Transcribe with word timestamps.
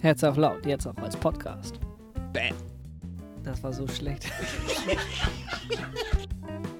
Herz 0.00 0.22
auf 0.22 0.36
laut, 0.36 0.64
jetzt 0.64 0.86
auch 0.86 0.96
als 0.98 1.16
Podcast. 1.16 1.80
Bam. 2.32 2.54
Das 3.42 3.62
war 3.62 3.72
so 3.72 3.86
schlecht. 3.88 4.30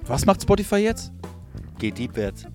Was 0.03 0.25
macht 0.25 0.41
Spotify 0.41 0.77
jetzt? 0.77 1.11
Geht 1.77 1.97
deepwärts. 1.97 2.45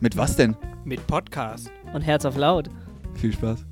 Mit 0.00 0.16
was 0.16 0.36
denn? 0.36 0.56
Mit 0.84 1.06
Podcast. 1.06 1.70
Und 1.92 2.02
Herz 2.02 2.24
auf 2.24 2.36
laut. 2.36 2.68
Viel 3.14 3.32
Spaß. 3.32 3.64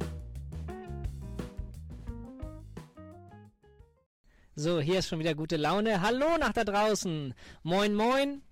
So, 4.57 4.81
hier 4.81 5.01
ist 5.01 5.09
schon 5.09 5.19
wieder 5.19 5.35
gute 5.35 5.57
Laune. 5.57 6.01
Hallo 6.01 6.39
nach 6.39 6.53
da 6.53 6.65
draußen. 6.65 7.35
Moin, 7.63 7.95
moin 7.95 8.43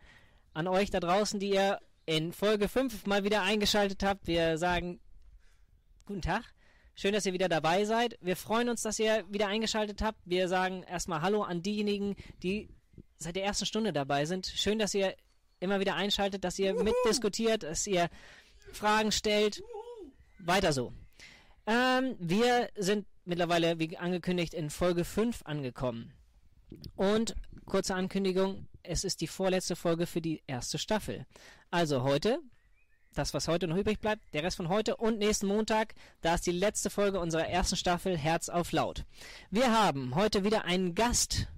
an 0.55 0.67
euch 0.67 0.91
da 0.91 1.01
draußen, 1.01 1.41
die 1.41 1.51
ihr 1.51 1.79
in 2.05 2.33
Folge 2.33 2.69
5 2.69 3.07
mal 3.07 3.25
wieder 3.25 3.43
eingeschaltet 3.43 4.03
habt. 4.03 4.27
Wir 4.27 4.59
sagen 4.59 5.01
guten 6.07 6.23
Tag. 6.23 6.43
Schön, 6.95 7.13
dass 7.15 7.25
ihr 7.27 7.33
wieder 7.33 7.49
dabei 7.49 7.85
seid. 7.85 8.19
Wir 8.21 8.37
freuen 8.37 8.69
uns, 8.69 8.83
dass 8.83 8.99
ihr 8.99 9.25
wieder 9.31 9.49
eingeschaltet 9.49 10.03
habt. 10.03 10.19
Wir 10.25 10.49
sagen 10.49 10.83
erstmal 10.83 11.23
Hallo 11.23 11.43
an 11.43 11.63
diejenigen, 11.63 12.17
die 12.43 12.69
seit 13.17 13.37
der 13.37 13.45
ersten 13.45 13.67
Stunde 13.67 13.93
dabei 13.93 14.27
sind. 14.27 14.47
Schön, 14.47 14.79
dass 14.79 14.95
ihr 14.95 15.15
immer 15.61 15.81
wieder 15.81 15.95
einschaltet, 15.95 16.45
dass 16.45 16.59
ihr 16.59 16.75
mitdiskutiert, 16.75 17.63
dass 17.63 17.87
ihr 17.87 18.11
Fragen 18.73 19.11
stellt. 19.13 19.63
Weiter 20.39 20.73
so. 20.73 20.93
Ähm, 21.67 22.17
wir 22.19 22.69
sind 22.77 23.07
mittlerweile, 23.25 23.79
wie 23.79 23.97
angekündigt, 23.97 24.53
in 24.53 24.71
Folge 24.71 25.05
5 25.05 25.43
angekommen. 25.45 26.13
Und 26.97 27.35
kurze 27.65 27.95
Ankündigung, 27.95 28.67
es 28.83 29.05
ist 29.05 29.21
die 29.21 29.27
vorletzte 29.27 29.77
Folge 29.77 30.07
für 30.07 30.21
die 30.21 30.43
erste 30.47 30.79
Staffel. 30.79 31.27
Also 31.71 32.03
heute, 32.03 32.41
das 33.15 33.35
was 33.35 33.49
heute 33.49 33.67
noch 33.69 33.77
übrig 33.77 34.01
bleibt, 34.01 34.23
der 34.33 34.43
Rest 34.43 34.57
von 34.57 34.69
heute 34.69 34.97
und 34.97 35.19
nächsten 35.19 35.47
Montag, 35.47 35.95
da 36.21 36.35
ist 36.35 36.47
die 36.47 36.53
letzte 36.53 36.91
Folge 36.91 37.21
unserer 37.21 37.47
ersten 37.47 37.77
Staffel 37.77 38.17
Herz 38.17 38.49
auf 38.49 38.73
Laut. 38.73 39.05
Wir 39.51 39.73
haben 39.73 40.15
heute 40.15 40.45
wieder 40.45 40.65
einen 40.65 40.95
Gast 40.95 41.49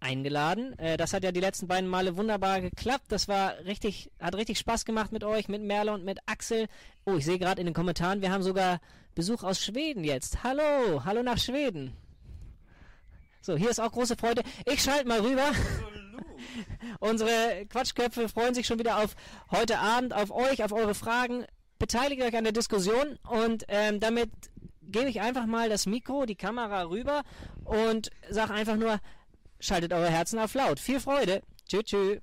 eingeladen. 0.00 0.78
Äh, 0.78 0.96
das 0.96 1.12
hat 1.12 1.24
ja 1.24 1.32
die 1.32 1.40
letzten 1.40 1.66
beiden 1.66 1.88
Male 1.88 2.16
wunderbar 2.16 2.60
geklappt. 2.60 3.06
Das 3.08 3.26
war 3.26 3.58
richtig, 3.64 4.10
hat 4.20 4.34
richtig 4.34 4.58
Spaß 4.58 4.84
gemacht 4.84 5.12
mit 5.12 5.24
euch, 5.24 5.48
mit 5.48 5.62
Merle 5.62 5.92
und 5.92 6.04
mit 6.04 6.18
Axel. 6.26 6.66
Oh, 7.04 7.16
ich 7.16 7.24
sehe 7.24 7.38
gerade 7.38 7.60
in 7.60 7.66
den 7.66 7.74
Kommentaren, 7.74 8.20
wir 8.20 8.30
haben 8.30 8.42
sogar 8.42 8.80
Besuch 9.14 9.42
aus 9.42 9.60
Schweden 9.62 10.04
jetzt. 10.04 10.44
Hallo, 10.44 11.04
hallo 11.04 11.22
nach 11.22 11.38
Schweden. 11.38 11.96
So, 13.40 13.56
hier 13.56 13.70
ist 13.70 13.80
auch 13.80 13.92
große 13.92 14.16
Freude. 14.16 14.42
Ich 14.64 14.82
schalte 14.82 15.06
mal 15.06 15.20
rüber. 15.20 15.52
Unsere 17.00 17.66
Quatschköpfe 17.68 18.28
freuen 18.28 18.54
sich 18.54 18.66
schon 18.66 18.78
wieder 18.78 18.98
auf 18.98 19.14
heute 19.50 19.78
Abend, 19.78 20.14
auf 20.14 20.30
euch, 20.30 20.62
auf 20.64 20.72
eure 20.72 20.94
Fragen. 20.94 21.44
Beteiligt 21.78 22.22
euch 22.22 22.36
an 22.36 22.44
der 22.44 22.52
Diskussion 22.52 23.18
und 23.28 23.64
ähm, 23.68 24.00
damit 24.00 24.30
gebe 24.82 25.08
ich 25.08 25.20
einfach 25.20 25.46
mal 25.46 25.68
das 25.68 25.86
Mikro, 25.86 26.24
die 26.24 26.36
Kamera 26.36 26.84
rüber 26.84 27.22
und 27.64 28.10
sage 28.30 28.54
einfach 28.54 28.76
nur, 28.76 29.00
schaltet 29.58 29.92
eure 29.92 30.10
Herzen 30.10 30.38
auf 30.38 30.54
laut. 30.54 30.78
Viel 30.78 31.00
Freude. 31.00 31.42
Tschüss, 31.68 31.84
tschüss. 31.84 32.20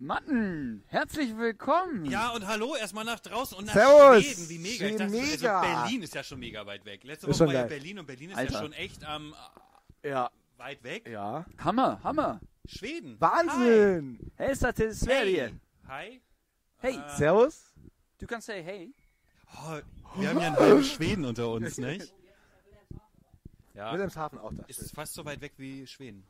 Matten, 0.00 0.84
herzlich 0.86 1.36
willkommen. 1.36 2.04
Ja, 2.04 2.28
und 2.30 2.46
hallo 2.46 2.76
erstmal 2.76 3.04
nach 3.04 3.18
draußen 3.18 3.58
und 3.58 3.64
nach 3.66 3.74
Servus. 3.74 4.24
Schweden. 4.24 4.48
Wie 4.48 4.58
mega. 4.58 4.86
Ich 4.86 4.96
dachte, 4.96 5.10
mega. 5.10 5.60
Also 5.60 5.82
Berlin 5.82 6.02
ist 6.02 6.14
ja 6.14 6.22
schon 6.22 6.38
mega 6.38 6.64
weit 6.66 6.84
weg. 6.84 7.02
Letzte 7.02 7.26
Woche 7.26 7.46
war 7.46 7.52
ja. 7.52 7.62
Berlin 7.64 7.98
und 7.98 8.06
Berlin 8.06 8.30
ist 8.30 8.36
Alter. 8.36 8.52
ja 8.52 8.58
schon 8.60 8.72
echt 8.74 9.00
ähm, 9.08 9.34
Ja, 10.04 10.30
weit 10.58 10.82
weg. 10.82 11.08
ja. 11.08 11.44
Hammer, 11.58 12.00
Hammer. 12.02 12.40
Schweden. 12.66 13.16
Wahnsinn! 13.20 14.32
Hälsa 14.36 14.72
till 14.72 14.88
Hi. 14.90 14.94
Sverige. 14.94 15.52
Hi. 15.86 16.20
Hey. 16.78 16.96
Äh, 16.96 17.16
Servus. 17.16 17.74
Du 18.18 18.26
kannst 18.26 18.46
say 18.46 18.62
hey. 18.62 18.94
Oh, 19.54 19.78
wir 20.20 20.28
haben 20.28 20.38
ja 20.40 20.48
einen 20.48 20.56
halben 20.56 20.84
Schweden 20.84 21.24
unter 21.24 21.48
uns, 21.48 21.78
nicht? 21.78 22.12
Ja, 23.74 23.92
Wilhelmshaven 23.92 24.38
auch 24.38 24.52
da. 24.52 24.64
ist 24.66 24.94
fast 24.94 25.14
so 25.14 25.24
weit 25.24 25.40
weg 25.40 25.52
wie 25.56 25.86
Schweden. 25.86 26.26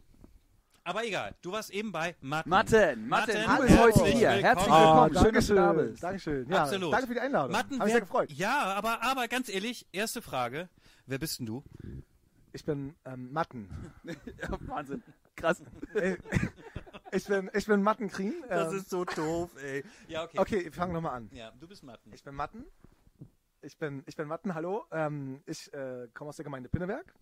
Aber 0.84 1.04
egal, 1.04 1.34
du 1.42 1.52
warst 1.52 1.70
eben 1.70 1.90
bei 1.92 2.14
Matten. 2.20 2.48
Matten, 2.48 3.08
Matten, 3.08 3.32
Matten, 3.46 3.56
du 3.56 3.62
bist 3.62 3.78
hallo. 3.78 3.94
heute 3.94 4.06
hier. 4.06 4.28
Willkommen. 4.30 4.42
Herzlich 4.44 4.66
willkommen. 4.68 5.14
Schön, 5.24 5.34
dass 5.34 5.46
du 5.46 5.54
da 5.54 5.66
Dankeschön. 5.66 5.90
bist. 5.90 6.02
Dankeschön. 6.02 6.48
Ja, 6.50 6.62
Absolut. 6.62 6.92
Danke 6.92 7.06
für 7.08 7.14
die 7.14 7.20
Einladung. 7.20 7.52
Matten, 7.52 7.78
Hab 7.78 7.84
mich 7.84 7.92
sehr 7.92 8.00
gefreut. 8.00 8.32
Ja, 8.32 8.62
aber, 8.74 9.02
aber 9.02 9.28
ganz 9.28 9.48
ehrlich, 9.48 9.86
erste 9.92 10.22
Frage. 10.22 10.68
Wer 11.06 11.18
bist 11.18 11.38
denn 11.40 11.46
du? 11.46 11.64
Ich 12.52 12.64
bin 12.64 12.94
ähm, 13.04 13.32
Matten. 13.32 13.68
Ja, 14.04 14.48
Wahnsinn. 14.66 15.02
Krass. 15.36 15.62
Äh, 15.94 16.16
ich 17.12 17.26
bin, 17.26 17.50
ich 17.54 17.66
bin 17.66 17.82
Matten 17.82 18.08
Krien. 18.08 18.42
Ähm, 18.48 18.80
so 18.80 19.04
doof, 19.04 19.50
ey. 19.62 19.84
Ja, 20.08 20.24
okay. 20.24 20.38
okay, 20.38 20.64
wir 20.64 20.72
fangen 20.72 20.92
nochmal 20.92 21.16
an. 21.16 21.30
Ja, 21.32 21.50
du 21.52 21.68
bist 21.68 21.82
Matten. 21.82 22.12
Ich 22.12 22.22
bin 22.22 22.34
Matten. 22.34 22.64
Ich 23.62 23.76
bin, 23.76 24.02
ich 24.06 24.16
bin 24.16 24.28
Matten, 24.28 24.54
hallo. 24.54 24.84
Ähm, 24.90 25.42
ich 25.46 25.72
äh, 25.72 26.08
komme 26.14 26.30
aus 26.30 26.36
der 26.36 26.44
Gemeinde 26.44 26.68
Pinneberg. 26.68 27.12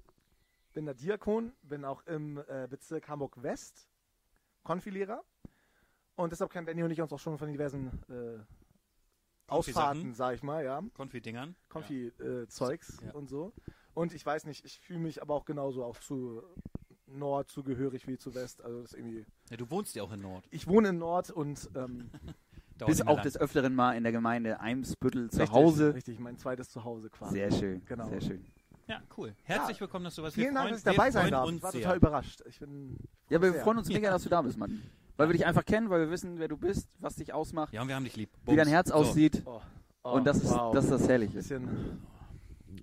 Bin 0.75 0.85
der 0.85 0.95
Diakon, 0.95 1.53
bin 1.63 1.85
auch 1.85 2.07
im 2.07 2.39
äh, 2.49 2.67
Bezirk 2.69 3.09
Hamburg-West 3.09 3.89
Konfilehrer. 4.63 5.25
Und 6.17 6.33
deshalb 6.33 6.51
kennen 6.51 6.67
Benny 6.67 6.83
und 6.83 6.91
ich 6.91 7.01
uns 7.01 7.13
auch 7.13 7.19
schon 7.19 7.39
von 7.39 7.51
diversen 7.51 7.89
äh, 8.11 8.39
Ausfahrten, 9.49 10.15
sag 10.15 10.35
ich 10.35 10.43
mal, 10.43 10.65
ja. 10.65 10.83
Konfidingern. 10.95 11.55
Konfi-Zeugs 11.69 13.01
Ja. 13.05 13.13
und 13.13 13.29
so. 13.29 13.53
Und 13.97 14.13
ich 14.13 14.27
weiß 14.27 14.45
nicht, 14.45 14.63
ich 14.67 14.79
fühle 14.79 14.99
mich 14.99 15.23
aber 15.23 15.35
auch 15.35 15.47
genauso 15.47 15.83
auch 15.83 15.99
zu 15.99 16.43
Nord 17.07 17.49
zugehörig 17.49 18.07
wie 18.07 18.19
zu 18.19 18.35
West. 18.35 18.63
Also 18.63 18.83
das 18.83 18.93
ist 18.93 18.99
irgendwie. 18.99 19.25
Ja, 19.51 19.57
du 19.57 19.71
wohnst 19.71 19.95
ja 19.97 20.03
auch 20.03 20.13
in 20.13 20.21
Nord. 20.21 20.47
Ich 20.51 20.67
wohne 20.67 20.89
in 20.91 20.99
Nord 20.99 21.31
und 21.31 21.71
ähm, 21.75 22.11
mehr 22.79 23.09
auch 23.09 23.15
lang. 23.17 23.23
des 23.23 23.39
Öfteren 23.39 23.75
mal 23.75 23.97
in 23.97 24.03
der 24.03 24.13
Gemeinde 24.13 24.61
Eimsbüttel 24.61 25.31
zu 25.31 25.39
richtig, 25.41 25.57
Hause. 25.57 25.95
Richtig, 25.95 26.19
mein 26.21 26.37
zweites 26.37 26.69
Zuhause 26.69 27.09
quasi. 27.09 27.37
Sehr 27.37 27.51
schön. 27.51 27.83
Genau. 27.87 28.07
Sehr 28.11 28.21
schön. 28.21 28.45
Ja, 28.87 29.01
cool. 29.17 29.35
Herzlich 29.45 29.81
willkommen, 29.81 30.05
dass 30.05 30.15
du 30.17 30.23
was 30.23 30.35
Vielen 30.35 30.49
wir 30.53 30.61
Dank, 30.61 30.71
dass 30.73 30.79
ich 30.81 30.85
dabei 30.85 31.07
wir 31.07 31.13
sein 31.13 31.31
darf. 31.31 31.51
Ich 31.51 31.63
war 31.63 31.73
sehr. 31.73 31.81
total 31.81 31.97
überrascht. 31.97 32.43
Ich 32.47 32.59
bin 32.61 32.99
Ja, 33.31 33.41
wir 33.41 33.51
sehr. 33.53 33.63
freuen 33.63 33.79
uns 33.79 33.89
mega, 33.89 34.11
dass 34.11 34.25
du 34.25 34.29
da 34.29 34.43
bist, 34.43 34.59
Mann. 34.59 34.83
Weil 35.17 35.29
wir 35.29 35.33
dich 35.33 35.47
einfach 35.47 35.65
kennen, 35.65 35.89
weil 35.89 36.01
wir 36.01 36.11
wissen, 36.11 36.39
wer 36.39 36.49
du 36.49 36.59
bist, 36.59 36.87
was 36.99 37.17
dich 37.17 37.33
ausmacht, 37.33 37.73
Ja, 37.73 37.81
und 37.81 37.89
wir 37.89 37.95
haben 37.95 38.05
dich 38.05 38.17
lieb. 38.17 38.29
wie 38.45 38.49
dein 38.57 38.67
Bums. 38.67 38.71
Herz 38.73 38.89
So, 38.89 38.95
aussieht. 38.97 39.43
Oh, 39.47 39.63
oh, 40.05 40.11
Und 40.13 40.27
das 40.27 40.37
ist, 40.43 40.51
wow. 40.53 40.75
das 40.75 40.85
ist 40.85 40.91
das 40.91 41.09
Herrliche. 41.09 41.33
bisschen. 41.33 41.67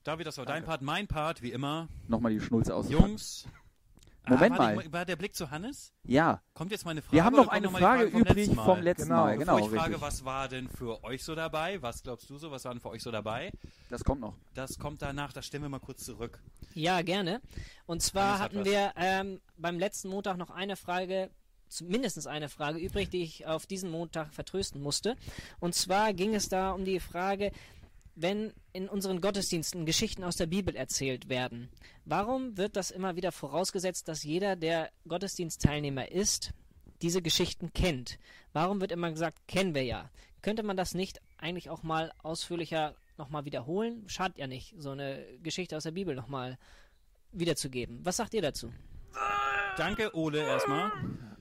David, 0.04 0.28
das 0.28 0.38
war 0.38 0.46
dein 0.46 0.56
Danke. 0.56 0.68
Part, 0.68 0.82
mein 0.82 1.08
Part, 1.08 1.42
wie 1.42 1.52
immer. 1.52 1.88
Nochmal 2.08 2.34
die 2.34 2.42
Schnulze 2.42 2.76
auspacken. 2.76 3.02
Jungs. 3.08 3.48
Moment 4.28 4.56
ah, 4.56 4.58
war 4.58 4.74
mal. 4.76 4.84
Die, 4.84 4.94
war 4.94 5.06
der 5.06 5.16
Blick 5.18 5.36
zu 5.36 5.52
Hannes? 5.52 5.92
Ja, 6.04 6.42
Kommt 6.54 6.72
jetzt 6.72 6.86
meine 6.86 7.02
Frage? 7.02 7.16
wir 7.16 7.26
haben 7.26 7.36
noch 7.36 7.50
eine 7.50 7.66
noch 7.68 7.74
die 7.74 7.80
Frage 7.82 8.10
vom 8.10 8.22
übrig 8.22 8.36
letzten 8.38 8.56
Mal? 8.56 8.66
vom 8.66 8.82
letzten 8.82 9.04
Genau. 9.10 9.16
Mal. 9.24 9.38
Bevor 9.38 9.56
Genau, 9.58 9.58
ich 9.68 9.74
frage, 9.74 9.94
richtig. 9.96 10.02
was 10.02 10.26
war 10.26 10.48
denn 10.48 10.70
für 10.70 11.04
euch 11.04 11.24
so 11.24 11.36
dabei? 11.36 11.82
Was 11.82 12.04
glaubst 12.04 12.30
du 12.30 12.38
so? 12.38 12.50
Was 12.50 12.64
war 12.64 12.72
denn 12.74 12.80
für 12.82 12.90
euch 12.90 13.04
so 13.04 13.12
dabei? 13.12 13.52
Das 13.90 14.04
kommt 14.04 14.22
noch. 14.22 14.36
Das 14.54 14.80
kommt 14.80 15.02
danach, 15.02 15.34
das 15.34 15.46
stellen 15.46 15.64
wir 15.64 15.70
mal 15.70 15.80
kurz 15.80 16.06
zurück. 16.06 16.40
Ja, 16.74 17.02
gerne. 17.02 17.42
Und 17.86 18.02
zwar 18.02 18.40
Hannes 18.40 18.40
hat 18.40 18.54
hatten 18.54 18.66
wir 18.66 18.94
ähm, 18.96 19.42
beim 19.58 19.78
letzten 19.78 20.08
Montag 20.08 20.38
noch 20.38 20.52
eine 20.52 20.78
Frage, 20.78 21.30
mindestens 21.82 22.26
eine 22.26 22.48
Frage 22.48 22.80
übrig, 22.80 23.10
die 23.10 23.24
ich 23.24 23.46
auf 23.46 23.66
diesen 23.66 23.92
Montag 23.92 24.34
vertrösten 24.34 24.82
musste. 24.82 25.18
Und 25.60 25.76
zwar 25.76 26.14
ging 26.14 26.34
es 26.34 26.48
da 26.48 26.72
um 26.72 26.86
die 26.86 27.02
Frage, 27.02 27.52
wenn 28.16 28.54
in 28.74 28.88
unseren 28.88 29.22
Gottesdiensten 29.22 29.86
Geschichten 29.86 30.24
aus 30.24 30.36
der 30.36 30.46
Bibel 30.46 30.76
erzählt 30.76 31.30
werden, 31.30 31.70
warum 32.06 32.58
wird 32.58 32.76
das 32.76 32.92
immer 32.92 33.16
wieder 33.16 33.32
vorausgesetzt, 33.32 34.08
dass 34.08 34.24
jeder, 34.24 34.56
der 34.56 34.92
Gottesdienstteilnehmer 35.08 36.12
ist, 36.12 36.54
diese 37.02 37.22
Geschichten 37.22 37.74
kennt? 37.74 38.20
Warum 38.54 38.82
wird 38.82 38.92
immer 38.92 39.12
gesagt, 39.12 39.48
kennen 39.48 39.74
wir 39.76 39.84
ja? 39.84 40.10
Könnte 40.42 40.64
man 40.64 40.78
das 40.78 40.94
nicht 40.94 41.22
eigentlich 41.38 41.70
auch 41.70 41.84
mal 41.84 42.12
ausführlicher 42.22 42.96
nochmal 43.18 43.46
wiederholen? 43.46 44.04
Schadet 44.08 44.38
ja 44.38 44.48
nicht, 44.48 44.76
so 44.78 44.92
eine 44.92 45.26
Geschichte 45.42 45.76
aus 45.76 45.84
der 45.84 45.92
Bibel 45.92 46.16
nochmal 46.16 46.58
wiederzugeben. 47.32 48.00
Was 48.04 48.18
sagt 48.18 48.34
ihr 48.34 48.42
dazu? 48.42 48.72
Danke, 49.78 50.16
Ole, 50.16 50.40
erstmal. 50.40 50.92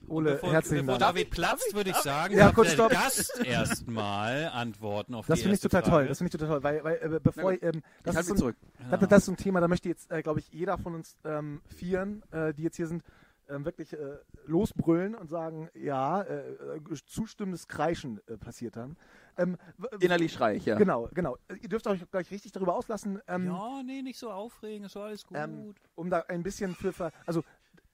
Ole, 0.09 0.33
Bevor, 0.33 0.51
herzlichen 0.51 0.85
bevor 0.85 0.99
Dank. 0.99 1.15
David 1.15 1.29
platzt, 1.31 1.73
würde 1.73 1.89
ich 1.91 1.95
sagen, 1.97 2.35
Ja, 2.35 2.51
kurz, 2.51 2.69
der 2.69 2.73
stopp. 2.75 2.91
Gast 2.91 3.39
erstmal 3.45 4.47
antworten 4.49 5.13
auf 5.15 5.25
Das 5.27 5.39
die 5.39 5.43
finde 5.43 5.55
ich 5.55 5.61
total 5.61 5.81
Frage. 5.81 5.91
toll. 5.95 6.07
Das 6.07 6.17
finde 6.17 6.27
ich 6.27 6.31
total 6.39 6.47
toll, 6.49 6.63
weil, 6.63 6.83
weil 6.83 7.13
äh, 7.15 7.19
bevor 7.21 7.43
Na 7.45 7.51
ich, 7.53 7.63
ähm, 7.63 7.81
Ich 7.97 8.03
das, 8.03 8.15
halte 8.15 8.19
ist 8.19 8.27
so 8.27 8.33
ein, 8.33 8.37
zurück. 8.37 8.55
das, 8.91 8.99
das 9.09 9.17
ist 9.19 9.25
so 9.25 9.31
ein 9.31 9.37
Thema, 9.37 9.61
da 9.61 9.67
möchte 9.67 9.89
jetzt, 9.89 10.11
äh, 10.11 10.21
glaube 10.21 10.39
ich, 10.39 10.51
jeder 10.51 10.77
von 10.77 10.95
uns 10.95 11.17
ähm, 11.23 11.61
Vieren, 11.67 12.21
äh, 12.31 12.53
die 12.53 12.63
jetzt 12.63 12.75
hier 12.75 12.87
sind, 12.87 13.03
ähm, 13.49 13.65
wirklich 13.65 13.91
äh, 13.93 13.97
losbrüllen 14.45 15.15
und 15.15 15.29
sagen, 15.29 15.69
ja, 15.73 16.21
äh, 16.21 16.51
äh, 16.53 16.81
zustimmendes 17.05 17.67
Kreischen 17.67 18.21
äh, 18.27 18.37
passiert 18.37 18.75
dann. 18.77 18.95
Ähm, 19.37 19.57
Innerlich 19.99 20.31
schrei 20.33 20.55
ich, 20.55 20.65
ja. 20.65 20.77
Genau, 20.77 21.09
genau. 21.13 21.37
Ihr 21.61 21.67
dürft 21.69 21.85
euch 21.87 22.09
gleich 22.09 22.29
richtig 22.31 22.51
darüber 22.53 22.75
auslassen. 22.75 23.19
Ähm, 23.27 23.47
Ja, 23.47 23.81
nee, 23.83 24.01
nicht 24.01 24.17
so 24.19 24.31
aufregen, 24.31 24.85
ist 24.85 24.95
alles 24.95 25.25
gut. 25.25 25.37
Ähm, 25.37 25.75
um 25.95 26.09
da 26.09 26.23
ein 26.29 26.43
bisschen 26.43 26.73
für, 26.75 26.93
ver 26.93 27.11
also 27.25 27.43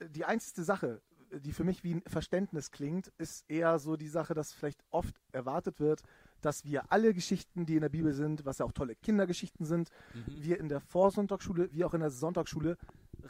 die 0.01 0.23
einzige 0.23 0.63
Sache, 0.63 1.01
die 1.31 1.51
für 1.51 1.63
mich 1.63 1.83
wie 1.83 1.95
ein 1.95 2.01
Verständnis 2.07 2.71
klingt, 2.71 3.11
ist 3.17 3.49
eher 3.49 3.79
so 3.79 3.95
die 3.95 4.07
Sache, 4.07 4.33
dass 4.33 4.51
vielleicht 4.53 4.83
oft 4.91 5.15
erwartet 5.31 5.79
wird, 5.79 6.01
dass 6.41 6.63
wir 6.65 6.91
alle 6.91 7.13
Geschichten, 7.13 7.65
die 7.65 7.75
in 7.75 7.81
der 7.81 7.89
Bibel 7.89 8.13
sind, 8.13 8.45
was 8.45 8.59
ja 8.59 8.65
auch 8.65 8.71
tolle 8.71 8.95
Kindergeschichten 8.95 9.65
sind, 9.65 9.89
Mhm. 10.13 10.43
wir 10.43 10.59
in 10.59 10.69
der 10.69 10.79
Vorsonntagsschule 10.79 11.69
wie 11.73 11.83
auch 11.83 11.93
in 11.93 11.99
der 11.99 12.11
Sonntagsschule 12.11 12.77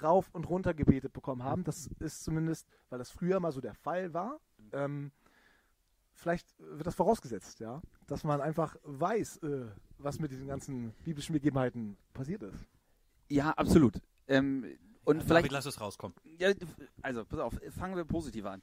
rauf 0.04 0.30
und 0.34 0.48
runter 0.50 0.74
gebetet 0.74 1.14
bekommen 1.14 1.44
haben. 1.44 1.64
Das 1.64 1.90
ist 2.00 2.24
zumindest, 2.24 2.68
weil 2.90 3.00
das 3.00 3.10
früher 3.10 3.40
mal 3.40 3.52
so 3.52 3.62
der 3.62 3.74
Fall 3.74 4.14
war. 4.14 4.40
Ähm, 4.72 5.12
vielleicht 6.14 6.48
wird 6.60 6.86
das 6.86 6.96
vorausgesetzt, 6.96 7.60
ja, 7.60 7.82
dass 8.06 8.24
man 8.24 8.42
einfach 8.42 8.76
weiß, 8.84 9.38
äh, 9.38 9.66
was 9.98 10.20
mit 10.20 10.32
diesen 10.32 10.48
ganzen 10.48 10.92
biblischen 11.04 11.34
Begebenheiten 11.34 11.98
passiert 12.14 12.44
ist. 12.44 12.68
Ja, 13.30 13.52
absolut. 13.52 14.00
Ähm, 14.28 14.66
und 15.10 15.18
David, 15.18 15.28
vielleicht, 15.28 15.52
lass 15.52 15.66
es 15.66 15.80
rauskommen. 15.82 16.16
ja, 16.38 16.52
also 17.02 17.26
pass 17.26 17.40
auf, 17.40 17.54
fangen 17.78 17.96
wir 17.96 18.06
positiv 18.06 18.46
an, 18.46 18.62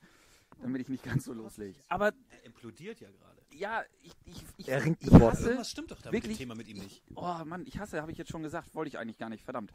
damit 0.60 0.82
ich 0.82 0.88
nicht 0.88 1.02
ganz 1.04 1.24
so 1.24 1.32
loslege. 1.32 1.78
Aber 1.88 2.08
Er 2.30 2.44
implodiert 2.44 3.00
ja 3.00 3.10
gerade. 3.10 3.42
ja, 3.52 3.82
ich, 4.02 4.12
ich, 4.24 4.44
ich, 4.56 4.68
Er 4.68 4.84
ringt 4.84 5.02
ich 5.02 5.12
hasse, 5.12 5.44
Irgendwas 5.44 5.70
stimmt 5.70 5.90
doch 5.90 6.00
da 6.00 6.10
mit 6.10 6.14
dem 6.14 6.24
wirklich- 6.24 6.38
Thema 6.38 6.54
mit 6.54 6.68
ihm 6.68 6.78
nicht. 6.78 7.02
oh 7.14 7.44
Mann, 7.44 7.64
ich 7.66 7.78
hasse, 7.78 8.00
habe 8.00 8.12
ich 8.12 8.18
jetzt 8.18 8.30
schon 8.30 8.42
gesagt, 8.42 8.74
wollte 8.74 8.88
ich 8.88 8.98
eigentlich 8.98 9.18
gar 9.18 9.28
nicht, 9.28 9.44
verdammt. 9.44 9.72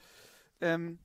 Ähm, 0.62 1.00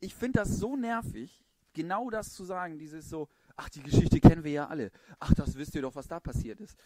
ich 0.00 0.14
finde 0.14 0.40
das 0.40 0.56
so 0.58 0.76
nervig, 0.76 1.42
genau 1.72 2.10
das 2.10 2.32
zu 2.32 2.44
sagen, 2.44 2.78
dieses 2.78 3.08
so, 3.08 3.28
ach, 3.56 3.68
die 3.70 3.82
Geschichte 3.82 4.20
kennen 4.20 4.44
wir 4.44 4.52
ja 4.52 4.66
alle. 4.68 4.90
Ach, 5.18 5.32
das 5.34 5.54
wisst 5.56 5.74
ihr 5.74 5.82
doch, 5.82 5.94
was 5.94 6.06
da 6.08 6.20
passiert 6.20 6.60
ist. 6.60 6.76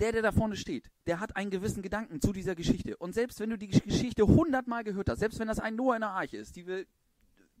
Der, 0.00 0.12
der 0.12 0.22
da 0.22 0.32
vorne 0.32 0.56
steht, 0.56 0.90
der 1.06 1.18
hat 1.18 1.34
einen 1.36 1.50
gewissen 1.50 1.82
Gedanken 1.82 2.20
zu 2.20 2.32
dieser 2.32 2.54
Geschichte. 2.54 2.96
Und 2.96 3.14
selbst 3.14 3.40
wenn 3.40 3.50
du 3.50 3.58
die 3.58 3.66
Geschichte 3.68 4.26
hundertmal 4.26 4.84
gehört 4.84 5.08
hast, 5.08 5.18
selbst 5.18 5.40
wenn 5.40 5.48
das 5.48 5.58
ein 5.58 5.74
Noah 5.74 5.96
in 5.96 6.02
der 6.02 6.10
Arche 6.10 6.36
ist, 6.36 6.54
die 6.54 6.66
wir 6.66 6.86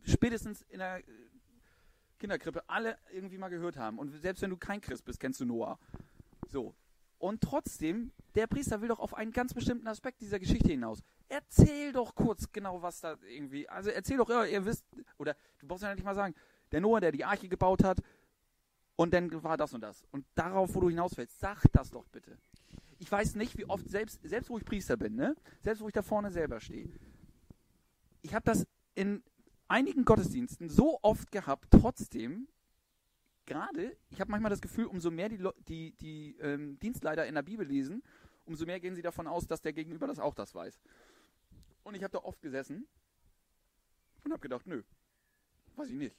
spätestens 0.04 0.62
in 0.68 0.78
der 0.78 1.02
Kinderkrippe 2.18 2.62
alle 2.68 2.96
irgendwie 3.12 3.38
mal 3.38 3.48
gehört 3.48 3.76
haben, 3.76 3.98
und 3.98 4.10
selbst 4.20 4.42
wenn 4.42 4.50
du 4.50 4.56
kein 4.56 4.80
Christ 4.80 5.04
bist, 5.04 5.18
kennst 5.18 5.40
du 5.40 5.44
Noah. 5.44 5.78
So. 6.48 6.74
Und 7.18 7.40
trotzdem, 7.40 8.12
der 8.36 8.46
Priester 8.46 8.80
will 8.80 8.88
doch 8.88 9.00
auf 9.00 9.14
einen 9.14 9.32
ganz 9.32 9.52
bestimmten 9.52 9.88
Aspekt 9.88 10.20
dieser 10.20 10.38
Geschichte 10.38 10.68
hinaus. 10.68 11.00
Erzähl 11.28 11.92
doch 11.92 12.14
kurz 12.14 12.52
genau, 12.52 12.80
was 12.80 13.00
da 13.00 13.16
irgendwie. 13.28 13.68
Also 13.68 13.90
erzähl 13.90 14.16
doch, 14.16 14.30
ja, 14.30 14.44
ihr 14.44 14.64
wisst, 14.64 14.84
oder 15.18 15.36
du 15.58 15.66
brauchst 15.66 15.82
ja 15.82 15.92
nicht 15.92 16.04
mal 16.04 16.14
sagen, 16.14 16.34
der 16.70 16.80
Noah, 16.80 17.00
der 17.00 17.10
die 17.10 17.24
Arche 17.24 17.48
gebaut 17.48 17.82
hat, 17.82 18.00
und 18.98 19.14
dann 19.14 19.44
war 19.44 19.56
das 19.56 19.72
und 19.72 19.80
das. 19.80 20.04
Und 20.10 20.26
darauf, 20.34 20.74
wo 20.74 20.80
du 20.80 20.88
hinaus 20.88 21.16
willst, 21.16 21.38
sag 21.38 21.62
das 21.70 21.90
doch 21.90 22.08
bitte. 22.08 22.36
Ich 22.98 23.10
weiß 23.10 23.36
nicht, 23.36 23.56
wie 23.56 23.64
oft, 23.64 23.88
selbst, 23.88 24.20
selbst 24.24 24.50
wo 24.50 24.58
ich 24.58 24.64
Priester 24.64 24.96
bin, 24.96 25.14
ne? 25.14 25.36
selbst 25.60 25.80
wo 25.80 25.86
ich 25.86 25.94
da 25.94 26.02
vorne 26.02 26.32
selber 26.32 26.58
stehe, 26.58 26.90
ich 28.22 28.34
habe 28.34 28.44
das 28.44 28.66
in 28.96 29.22
einigen 29.68 30.04
Gottesdiensten 30.04 30.68
so 30.68 30.98
oft 31.02 31.30
gehabt, 31.30 31.68
trotzdem, 31.70 32.48
gerade, 33.46 33.96
ich 34.10 34.20
habe 34.20 34.32
manchmal 34.32 34.50
das 34.50 34.60
Gefühl, 34.60 34.86
umso 34.86 35.12
mehr 35.12 35.28
die, 35.28 35.48
die, 35.68 35.92
die 35.92 36.36
ähm, 36.40 36.76
Dienstleiter 36.80 37.24
in 37.24 37.36
der 37.36 37.42
Bibel 37.42 37.64
lesen, 37.64 38.02
umso 38.46 38.66
mehr 38.66 38.80
gehen 38.80 38.96
sie 38.96 39.02
davon 39.02 39.28
aus, 39.28 39.46
dass 39.46 39.62
der 39.62 39.72
Gegenüber 39.74 40.08
das 40.08 40.18
auch 40.18 40.34
das 40.34 40.56
weiß. 40.56 40.80
Und 41.84 41.94
ich 41.94 42.02
habe 42.02 42.10
da 42.10 42.18
oft 42.18 42.42
gesessen 42.42 42.88
und 44.24 44.32
habe 44.32 44.40
gedacht, 44.40 44.66
nö, 44.66 44.82
weiß 45.76 45.88
ich 45.88 45.98
nicht. 45.98 46.16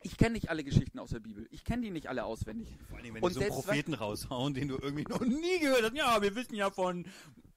Ich 0.00 0.16
kenne 0.16 0.32
nicht 0.34 0.48
alle 0.48 0.62
Geschichten 0.64 0.98
aus 0.98 1.10
der 1.10 1.20
Bibel. 1.20 1.48
Ich 1.50 1.64
kenne 1.64 1.82
die 1.82 1.90
nicht 1.90 2.06
alle 2.06 2.24
auswendig. 2.24 2.68
Vor 2.88 2.98
allem, 2.98 3.14
wenn 3.14 3.22
Und 3.22 3.30
die 3.30 3.34
so 3.34 3.40
einen 3.40 3.50
Propheten 3.50 3.94
raushauen, 3.94 4.54
den 4.54 4.68
du 4.68 4.76
irgendwie 4.76 5.04
noch 5.04 5.20
nie 5.20 5.58
gehört 5.58 5.82
hast. 5.82 5.94
Ja, 5.96 6.22
wir 6.22 6.34
wissen 6.36 6.54
ja 6.54 6.70
von 6.70 7.06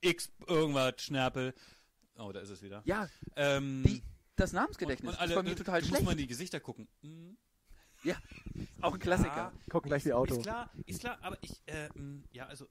X 0.01 0.31
irgendwas, 0.47 0.95
Schnärpel. 1.01 1.53
Oh, 2.17 2.31
da 2.31 2.39
ist 2.39 2.49
es 2.49 2.61
wieder. 2.63 2.81
Ja, 2.85 3.07
Ähm, 3.35 3.83
die, 3.85 4.01
das 4.35 4.53
Namensgedächtnis 4.53 5.13
und 5.13 5.19
alle, 5.19 5.31
ist 5.31 5.35
bei 5.35 5.43
mir 5.43 5.55
total 5.55 5.81
du 5.81 5.87
schlecht. 5.87 6.01
musst 6.01 6.05
mal 6.05 6.11
in 6.13 6.17
die 6.17 6.27
Gesichter 6.27 6.59
gucken. 6.59 6.87
Hm. 7.01 7.37
Auch 8.81 8.93
ein 8.93 8.99
Klassiker. 8.99 9.35
Ja, 9.35 9.53
Gucken 9.69 9.89
gleich 9.89 10.03
die 10.03 10.13
Auto. 10.13 10.35
Ist 10.35 10.43
klar, 10.43 10.71
ist 10.87 10.99
klar, 11.01 11.19
aber 11.21 11.37
ich, 11.41 11.61
äh, 11.67 11.87
ja, 12.31 12.47
also, 12.47 12.67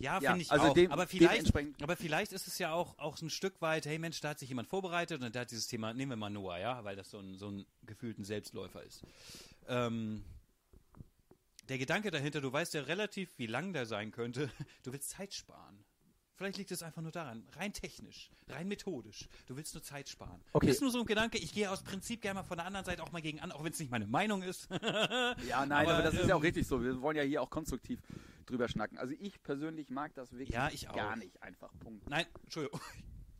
ja, 0.00 0.18
Ja, 0.20 0.30
finde 0.30 0.42
ich 0.42 0.50
also 0.50 0.66
auch. 0.68 0.74
dem- 0.74 0.90
aber 0.90 1.06
vielleicht, 1.06 1.54
aber 1.82 1.96
vielleicht 1.96 2.32
ist 2.32 2.46
es 2.48 2.58
ja 2.58 2.72
auch, 2.72 2.98
auch 2.98 3.16
so 3.16 3.26
ein 3.26 3.30
Stück 3.30 3.60
weit, 3.60 3.86
hey 3.86 3.98
Mensch, 3.98 4.20
da 4.20 4.30
hat 4.30 4.38
sich 4.40 4.48
jemand 4.48 4.68
vorbereitet 4.68 5.22
und 5.22 5.34
der 5.34 5.42
hat 5.42 5.50
dieses 5.50 5.66
Thema, 5.68 5.92
nehmen 5.94 6.10
wir 6.12 6.16
mal 6.16 6.30
Noah, 6.30 6.58
ja, 6.58 6.82
weil 6.84 6.96
das 6.96 7.10
so 7.10 7.18
ein, 7.20 7.36
so 7.38 7.48
ein 7.50 7.66
gefühlten 7.84 8.24
Selbstläufer 8.24 8.82
ist. 8.82 9.02
Ähm, 9.68 10.24
der 11.68 11.78
Gedanke 11.78 12.10
dahinter, 12.10 12.40
du 12.40 12.52
weißt 12.52 12.74
ja 12.74 12.82
relativ, 12.82 13.30
wie 13.38 13.46
lang 13.46 13.72
der 13.72 13.86
sein 13.86 14.10
könnte, 14.10 14.50
du 14.82 14.92
willst 14.92 15.10
Zeit 15.10 15.32
sparen. 15.34 15.84
Vielleicht 16.40 16.56
liegt 16.56 16.70
es 16.70 16.82
einfach 16.82 17.02
nur 17.02 17.12
daran, 17.12 17.46
rein 17.56 17.70
technisch, 17.74 18.30
rein 18.48 18.66
methodisch. 18.66 19.28
Du 19.44 19.58
willst 19.58 19.74
nur 19.74 19.82
Zeit 19.82 20.08
sparen. 20.08 20.40
Okay. 20.54 20.68
Das 20.68 20.76
ist 20.76 20.80
nur 20.80 20.90
so 20.90 21.00
ein 21.00 21.04
Gedanke, 21.04 21.36
ich 21.36 21.52
gehe 21.52 21.70
aus 21.70 21.82
Prinzip 21.82 22.22
gerne 22.22 22.40
mal 22.40 22.44
von 22.44 22.56
der 22.56 22.64
anderen 22.64 22.86
Seite 22.86 23.02
auch 23.02 23.12
mal 23.12 23.20
gegen 23.20 23.40
an, 23.40 23.52
auch 23.52 23.62
wenn 23.62 23.74
es 23.74 23.78
nicht 23.78 23.90
meine 23.90 24.06
Meinung 24.06 24.42
ist. 24.42 24.66
Ja, 25.46 25.66
nein, 25.66 25.86
aber, 25.86 25.96
Aber, 25.96 26.02
das 26.02 26.14
ist 26.14 26.28
ja 26.28 26.34
auch 26.34 26.38
ähm, 26.38 26.44
richtig 26.44 26.66
so. 26.66 26.82
Wir 26.82 26.98
wollen 27.02 27.18
ja 27.18 27.24
hier 27.24 27.42
auch 27.42 27.50
konstruktiv 27.50 28.00
drüber 28.46 28.70
schnacken. 28.70 28.96
Also 28.96 29.12
ich 29.20 29.42
persönlich 29.42 29.90
mag 29.90 30.14
das 30.14 30.32
wirklich 30.32 30.48
Ja, 30.48 30.70
gar 30.94 31.14
nicht 31.16 31.42
einfach. 31.42 31.70
Punkt. 31.78 32.08
Nein, 32.08 32.24
Entschuldigung. 32.42 32.80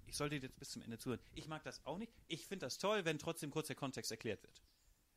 Ich 0.06 0.16
sollte 0.16 0.34
jetzt 0.36 0.58
bis 0.58 0.70
zum 0.70 0.82
Ende 0.82 0.98
zuhören. 0.98 1.20
Ich 1.36 1.46
mag 1.48 1.62
das 1.62 1.80
auch 1.86 1.96
nicht. 1.96 2.12
Ich 2.26 2.44
finde 2.44 2.66
das 2.66 2.78
toll, 2.78 3.04
wenn 3.04 3.18
trotzdem 3.18 3.50
kurz 3.50 3.68
der 3.68 3.76
Kontext 3.76 4.10
erklärt 4.10 4.42
wird. 4.42 4.60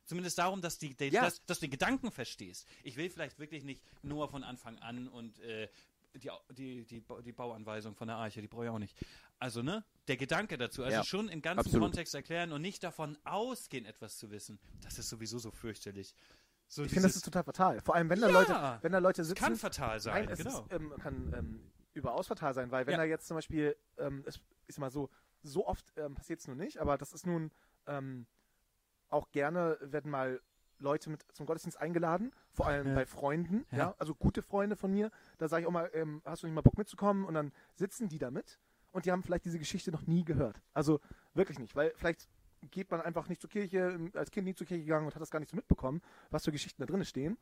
Zumindest 0.06 0.38
darum, 0.38 0.62
dass, 0.62 0.78
die, 0.78 0.94
der, 0.96 1.10
Ja. 1.10 1.24
dass, 1.24 1.44
dass 1.46 1.60
du 1.60 1.66
den 1.66 1.72
Gedanken 1.72 2.12
verstehst. 2.12 2.68
Ich 2.84 2.96
will 2.96 3.10
vielleicht 3.10 3.40
wirklich 3.40 3.64
nicht 3.64 3.82
nur 4.04 4.30
von 4.30 4.44
Anfang 4.44 4.78
an 4.80 5.08
und 5.08 5.40
äh, 5.40 5.68
die, 6.16 6.30
die, 6.52 6.86
die, 6.86 7.04
die 7.24 7.32
Bauanweisung 7.32 7.96
von 7.96 8.08
der 8.08 8.18
Arche, 8.18 8.42
die 8.42 8.48
brauche 8.48 8.66
ich 8.66 8.70
auch 8.70 8.80
nicht. 8.80 8.98
Also, 9.40 9.62
ne? 9.62 9.84
Der 10.08 10.18
Gedanke 10.18 10.58
dazu, 10.58 10.84
also 10.84 10.98
Ja, 10.98 11.04
schon 11.04 11.30
im 11.30 11.42
ganzen 11.42 11.60
absolut. 11.60 11.82
Kontext 11.88 12.14
erklären 12.16 12.52
und 12.52 12.62
nicht 12.62 12.84
davon 12.84 13.18
ausgehen, 13.24 13.86
etwas 13.86 14.18
zu 14.18 14.32
wissen. 14.32 14.60
Das 14.82 15.00
ist 15.00 15.10
sowieso 15.10 15.40
so 15.40 15.52
fürchterlich. 15.52 16.14
So 16.68 16.84
Ich 16.84 16.92
finde, 16.92 17.08
das 17.08 17.16
ist 17.16 17.26
total 17.26 17.44
fatal. 17.44 17.82
Vor 17.82 17.96
allem, 17.96 18.10
wenn 18.10 18.22
da 18.22 18.28
Ja. 18.30 18.40
Leute, 18.40 18.84
wenn 18.84 18.92
da 18.92 19.00
Leute 19.00 19.24
sitzen. 19.24 19.40
kann 19.40 19.56
fatal 19.56 20.00
sein, 20.00 20.26
Nein, 20.26 20.30
es 20.34 20.40
genau. 20.40 20.62
ist, 20.62 20.72
ähm, 20.72 20.94
kann 21.00 21.34
ähm, 21.34 21.72
überaus 21.94 22.28
fatal 22.28 22.54
sein, 22.54 22.72
weil 22.72 22.86
wenn 22.88 22.94
Ja. 22.94 22.98
da 23.00 23.04
jetzt 23.04 23.28
zum 23.28 23.36
Beispiel, 23.36 23.76
ähm, 23.98 24.24
es 24.26 24.40
ist 24.68 24.80
mal 24.80 24.90
so, 24.90 25.10
so 25.42 25.68
oft 25.68 25.94
ähm, 25.98 26.16
passiert 26.16 26.40
es 26.40 26.48
nun 26.48 26.58
nicht, 26.58 26.78
aber 26.80 26.98
das 26.98 27.14
ist 27.14 27.26
nun 27.26 27.52
ähm, 27.86 28.26
auch 29.10 29.30
gerne, 29.32 29.78
werden 29.82 30.10
mal 30.10 30.42
Leute 30.80 31.10
mit 31.10 31.24
zum 31.34 31.46
Gottesdienst 31.46 31.80
eingeladen, 31.80 32.32
vor 32.52 32.68
allem 32.68 32.88
Ja. 32.88 32.96
bei 32.96 33.06
Freunden, 33.06 33.66
ja. 33.72 33.78
Ja. 33.78 33.96
also 34.00 34.14
gute 34.16 34.42
Freunde 34.42 34.76
von 34.76 34.92
mir, 34.92 35.12
da 35.38 35.48
sage 35.48 35.62
ich 35.62 35.68
auch 35.68 35.72
mal, 35.72 35.90
ähm, 35.94 36.22
hast 36.26 36.44
du 36.44 36.48
nicht 36.48 36.56
mal 36.56 36.62
Bock 36.62 36.78
mitzukommen? 36.78 37.26
Und 37.26 37.34
dann 37.36 37.52
sitzen 37.76 38.10
die 38.10 38.18
da 38.20 38.32
mit 38.32 38.60
und 38.92 39.06
die 39.06 39.12
haben 39.12 39.24
vielleicht 39.24 39.46
diese 39.46 39.60
Geschichte 39.60 39.92
noch 39.92 40.06
nie 40.08 40.24
gehört. 40.26 40.62
Also 40.74 41.00
wirklich 41.34 41.60
nicht, 41.60 41.76
weil 41.76 41.94
vielleicht 41.96 42.28
geht 42.72 42.90
man 42.92 43.02
einfach 43.02 43.28
nicht 43.28 43.42
zur 43.42 43.50
Kirche, 43.50 44.00
als 44.14 44.32
Kind 44.32 44.46
nie 44.48 44.56
zur 44.56 44.66
Kirche 44.68 44.84
gegangen 44.84 45.06
und 45.06 45.14
hat 45.16 45.22
das 45.22 45.32
gar 45.32 45.40
nicht 45.40 45.50
so 45.50 45.56
mitbekommen, 45.56 46.02
was 46.30 46.46
für 46.46 46.52
Geschichten 46.52 46.82
da 46.82 46.86
drin 46.86 47.04
stehen. 47.06 47.38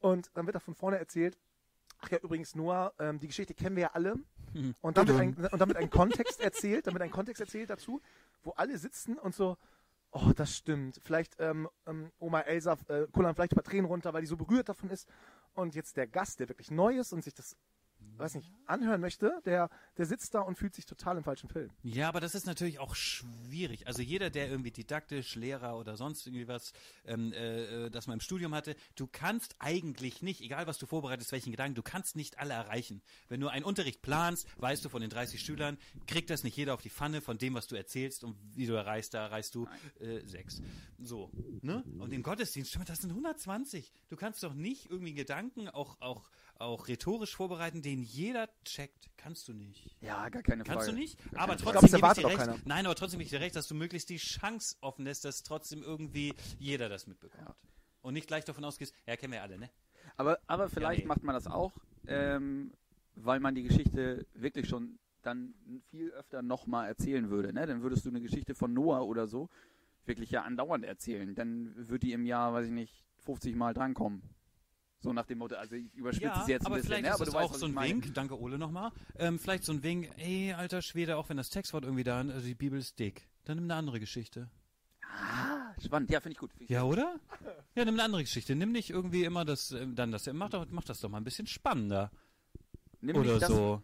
Und 0.00 0.30
dann 0.34 0.46
wird 0.46 0.56
da 0.56 0.60
von 0.60 0.74
vorne 0.74 0.98
erzählt, 0.98 1.38
ach 2.00 2.10
ja, 2.10 2.18
übrigens 2.18 2.54
Noah, 2.54 2.92
ähm, 2.98 3.18
die 3.20 3.28
Geschichte 3.28 3.54
kennen 3.54 3.76
wir 3.76 3.82
ja 3.84 3.90
alle. 3.94 4.16
Hm. 4.52 4.74
Und 4.80 4.96
damit, 4.96 5.16
ein, 5.16 5.34
und 5.34 5.58
damit 5.58 5.76
ein 5.76 5.88
Kontext 5.90 6.40
erzählt, 6.40 6.86
damit 6.86 7.00
ein 7.02 7.10
Kontext 7.10 7.40
erzählt 7.40 7.70
dazu, 7.70 8.00
wo 8.42 8.50
alle 8.52 8.76
sitzen 8.78 9.18
und 9.18 9.34
so, 9.34 9.56
oh, 10.12 10.32
das 10.34 10.56
stimmt. 10.56 11.00
Vielleicht 11.02 11.36
ähm, 11.38 11.68
ähm, 11.86 12.10
Oma 12.18 12.40
Elsa 12.40 12.76
äh, 12.88 13.06
kullern 13.12 13.34
vielleicht 13.34 13.52
ein 13.52 13.56
paar 13.56 13.64
Tränen 13.64 13.86
runter, 13.86 14.12
weil 14.12 14.22
die 14.22 14.26
so 14.26 14.36
berührt 14.36 14.68
davon 14.68 14.90
ist. 14.90 15.08
Und 15.54 15.74
jetzt 15.74 15.96
der 15.96 16.06
Gast, 16.06 16.40
der 16.40 16.48
wirklich 16.48 16.70
neu 16.70 16.98
ist 16.98 17.12
und 17.12 17.24
sich 17.24 17.34
das, 17.34 17.56
weiß 18.18 18.34
nicht, 18.34 18.50
anhören 18.66 19.00
möchte, 19.00 19.40
der, 19.44 19.70
der 19.96 20.06
sitzt 20.06 20.34
da 20.34 20.40
und 20.40 20.56
fühlt 20.56 20.74
sich 20.74 20.86
total 20.86 21.16
im 21.16 21.24
falschen 21.24 21.48
Film. 21.48 21.70
Ja, 21.82 22.08
aber 22.08 22.20
das 22.20 22.34
ist 22.34 22.46
natürlich 22.46 22.78
auch 22.78 22.94
schwierig. 22.94 23.86
Also 23.86 24.02
jeder, 24.02 24.30
der 24.30 24.48
irgendwie 24.48 24.70
didaktisch, 24.70 25.34
Lehrer 25.34 25.76
oder 25.76 25.96
sonst 25.96 26.26
irgendwie 26.26 26.48
was, 26.48 26.72
ähm, 27.04 27.32
äh, 27.32 27.86
äh, 27.86 27.90
das 27.90 28.06
mal 28.06 28.14
im 28.14 28.20
Studium 28.20 28.54
hatte, 28.54 28.74
du 28.94 29.06
kannst 29.06 29.56
eigentlich 29.58 30.22
nicht, 30.22 30.40
egal 30.40 30.66
was 30.66 30.78
du 30.78 30.86
vorbereitest, 30.86 31.32
welchen 31.32 31.50
Gedanken, 31.50 31.74
du 31.74 31.82
kannst 31.82 32.16
nicht 32.16 32.38
alle 32.38 32.54
erreichen. 32.54 33.02
Wenn 33.28 33.40
du 33.40 33.48
einen 33.48 33.64
Unterricht 33.64 34.02
planst, 34.02 34.46
weißt 34.60 34.84
du 34.84 34.88
von 34.88 35.00
den 35.00 35.10
30 35.10 35.40
Schülern, 35.40 35.78
kriegt 36.06 36.30
das 36.30 36.44
nicht 36.44 36.56
jeder 36.56 36.74
auf 36.74 36.82
die 36.82 36.90
Pfanne 36.90 37.20
von 37.20 37.38
dem, 37.38 37.54
was 37.54 37.66
du 37.66 37.76
erzählst 37.76 38.24
und 38.24 38.36
wie 38.54 38.66
du 38.66 38.74
erreichst, 38.74 39.14
da 39.14 39.24
erreichst 39.24 39.54
du 39.54 39.68
äh, 40.00 40.20
sechs. 40.26 40.62
So, 40.98 41.30
ne? 41.62 41.84
Und 41.98 42.12
im 42.12 42.22
Gottesdienst, 42.22 42.78
das 42.86 43.00
sind 43.00 43.10
120. 43.10 43.92
Du 44.08 44.16
kannst 44.16 44.42
doch 44.42 44.54
nicht 44.54 44.90
irgendwie 44.90 45.14
Gedanken 45.14 45.68
auch, 45.68 46.00
auch, 46.00 46.30
auch 46.60 46.88
rhetorisch 46.88 47.34
vorbereiten, 47.34 47.82
den 47.82 48.02
jeder 48.02 48.48
checkt. 48.64 49.10
Kannst 49.16 49.48
du 49.48 49.52
nicht. 49.52 49.96
Ja, 50.00 50.28
gar 50.28 50.42
keine 50.42 50.64
Frage. 50.64 50.78
Kannst 50.78 50.92
du 50.92 50.94
nicht? 50.94 51.18
Gar 51.32 51.42
Aber 51.42 51.56
trotzdem 51.56 51.84
Ich 51.84 51.92
gebe 51.92 52.06
ich 52.06 52.12
dir 52.14 52.26
auch 52.26 52.30
recht. 52.30 52.38
keiner. 52.38 52.58
Nein, 52.64 52.86
aber 52.86 52.94
trotzdem 52.94 53.18
gebe 53.18 53.24
ich 53.24 53.30
dir 53.30 53.40
recht, 53.40 53.56
dass 53.56 53.68
du 53.68 53.74
möglichst 53.74 54.08
die 54.08 54.18
Chance 54.18 54.76
offen 54.80 55.04
lässt, 55.04 55.24
dass 55.24 55.42
trotzdem 55.42 55.82
irgendwie 55.82 56.34
jeder 56.58 56.88
das 56.88 57.06
mitbekommt. 57.06 57.54
Und 58.02 58.14
nicht 58.14 58.28
gleich 58.28 58.44
davon 58.44 58.64
ausgehst, 58.64 58.94
ja, 59.06 59.16
kennen 59.16 59.32
wir 59.32 59.42
alle, 59.42 59.58
ne? 59.58 59.70
Aber, 60.16 60.38
aber 60.46 60.68
vielleicht 60.68 61.02
nee. 61.02 61.06
macht 61.06 61.22
man 61.22 61.34
das 61.34 61.46
auch, 61.46 61.72
ähm, 62.06 62.72
weil 63.16 63.40
man 63.40 63.54
die 63.54 63.64
Geschichte 63.64 64.26
wirklich 64.34 64.68
schon 64.68 64.98
dann 65.22 65.54
viel 65.90 66.10
öfter 66.10 66.42
nochmal 66.42 66.86
erzählen 66.86 67.28
würde. 67.30 67.52
Ne? 67.52 67.66
Dann 67.66 67.82
würdest 67.82 68.04
du 68.04 68.10
eine 68.10 68.20
Geschichte 68.20 68.54
von 68.54 68.72
Noah 68.72 69.04
oder 69.04 69.26
so 69.26 69.48
wirklich 70.06 70.30
ja 70.30 70.42
andauernd 70.42 70.84
erzählen. 70.84 71.34
Dann 71.34 71.72
wird 71.76 72.02
die 72.02 72.12
im 72.12 72.24
Jahr, 72.24 72.52
weiß 72.52 72.66
ich 72.66 72.72
nicht, 72.72 73.04
50 73.24 73.56
Mal 73.56 73.74
drankommen. 73.74 74.22
So 75.00 75.12
nach 75.12 75.26
dem 75.26 75.38
Motto, 75.38 75.54
also 75.56 75.74
ich 75.74 75.92
überspitze 75.94 76.26
Ja, 76.26 76.42
es 76.42 76.48
jetzt 76.48 76.62
ein 76.62 76.66
aber 76.66 76.76
bisschen. 76.76 76.88
vielleicht 76.88 77.02
ne? 77.04 77.08
ist 77.10 77.14
aber 77.16 77.24
du 77.26 77.32
weißt, 77.32 77.50
auch 77.50 77.54
so 77.54 77.66
ein. 77.66 77.76
Wink, 77.76 78.14
danke 78.14 78.40
Ole 78.40 78.58
nochmal, 78.58 78.92
ähm, 79.18 79.38
vielleicht 79.38 79.64
so 79.64 79.72
ein 79.72 79.82
Wink, 79.82 80.10
ey, 80.16 80.52
alter 80.52 80.82
Schwede, 80.82 81.16
auch 81.16 81.28
wenn 81.28 81.36
das 81.36 81.50
Textwort 81.50 81.84
irgendwie 81.84 82.04
da, 82.04 82.18
also 82.20 82.40
die 82.46 82.54
Bibel 82.54 82.78
ist 82.78 82.98
dick, 82.98 83.28
dann 83.44 83.56
nimm 83.56 83.64
eine 83.64 83.74
andere 83.74 84.00
Geschichte. 84.00 84.48
Ah, 85.02 85.74
spannend. 85.84 86.10
Ja, 86.10 86.20
finde 86.20 86.32
ich 86.32 86.38
gut. 86.38 86.50
Find 86.52 86.62
ich 86.62 86.70
Ja, 86.70 86.82
oder? 86.84 87.18
Ja, 87.74 87.84
nimm 87.84 87.94
eine 87.94 88.02
andere 88.04 88.22
Geschichte. 88.22 88.54
Nimm 88.54 88.72
nicht 88.72 88.90
irgendwie 88.90 89.24
immer 89.24 89.44
das, 89.44 89.70
ähm, 89.72 89.94
dann 89.94 90.10
das, 90.10 90.26
mach, 90.32 90.50
doch, 90.50 90.66
mach 90.70 90.84
das 90.84 91.00
doch 91.00 91.08
mal 91.08 91.18
ein 91.18 91.24
bisschen 91.24 91.46
spannender. 91.46 92.10
Nimm 93.00 93.16
oder 93.16 93.32
nicht 93.32 93.42
das, 93.42 93.48
so. 93.50 93.82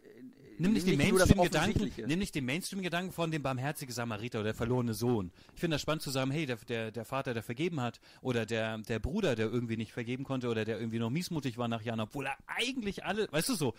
Nimm 0.63 0.73
nicht 0.73 0.87
den 0.87 0.99
Mainstream-Gedanken, 0.99 1.93
nimm 2.07 2.19
nicht 2.19 2.35
den 2.35 2.45
Mainstream-Gedanken 2.45 3.13
von 3.13 3.31
dem 3.31 3.43
barmherzigen 3.43 3.95
Samariter 3.95 4.39
oder 4.39 4.47
der 4.49 4.55
verlorene 4.55 4.95
Sohn. 4.95 5.33
Ich 5.55 5.61
finde 5.61 5.75
das 5.75 5.83
spannend 5.83 6.03
zu 6.03 6.11
sagen, 6.11 6.31
hey, 6.31 6.47
der, 6.47 6.57
der, 6.57 6.91
der 6.91 7.05
Vater, 7.05 7.35
der 7.35 7.43
vergeben 7.43 7.81
hat, 7.81 8.01
oder 8.21 8.47
der, 8.47 8.79
der 8.79 8.99
Bruder, 8.99 9.35
der 9.37 9.47
irgendwie 9.51 9.77
nicht 9.77 9.93
vergeben 9.93 10.25
konnte, 10.25 10.49
oder 10.49 10.65
der 10.65 10.79
irgendwie 10.79 10.99
noch 10.99 11.11
miesmutig 11.11 11.59
war 11.59 11.69
nach 11.69 11.83
Jahren, 11.83 12.01
obwohl 12.01 12.27
er 12.27 12.37
eigentlich 12.47 13.05
alle, 13.05 13.29
weißt 13.31 13.49
du 13.51 13.55
so, 13.55 13.75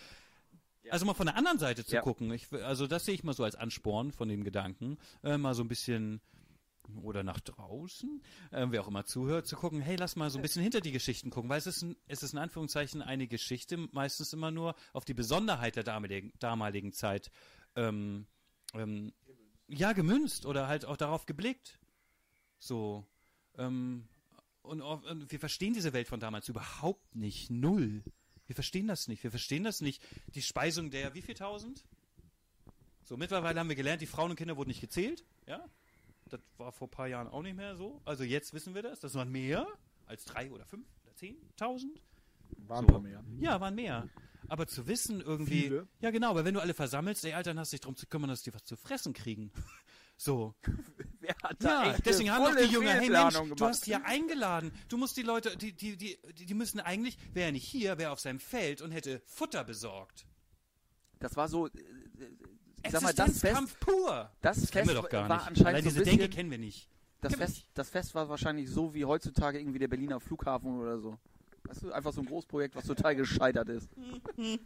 also 0.89 1.05
mal 1.05 1.13
von 1.13 1.27
der 1.27 1.37
anderen 1.37 1.59
Seite 1.59 1.85
zu 1.85 1.95
Ja. 1.95 2.01
gucken. 2.01 2.31
Ich, 2.33 2.51
also 2.51 2.87
das 2.87 3.05
sehe 3.05 3.15
ich 3.15 3.23
mal 3.23 3.33
so 3.33 3.43
als 3.43 3.55
Ansporn 3.55 4.11
von 4.11 4.27
dem 4.27 4.43
Gedanken, 4.43 4.97
äh, 5.23 5.37
mal 5.37 5.53
so 5.55 5.63
ein 5.63 5.67
bisschen 5.69 6.19
oder 7.01 7.23
nach 7.23 7.39
draußen, 7.39 8.21
äh, 8.51 8.67
wer 8.69 8.81
auch 8.81 8.87
immer 8.87 9.05
zuhört, 9.05 9.47
zu 9.47 9.55
gucken, 9.55 9.81
hey, 9.81 9.95
lass 9.95 10.15
mal 10.15 10.29
so 10.29 10.37
ein 10.37 10.41
bisschen 10.41 10.61
hinter 10.61 10.81
die 10.81 10.91
Geschichten 10.91 11.29
gucken, 11.29 11.49
weil 11.49 11.57
es 11.57 11.67
ist, 11.67 11.81
ein, 11.81 11.95
es 12.07 12.23
ist 12.23 12.33
in 12.33 12.39
Anführungszeichen 12.39 13.01
eine 13.01 13.27
Geschichte, 13.27 13.77
meistens 13.91 14.33
immer 14.33 14.51
nur 14.51 14.75
auf 14.91 15.05
die 15.05 15.13
Besonderheit 15.13 15.75
der 15.75 15.83
damaligen, 15.83 16.33
damaligen 16.39 16.93
Zeit 16.93 17.31
ähm, 17.75 18.27
ähm, 18.73 19.13
ja, 19.67 19.93
gemünzt 19.93 20.45
oder 20.45 20.67
halt 20.67 20.85
auch 20.85 20.97
darauf 20.97 21.25
geblickt. 21.25 21.79
So. 22.59 23.05
Ähm, 23.57 24.07
und, 24.61 24.81
und 24.81 25.31
wir 25.31 25.39
verstehen 25.39 25.73
diese 25.73 25.93
Welt 25.93 26.07
von 26.07 26.19
damals 26.19 26.47
überhaupt 26.47 27.15
nicht. 27.15 27.49
Null. 27.49 28.03
Wir 28.45 28.55
verstehen 28.55 28.87
das 28.87 29.07
nicht. 29.07 29.23
Wir 29.23 29.31
verstehen 29.31 29.63
das 29.63 29.81
nicht. 29.81 30.01
Die 30.35 30.41
Speisung 30.41 30.91
der 30.91 31.13
wie 31.13 31.21
viel 31.21 31.35
tausend? 31.35 31.83
So, 33.03 33.17
mittlerweile 33.17 33.59
haben 33.59 33.69
wir 33.69 33.75
gelernt, 33.75 34.01
die 34.01 34.07
Frauen 34.07 34.31
und 34.31 34.37
Kinder 34.37 34.55
wurden 34.55 34.69
nicht 34.69 34.81
gezählt. 34.81 35.25
Ja? 35.45 35.65
Das 36.33 36.41
war 36.57 36.71
vor 36.71 36.87
ein 36.87 36.91
paar 36.91 37.07
Jahren 37.07 37.27
auch 37.27 37.43
nicht 37.43 37.55
mehr 37.55 37.75
so. 37.75 38.01
Also 38.05 38.23
jetzt 38.23 38.53
wissen 38.53 38.73
wir 38.73 38.81
das. 38.81 38.99
Das 38.99 39.13
waren 39.13 39.31
mehr 39.31 39.67
als 40.07 40.25
drei 40.25 40.49
oder 40.51 40.65
fünf 40.65 40.87
oder 41.03 41.13
zehntausend. 41.15 42.01
Waren 42.57 42.85
ein 42.85 42.87
So. 42.87 42.93
paar 42.93 43.01
mehr. 43.01 43.23
Ja, 43.39 43.61
waren 43.61 43.75
mehr. 43.75 44.09
Aber 44.47 44.65
zu 44.67 44.87
wissen 44.87 45.21
irgendwie. 45.21 45.61
Viele. 45.61 45.87
Ja, 46.01 46.09
genau, 46.11 46.31
aber 46.31 46.43
wenn 46.43 46.55
du 46.55 46.59
alle 46.59 46.73
versammelst, 46.73 47.23
ey, 47.25 47.33
Alter, 47.33 47.51
dann 47.51 47.59
hast 47.59 47.71
du 47.71 47.75
dich 47.75 47.81
darum 47.81 47.95
zu 47.95 48.07
kümmern, 48.07 48.29
dass 48.29 48.41
die 48.41 48.53
was 48.53 48.63
zu 48.63 48.75
fressen 48.75 49.13
kriegen. 49.13 49.51
So. 50.15 50.53
Wer 51.19 51.35
hat 51.41 51.61
Ja, 51.63 51.91
echt 51.93 52.05
deswegen 52.05 52.29
haben 52.31 52.45
doch 52.45 52.55
die 52.55 52.71
Jünger, 52.71 52.91
hey 52.91 53.09
Mensch, 53.09 53.19
Fehlplanung 53.23 53.49
du 53.49 53.55
gemacht? 53.55 53.73
hast 53.73 53.87
ja 53.87 54.01
eingeladen. 54.03 54.71
Du 54.87 54.97
musst 54.97 55.17
die 55.17 55.23
Leute, 55.23 55.57
die, 55.57 55.73
die, 55.73 55.97
die, 55.97 56.17
die, 56.35 56.53
müssen 56.53 56.79
eigentlich, 56.79 57.17
wäre 57.33 57.47
er 57.47 57.51
nicht 57.51 57.65
hier, 57.65 57.97
wäre 57.97 58.11
auf 58.11 58.19
seinem 58.19 58.39
Feld 58.39 58.81
und 58.83 58.91
hätte 58.91 59.21
Futter 59.25 59.63
besorgt. 59.63 60.27
Das 61.19 61.35
war 61.35 61.47
so, 61.49 61.65
äh, 61.67 61.71
äh, 61.71 62.29
ich 62.83 62.91
sag 62.91 63.01
mal, 63.01 63.13
das 63.13 63.39
Fest, 63.39 63.79
pur. 63.79 64.29
das 64.41 64.55
Kennen 64.71 64.85
Fest 64.85 64.87
wir 64.89 65.01
doch 65.01 65.09
gar 65.09 65.29
war 65.29 65.37
nicht. 65.37 65.47
anscheinend 65.47 65.67
Allein 65.67 65.83
so 65.83 65.89
diese 65.89 66.01
ein 66.01 66.05
Denke 66.17 66.29
kennen 66.29 66.51
wir 66.51 66.57
nicht. 66.57 66.89
das 67.21 67.35
Fest, 67.35 67.55
nicht. 67.55 67.67
das 67.73 67.89
Fest 67.89 68.15
war 68.15 68.29
wahrscheinlich 68.29 68.69
so 68.69 68.93
wie 68.93 69.05
heutzutage 69.05 69.59
irgendwie 69.59 69.79
der 69.79 69.87
Berliner 69.87 70.19
Flughafen 70.19 70.79
oder 70.79 70.99
so. 70.99 71.17
Weißt 71.65 71.83
du, 71.83 71.91
einfach 71.93 72.11
so 72.11 72.21
ein 72.21 72.27
Großprojekt, 72.27 72.75
was 72.75 72.85
total 72.85 73.15
gescheitert 73.15 73.69
ist. 73.69 73.89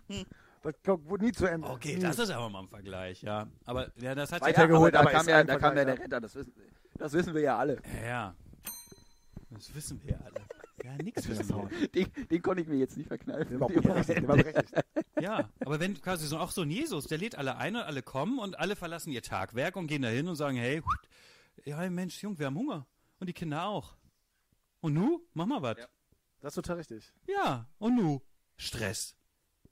Das 0.64 0.74
kommt- 0.84 1.08
wurde 1.08 1.26
nie 1.26 1.32
zu 1.32 1.46
Ende. 1.46 1.68
Okay, 1.70 1.96
nie. 1.96 2.02
das 2.02 2.18
ist 2.18 2.32
aber 2.32 2.50
mal 2.50 2.62
ein 2.62 2.68
Vergleich, 2.68 3.22
ja. 3.22 3.48
Aber 3.66 3.90
ja, 4.02 4.16
das 4.16 4.32
hat 4.32 4.42
Weiter 4.42 4.62
ja, 4.62 4.66
geholt, 4.68 4.96
aber 4.96 5.04
da 5.06 5.10
aber 5.10 5.12
kam 5.12 5.22
ist 5.22 5.28
ja, 5.28 5.44
da 5.44 5.58
kam 5.60 5.78
ja 5.78 5.86
der 5.86 6.00
Retter, 6.00 6.20
das 6.20 6.34
wissen, 6.36 6.52
das 6.98 7.14
wissen 7.14 7.34
wir 7.36 7.42
ja 7.42 7.58
alle. 7.60 7.78
ja, 8.02 8.06
ja. 8.08 8.36
Das 9.52 9.74
wissen 9.76 10.02
wir 10.04 10.14
ja 10.14 10.20
alle. 10.26 10.42
Ja, 10.84 10.96
nix 10.98 11.28
wissen 11.28 11.50
wir. 11.50 11.88
Den, 11.90 12.12
den 12.28 12.42
konnte 12.42 12.62
ich 12.62 12.68
mir 12.68 12.78
jetzt 12.78 12.98
nicht 12.98 13.08
verkneifen. 13.08 13.50
Der 13.50 13.60
war 13.60 13.68
berechtigt, 13.68 14.18
der 14.22 14.28
war 14.28 14.38
berechtigt. 14.38 14.74
Ja, 15.20 15.50
aber 15.62 15.80
wenn 15.80 16.00
quasi 16.00 16.28
so 16.28 16.38
auch 16.38 16.52
so 16.52 16.62
ein 16.62 16.70
Jesus, 16.70 17.08
der 17.08 17.18
lädt 17.18 17.36
alle 17.36 17.58
ein 17.58 17.76
und 17.76 17.82
alle 17.82 18.04
kommen 18.04 18.38
und 18.40 18.60
alle 18.60 18.76
verlassen 18.76 19.12
ihr 19.12 19.24
Tagwerk 19.24 19.76
und 19.76 19.88
gehen 19.88 20.04
dahin 20.04 20.28
und 20.28 20.36
sagen, 20.36 20.58
hey, 20.58 20.82
ja 21.66 21.90
Mensch, 21.90 22.22
Jung, 22.22 22.38
wir 22.38 22.46
haben 22.46 22.58
Hunger. 22.58 22.86
Und 23.20 23.28
die 23.28 23.34
Kinder 23.34 23.66
auch. 23.66 23.96
Und 24.82 24.94
nu? 24.94 25.22
Mach 25.34 25.48
mal 25.48 25.62
was. 25.62 25.78
Ja. 25.80 25.88
Das 26.40 26.52
ist 26.52 26.56
total 26.56 26.78
richtig. 26.78 27.12
Ja, 27.26 27.68
und 27.80 27.96
nu? 27.96 28.22
Stress. 28.58 29.16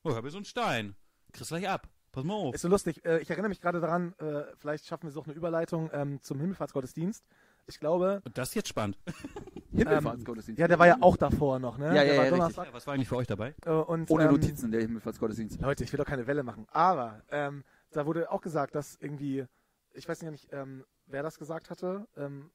Oh, 0.03 0.09
ich 0.09 0.15
hab 0.15 0.23
hier 0.23 0.31
so 0.31 0.37
einen 0.37 0.45
Stein. 0.45 0.95
Kriegst 1.31 1.49
gleich 1.49 1.69
ab. 1.69 1.87
Pass 2.11 2.23
mal 2.23 2.33
auf. 2.33 2.55
Ist 2.55 2.61
so 2.61 2.67
lustig. 2.69 3.05
Äh, 3.05 3.19
ich 3.19 3.29
erinnere 3.29 3.49
mich 3.49 3.61
gerade 3.61 3.79
daran, 3.79 4.13
äh, 4.19 4.43
vielleicht 4.57 4.85
schaffen 4.85 5.03
wir 5.03 5.11
so 5.11 5.21
eine 5.23 5.33
Überleitung 5.33 5.89
ähm, 5.93 6.21
zum 6.21 6.39
Himmelfahrtsgottesdienst. 6.39 7.23
Ich 7.67 7.79
glaube, 7.79 8.21
Und 8.23 8.37
das 8.37 8.49
ist 8.49 8.55
jetzt 8.55 8.69
spannend. 8.69 8.97
Himmelfahrtsgottesdienst. 9.75 10.59
ja, 10.59 10.67
der 10.67 10.79
war 10.79 10.87
ja 10.87 10.97
auch 11.01 11.17
davor 11.17 11.59
noch, 11.59 11.77
ne? 11.77 11.87
Ja, 11.87 11.93
der 11.93 12.05
ja, 12.05 12.17
war 12.17 12.25
ja, 12.25 12.31
Donnerstag. 12.31 12.67
Ja, 12.67 12.73
was 12.73 12.87
war 12.87 12.93
eigentlich 12.93 13.09
für 13.09 13.17
euch 13.17 13.27
dabei? 13.27 13.53
Äh, 13.65 13.69
und, 13.69 14.09
Ohne 14.09 14.25
ähm, 14.25 14.31
Notizen, 14.31 14.71
der 14.71 14.81
Himmelfahrtsgottesdienst. 14.81 15.61
Leute, 15.61 15.83
ich 15.83 15.91
will 15.91 15.97
doch 15.97 16.05
keine 16.05 16.27
Welle 16.27 16.43
machen. 16.43 16.65
Aber 16.71 17.21
ähm, 17.29 17.63
da 17.91 18.05
wurde 18.05 18.31
auch 18.31 18.41
gesagt, 18.41 18.75
dass 18.75 18.97
irgendwie, 18.99 19.45
ich 19.93 20.07
weiß 20.07 20.21
nicht, 20.23 20.49
ähm, 20.51 20.83
wer 21.07 21.23
das 21.23 21.37
gesagt 21.37 21.69
hatte 21.69 22.07
ähm, 22.17 22.51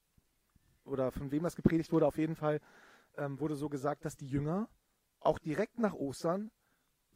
oder 0.85 1.13
von 1.13 1.31
wem 1.31 1.43
das 1.43 1.57
gepredigt 1.57 1.93
wurde, 1.93 2.07
auf 2.07 2.19
jeden 2.19 2.37
Fall 2.37 2.61
ähm, 3.17 3.39
wurde 3.41 3.57
so 3.57 3.69
gesagt, 3.69 4.05
dass 4.05 4.17
die 4.17 4.27
Jünger 4.27 4.69
auch 5.21 5.39
direkt 5.39 5.79
nach 5.79 5.95
Ostern 5.95 6.51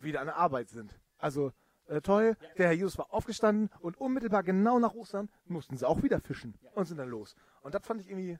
wieder 0.01 0.21
an 0.21 0.27
der 0.27 0.37
Arbeit 0.37 0.69
sind. 0.69 0.99
Also 1.19 1.53
äh, 1.87 2.01
toll, 2.01 2.37
der 2.57 2.67
Herr 2.67 2.73
Jesus 2.73 2.99
war 2.99 3.13
aufgestanden 3.13 3.71
und 3.81 3.99
unmittelbar 3.99 4.43
genau 4.43 4.79
nach 4.79 4.95
Ostern 4.95 5.29
mussten 5.45 5.77
sie 5.77 5.87
auch 5.87 6.03
wieder 6.03 6.21
fischen 6.21 6.55
und 6.75 6.87
sind 6.87 6.99
dann 6.99 7.09
los. 7.09 7.35
Und 7.63 7.75
das 7.75 7.87
fand 7.87 8.01
ich 8.01 8.09
irgendwie, 8.09 8.39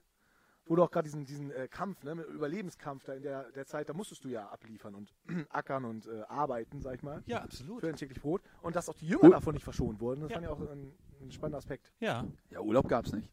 wo 0.65 0.75
du 0.75 0.83
auch 0.83 0.91
gerade 0.91 1.05
diesen, 1.05 1.25
diesen 1.25 1.51
äh, 1.51 1.67
Kampf, 1.67 2.03
ne, 2.03 2.13
Überlebenskampf 2.23 3.03
da 3.03 3.13
in 3.13 3.23
der, 3.23 3.51
der 3.51 3.65
Zeit, 3.65 3.87
da 3.89 3.93
musstest 3.93 4.23
du 4.23 4.29
ja 4.29 4.47
abliefern 4.49 4.95
und 4.95 5.13
ackern 5.49 5.85
und 5.85 6.07
äh, 6.07 6.21
arbeiten, 6.27 6.81
sag 6.81 6.95
ich 6.95 7.03
mal 7.03 7.21
Ja, 7.27 7.41
absolut. 7.43 7.81
für 7.81 7.87
ein 7.89 7.95
täglich 7.95 8.19
Brot 8.21 8.41
und 8.61 8.75
dass 8.75 8.89
auch 8.89 8.95
die 8.95 9.07
Jünger 9.07 9.29
davon 9.29 9.53
nicht 9.53 9.63
verschont 9.63 9.99
wurden. 9.99 10.21
Das 10.21 10.31
Ja. 10.31 10.35
fand 10.35 10.45
ich 10.45 10.51
auch 10.51 10.71
ein, 10.71 10.91
ein 11.21 11.31
spannender 11.31 11.59
Aspekt. 11.59 11.91
Ja. 11.99 12.25
Ja, 12.49 12.61
Urlaub 12.61 12.87
gab's 12.87 13.11
nicht. 13.13 13.29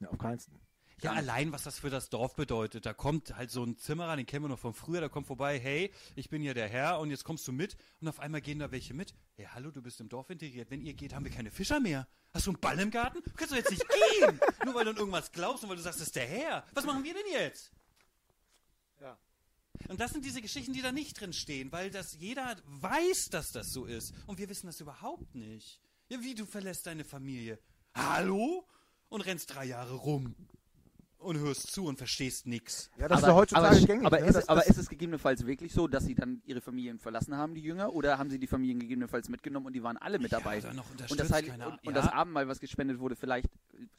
Ja, 0.00 0.08
auf 0.08 0.18
keinen 0.18 0.38
Fall. 0.38 0.54
Ja, 1.02 1.12
allein, 1.12 1.52
was 1.52 1.64
das 1.64 1.80
für 1.80 1.90
das 1.90 2.08
Dorf 2.08 2.34
bedeutet. 2.34 2.86
Da 2.86 2.94
kommt 2.94 3.36
halt 3.36 3.50
so 3.50 3.64
ein 3.64 3.76
Zimmerer, 3.76 4.16
den 4.16 4.26
kennen 4.26 4.44
wir 4.44 4.48
noch 4.48 4.58
von 4.58 4.74
früher, 4.74 5.00
der 5.00 5.08
kommt 5.08 5.26
vorbei, 5.26 5.58
hey, 5.58 5.92
ich 6.14 6.30
bin 6.30 6.40
hier 6.40 6.54
der 6.54 6.68
Herr 6.68 7.00
und 7.00 7.10
jetzt 7.10 7.24
kommst 7.24 7.46
du 7.48 7.52
mit 7.52 7.76
und 8.00 8.08
auf 8.08 8.20
einmal 8.20 8.40
gehen 8.40 8.58
da 8.58 8.70
welche 8.70 8.94
mit. 8.94 9.14
Hey, 9.36 9.48
hallo, 9.52 9.70
du 9.70 9.82
bist 9.82 10.00
im 10.00 10.08
Dorf 10.08 10.30
integriert. 10.30 10.70
Wenn 10.70 10.82
ihr 10.82 10.94
geht, 10.94 11.14
haben 11.14 11.24
wir 11.24 11.32
keine 11.32 11.50
Fischer 11.50 11.80
mehr. 11.80 12.06
Hast 12.32 12.46
du 12.46 12.52
einen 12.52 12.60
Ball 12.60 12.78
im 12.80 12.90
Garten? 12.90 13.22
Du 13.22 13.30
kannst 13.34 13.52
doch 13.52 13.56
jetzt 13.56 13.70
nicht 13.70 13.84
gehen. 13.88 14.40
Nur 14.64 14.74
weil 14.74 14.84
du 14.84 14.90
an 14.90 14.96
irgendwas 14.96 15.30
glaubst 15.30 15.62
und 15.62 15.68
weil 15.68 15.76
du 15.76 15.82
sagst, 15.82 16.00
das 16.00 16.08
ist 16.08 16.16
der 16.16 16.26
Herr. 16.26 16.64
Was 16.72 16.84
machen 16.84 17.04
wir 17.04 17.12
denn 17.12 17.32
jetzt? 17.32 17.72
Ja. 19.00 19.18
Und 19.88 20.00
das 20.00 20.12
sind 20.12 20.24
diese 20.24 20.40
Geschichten, 20.40 20.72
die 20.72 20.82
da 20.82 20.92
nicht 20.92 21.20
drin 21.20 21.32
stehen, 21.32 21.70
weil 21.72 21.90
das 21.90 22.14
jeder 22.14 22.56
weiß, 22.66 23.30
dass 23.30 23.52
das 23.52 23.72
so 23.72 23.84
ist. 23.84 24.14
Und 24.26 24.38
wir 24.38 24.48
wissen 24.48 24.66
das 24.66 24.80
überhaupt 24.80 25.34
nicht. 25.34 25.80
Ja, 26.08 26.22
wie 26.22 26.34
du 26.34 26.46
verlässt 26.46 26.86
deine 26.86 27.04
Familie. 27.04 27.58
Hallo? 27.94 28.66
Und 29.08 29.20
rennst 29.20 29.54
drei 29.54 29.66
Jahre 29.66 29.94
rum. 29.94 30.34
Und 31.24 31.38
hörst 31.38 31.72
zu 31.72 31.86
und 31.86 31.96
verstehst 31.96 32.46
nix. 32.46 32.90
Ja, 32.98 33.08
das 33.08 33.20
ist 33.20 33.26
ja 33.26 33.34
heutzutage 33.34 33.76
aber, 33.76 33.86
gängig. 33.86 34.06
Aber, 34.06 34.20
ne? 34.20 34.26
ist, 34.26 34.34
das, 34.34 34.48
aber 34.48 34.60
das, 34.60 34.68
ist 34.68 34.76
es 34.76 34.88
gegebenenfalls 34.90 35.46
wirklich 35.46 35.72
so, 35.72 35.88
dass 35.88 36.04
sie 36.04 36.14
dann 36.14 36.42
ihre 36.44 36.60
Familien 36.60 36.98
verlassen 36.98 37.34
haben, 37.36 37.54
die 37.54 37.62
Jünger? 37.62 37.92
Oder 37.94 38.18
haben 38.18 38.28
sie 38.28 38.38
die 38.38 38.46
Familien 38.46 38.78
gegebenenfalls 38.78 39.30
mitgenommen 39.30 39.66
und 39.66 39.72
die 39.72 39.82
waren 39.82 39.96
alle 39.96 40.18
mit 40.18 40.30
Ja, 40.32 40.38
dabei? 40.40 40.60
noch 40.74 40.84
und 40.90 41.18
das, 41.18 41.32
halt, 41.32 41.46
keine 41.46 41.64
und, 41.64 41.72
Ahnung. 41.72 41.78
und 41.84 41.94
Ja. 41.96 42.02
das 42.02 42.12
Abendmahl, 42.12 42.46
was 42.46 42.60
gespendet 42.60 42.98
wurde, 42.98 43.16
vielleicht, 43.16 43.48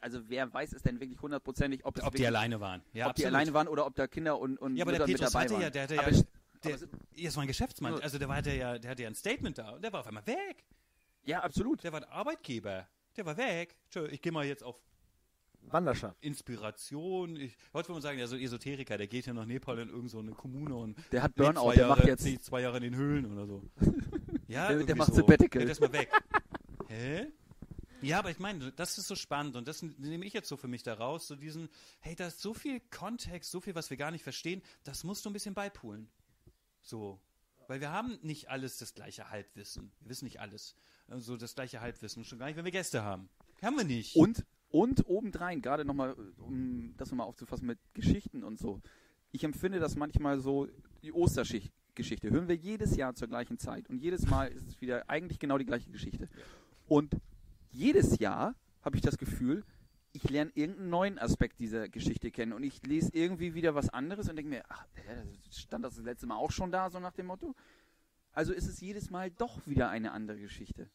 also 0.01 0.19
wer 0.27 0.53
weiß 0.53 0.73
es 0.73 0.83
denn 0.83 0.99
wirklich 0.99 1.19
hundertprozentig, 1.19 1.83
ob, 1.83 1.95
Ob 1.95 1.95
die 1.95 2.05
wirklich, 2.05 2.27
alleine 2.27 2.59
waren. 2.59 2.81
Ja, 2.93 3.07
ob 3.07 3.15
die 3.15 3.23
absolut. 3.23 3.35
alleine 3.35 3.53
waren 3.53 3.67
oder 3.67 3.85
ob 3.87 3.95
da 3.95 4.05
Kinder 4.07 4.39
und, 4.39 4.57
und 4.59 4.75
Ja, 4.77 4.83
aber 4.83 4.91
der 4.91 5.01
Mütter 5.01 5.11
mit 5.11 5.17
Petrus 5.17 5.31
dabei 5.33 5.43
hatte 5.45 5.53
waren. 5.55 5.61
ja, 5.63 5.69
der 5.71 5.83
hatte 5.83 5.99
aber 5.99 6.11
ja, 6.11 6.23
der, 6.63 6.73
aber 6.75 6.87
das 7.23 7.35
war 7.35 7.43
ein 7.43 7.47
Geschäftsmann. 7.47 8.01
Also 8.01 8.19
der 8.19 8.27
war, 8.29 8.35
hatte 8.37 8.53
ja, 8.55 8.77
der 8.77 8.91
hatte 8.91 9.01
ja 9.03 9.09
ein 9.09 9.15
Statement 9.15 9.57
da 9.57 9.71
und 9.71 9.83
der 9.83 9.91
war 9.91 10.01
auf 10.01 10.07
einmal 10.07 10.25
weg. 10.27 10.63
ja, 11.25 11.41
absolut. 11.41 11.83
Der 11.83 11.91
war 11.91 12.01
der 12.01 12.11
Arbeitgeber. 12.11 12.87
Der 13.17 13.25
war 13.25 13.35
weg. 13.37 13.75
Tschö, 13.89 14.07
ich 14.07 14.21
gehe 14.21 14.31
mal 14.31 14.45
jetzt 14.45 14.63
auf 14.63 14.75
Wanderschaft. 15.71 16.17
Inspiration. 16.21 17.35
Ich, 17.35 17.55
heute 17.73 17.89
würde 17.89 17.93
man 17.93 18.01
sagen, 18.01 18.19
ja, 18.19 18.27
so 18.27 18.35
ein 18.35 18.41
Esoteriker, 18.41 18.97
der 18.97 19.07
geht 19.07 19.25
ja 19.25 19.33
nach 19.33 19.45
Nepal 19.45 19.75
in 19.79 19.87
irgendeine 19.89 20.09
so 20.09 20.19
eine 20.19 20.31
Kommune 20.31 20.75
und 20.75 20.97
Der 21.11 21.23
hat 21.23 21.35
Burnout, 21.35 21.61
zwei 21.63 21.73
der 21.75 21.87
Jahre, 21.87 21.95
macht 21.99 22.07
jetzt. 22.07 22.23
nee, 22.25 22.37
zwei 22.39 22.61
Jahre 22.61 22.77
in 22.77 22.83
den 22.83 22.95
Höhlen 22.95 23.25
oder 23.31 23.45
so. 23.47 23.63
Ja, 24.47 24.67
Der- 24.71 24.83
der 24.83 24.95
macht 24.95 25.09
so. 25.09 25.15
Sabbatical. 25.15 25.61
Ja, 25.61 25.65
der 25.65 25.71
ist 25.71 25.81
mal 25.81 25.91
weg. 25.91 26.11
Hä? 26.87 27.27
Ja, 28.01 28.19
aber 28.19 28.29
ich 28.29 28.37
meine, 28.37 28.71
das 28.73 28.97
ist 28.99 29.07
so 29.07 29.15
spannend 29.15 29.55
und 29.55 29.67
das 29.67 29.81
nehme 29.81 30.23
ich 30.25 30.33
jetzt 30.33 30.47
so 30.47 30.55
für 30.55 30.67
mich 30.67 30.83
da 30.83 30.93
raus, 30.93 31.27
so 31.27 31.35
diesen, 31.35 31.67
hey, 32.01 32.15
da 32.15 32.27
ist 32.27 32.39
so 32.41 32.53
viel 32.53 32.79
Kontext, 32.91 33.49
so 33.49 33.59
viel, 33.59 33.73
was 33.73 33.89
wir 33.89 33.97
gar 33.97 34.11
nicht 34.11 34.23
verstehen, 34.23 34.61
das 34.83 35.03
musst 35.03 35.25
du 35.25 35.31
ein 35.31 35.33
bisschen 35.33 35.55
beipulen. 35.55 36.07
So. 36.83 37.19
Weil 37.67 37.81
wir 37.81 37.91
haben 37.91 38.19
nicht 38.21 38.49
alles 38.51 38.77
das 38.77 38.93
gleiche 38.93 39.31
Halbwissen. 39.31 39.91
Wir 40.01 40.09
wissen 40.11 40.25
nicht 40.25 40.39
alles. 40.39 40.75
Also 41.07 41.35
das 41.37 41.55
gleiche 41.55 41.81
Halbwissen. 41.81 42.23
Schon 42.23 42.37
gar 42.37 42.45
nicht, 42.45 42.55
wenn 42.57 42.65
wir 42.65 42.71
Gäste 42.71 43.01
haben. 43.03 43.27
Haben 43.63 43.77
wir 43.77 43.83
nicht. 43.85 44.15
Und, 44.15 44.45
und 44.75 45.07
obendrein, 45.07 45.61
gerade 45.61 45.85
nochmal, 45.85 46.17
um 46.37 46.93
das 46.97 47.09
nochmal 47.09 47.27
aufzufassen 47.27 47.65
mit 47.65 47.79
Geschichten 47.93 48.43
und 48.43 48.59
so. 48.59 48.81
Ich 49.31 49.45
empfinde 49.45 49.79
das 49.79 49.95
manchmal 49.95 50.41
so, 50.41 50.67
die 51.01 51.13
Ostergeschichte 51.13 52.29
hören 52.29 52.49
wir 52.49 52.57
jedes 52.57 52.97
Jahr 52.97 53.15
zur 53.15 53.29
gleichen 53.29 53.57
Zeit. 53.57 53.89
Und 53.89 53.99
jedes 53.99 54.27
Mal 54.27 54.47
ist 54.51 54.67
es 54.67 54.81
wieder 54.81 55.09
eigentlich 55.09 55.39
genau 55.39 55.57
die 55.57 55.65
gleiche 55.65 55.91
Geschichte. 55.91 56.27
Und 56.89 57.15
jedes 57.71 58.19
Jahr 58.19 58.53
habe 58.81 58.97
ich 58.97 59.01
das 59.01 59.17
Gefühl, 59.17 59.63
ich 60.11 60.29
lerne 60.29 60.51
irgendeinen 60.55 60.89
neuen 60.89 61.19
Aspekt 61.19 61.61
dieser 61.61 61.87
Geschichte 61.87 62.29
kennen. 62.29 62.51
Und 62.51 62.63
ich 62.63 62.85
lese 62.85 63.11
irgendwie 63.13 63.53
wieder 63.53 63.75
was 63.75 63.87
anderes 63.87 64.27
und 64.27 64.35
denke 64.35 64.49
mir, 64.49 64.63
ach, 64.67 64.85
hä, 64.95 65.23
stand 65.51 65.85
das 65.85 65.95
das 65.95 66.03
letzte 66.03 66.27
Mal 66.27 66.35
auch 66.35 66.51
schon 66.51 66.73
da, 66.73 66.89
so 66.89 66.99
nach 66.99 67.13
dem 67.13 67.27
Motto? 67.27 67.55
Also 68.33 68.51
ist 68.51 68.67
es 68.67 68.81
jedes 68.81 69.09
Mal 69.09 69.31
doch 69.31 69.65
wieder 69.65 69.87
eine 69.87 70.11
andere 70.11 70.41
Geschichte. 70.41 70.89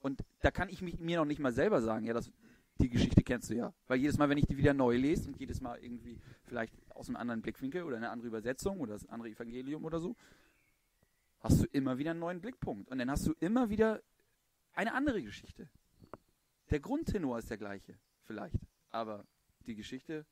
Und 0.00 0.24
da 0.40 0.50
kann 0.50 0.68
ich 0.68 0.82
mich, 0.82 0.98
mir 0.98 1.18
noch 1.18 1.26
nicht 1.26 1.38
mal 1.38 1.52
selber 1.52 1.80
sagen, 1.80 2.04
ja, 2.04 2.12
das, 2.12 2.32
die 2.78 2.88
Geschichte 2.88 3.22
kennst 3.22 3.50
du 3.50 3.54
ja. 3.54 3.72
Weil 3.86 3.98
jedes 3.98 4.18
Mal, 4.18 4.28
wenn 4.28 4.38
ich 4.38 4.46
die 4.46 4.56
wieder 4.56 4.74
neu 4.74 4.96
lese 4.96 5.28
und 5.28 5.38
jedes 5.38 5.60
Mal 5.60 5.78
irgendwie 5.78 6.18
vielleicht 6.44 6.74
aus 6.94 7.08
einem 7.08 7.16
anderen 7.16 7.42
Blickwinkel 7.42 7.82
oder 7.82 7.96
eine 7.96 8.10
andere 8.10 8.28
Übersetzung 8.28 8.80
oder 8.80 8.92
das 8.92 9.06
andere 9.06 9.30
Evangelium 9.30 9.84
oder 9.84 9.98
so, 10.00 10.16
hast 11.40 11.62
du 11.62 11.66
immer 11.72 11.98
wieder 11.98 12.12
einen 12.12 12.20
neuen 12.20 12.40
Blickpunkt. 12.40 12.88
Und 12.88 12.98
dann 12.98 13.10
hast 13.10 13.26
du 13.26 13.34
immer 13.40 13.68
wieder 13.70 14.00
eine 14.74 14.94
andere 14.94 15.22
Geschichte. 15.22 15.68
Der 16.70 16.80
Grundtenor 16.80 17.38
ist 17.38 17.50
der 17.50 17.58
gleiche, 17.58 17.98
vielleicht. 18.24 18.58
Aber 18.90 19.24
die 19.66 19.74
Geschichte 19.74 20.24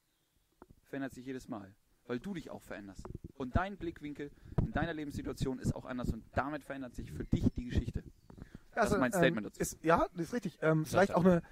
verändert 0.84 1.14
sich 1.14 1.26
jedes 1.26 1.48
Mal, 1.48 1.74
weil 2.06 2.20
du 2.20 2.34
dich 2.34 2.50
auch 2.50 2.62
veränderst. 2.62 3.08
Und 3.36 3.56
dein 3.56 3.76
Blickwinkel 3.76 4.30
in 4.62 4.72
deiner 4.72 4.94
Lebenssituation 4.94 5.58
ist 5.58 5.74
auch 5.74 5.84
anders 5.84 6.12
und 6.12 6.24
damit 6.34 6.64
verändert 6.64 6.94
sich 6.94 7.10
für 7.10 7.24
dich 7.24 7.50
die 7.52 7.66
Geschichte. 7.66 8.02
Das 8.74 8.92
ist 8.92 8.98
mein 8.98 9.12
Statement 9.12 9.38
ähm, 9.38 9.44
dazu. 9.44 9.60
Ist, 9.60 9.82
ja, 9.82 10.06
das 10.12 10.26
ist 10.26 10.34
richtig. 10.34 10.58
Ähm, 10.60 10.84
vielleicht 10.84 11.14
auch 11.14 11.24
eine 11.24 11.42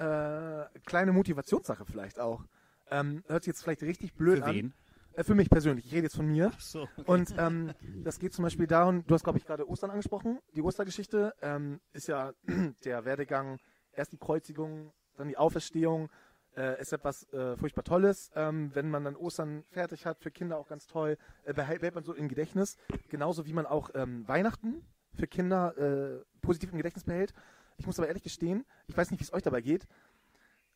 äh, 0.00 0.66
kleine 0.86 1.12
Motivationssache 1.12 1.84
vielleicht 1.84 2.18
auch. 2.18 2.44
Ähm, 2.90 3.22
hört 3.28 3.44
sich 3.44 3.52
jetzt 3.52 3.62
vielleicht 3.62 3.82
richtig 3.82 4.14
blöd 4.14 4.38
Für 4.38 4.46
an. 4.46 4.54
wen? 4.54 4.74
Äh, 5.14 5.24
für 5.24 5.34
mich 5.34 5.50
persönlich. 5.50 5.86
Ich 5.86 5.92
rede 5.92 6.04
jetzt 6.04 6.16
von 6.16 6.26
mir. 6.26 6.50
Ach 6.54 6.60
so. 6.60 6.82
okay. 6.82 7.02
Und 7.06 7.34
ähm, 7.38 7.72
das 8.02 8.18
geht 8.18 8.32
zum 8.32 8.44
Beispiel 8.44 8.66
darum, 8.66 9.04
du 9.06 9.14
hast, 9.14 9.24
glaube 9.24 9.38
ich, 9.38 9.44
gerade 9.44 9.68
Ostern 9.68 9.90
angesprochen. 9.90 10.38
Die 10.54 10.62
Ostergeschichte 10.62 11.34
ähm, 11.42 11.80
ist 11.92 12.08
ja 12.08 12.32
der 12.84 13.04
Werdegang, 13.04 13.58
erst 13.92 14.12
die 14.12 14.18
Kreuzigung, 14.18 14.92
dann 15.16 15.28
die 15.28 15.36
Auferstehung. 15.36 16.08
Äh, 16.56 16.80
ist 16.80 16.92
etwas 16.92 17.32
äh, 17.32 17.56
furchtbar 17.56 17.84
Tolles. 17.84 18.30
Ähm, 18.34 18.74
wenn 18.74 18.90
man 18.90 19.04
dann 19.04 19.14
Ostern 19.14 19.62
fertig 19.70 20.04
hat, 20.04 20.18
für 20.18 20.32
Kinder 20.32 20.58
auch 20.58 20.66
ganz 20.66 20.88
toll, 20.88 21.16
äh, 21.44 21.54
behält 21.54 21.80
behält 21.80 21.94
man 21.94 22.02
so 22.02 22.12
im 22.12 22.26
Gedächtnis. 22.26 22.76
Genauso 23.08 23.46
wie 23.46 23.52
man 23.52 23.66
auch 23.66 23.90
ähm, 23.94 24.26
Weihnachten 24.26 24.82
für 25.14 25.28
Kinder 25.28 25.76
äh, 25.78 26.24
positiv 26.40 26.72
im 26.72 26.78
Gedächtnis 26.78 27.04
behält. 27.04 27.34
Ich 27.80 27.86
muss 27.86 27.98
aber 27.98 28.08
ehrlich 28.08 28.22
gestehen, 28.22 28.66
ich 28.88 28.96
weiß 28.96 29.10
nicht, 29.10 29.20
wie 29.20 29.24
es 29.24 29.32
euch 29.32 29.42
dabei 29.42 29.62
geht, 29.62 29.86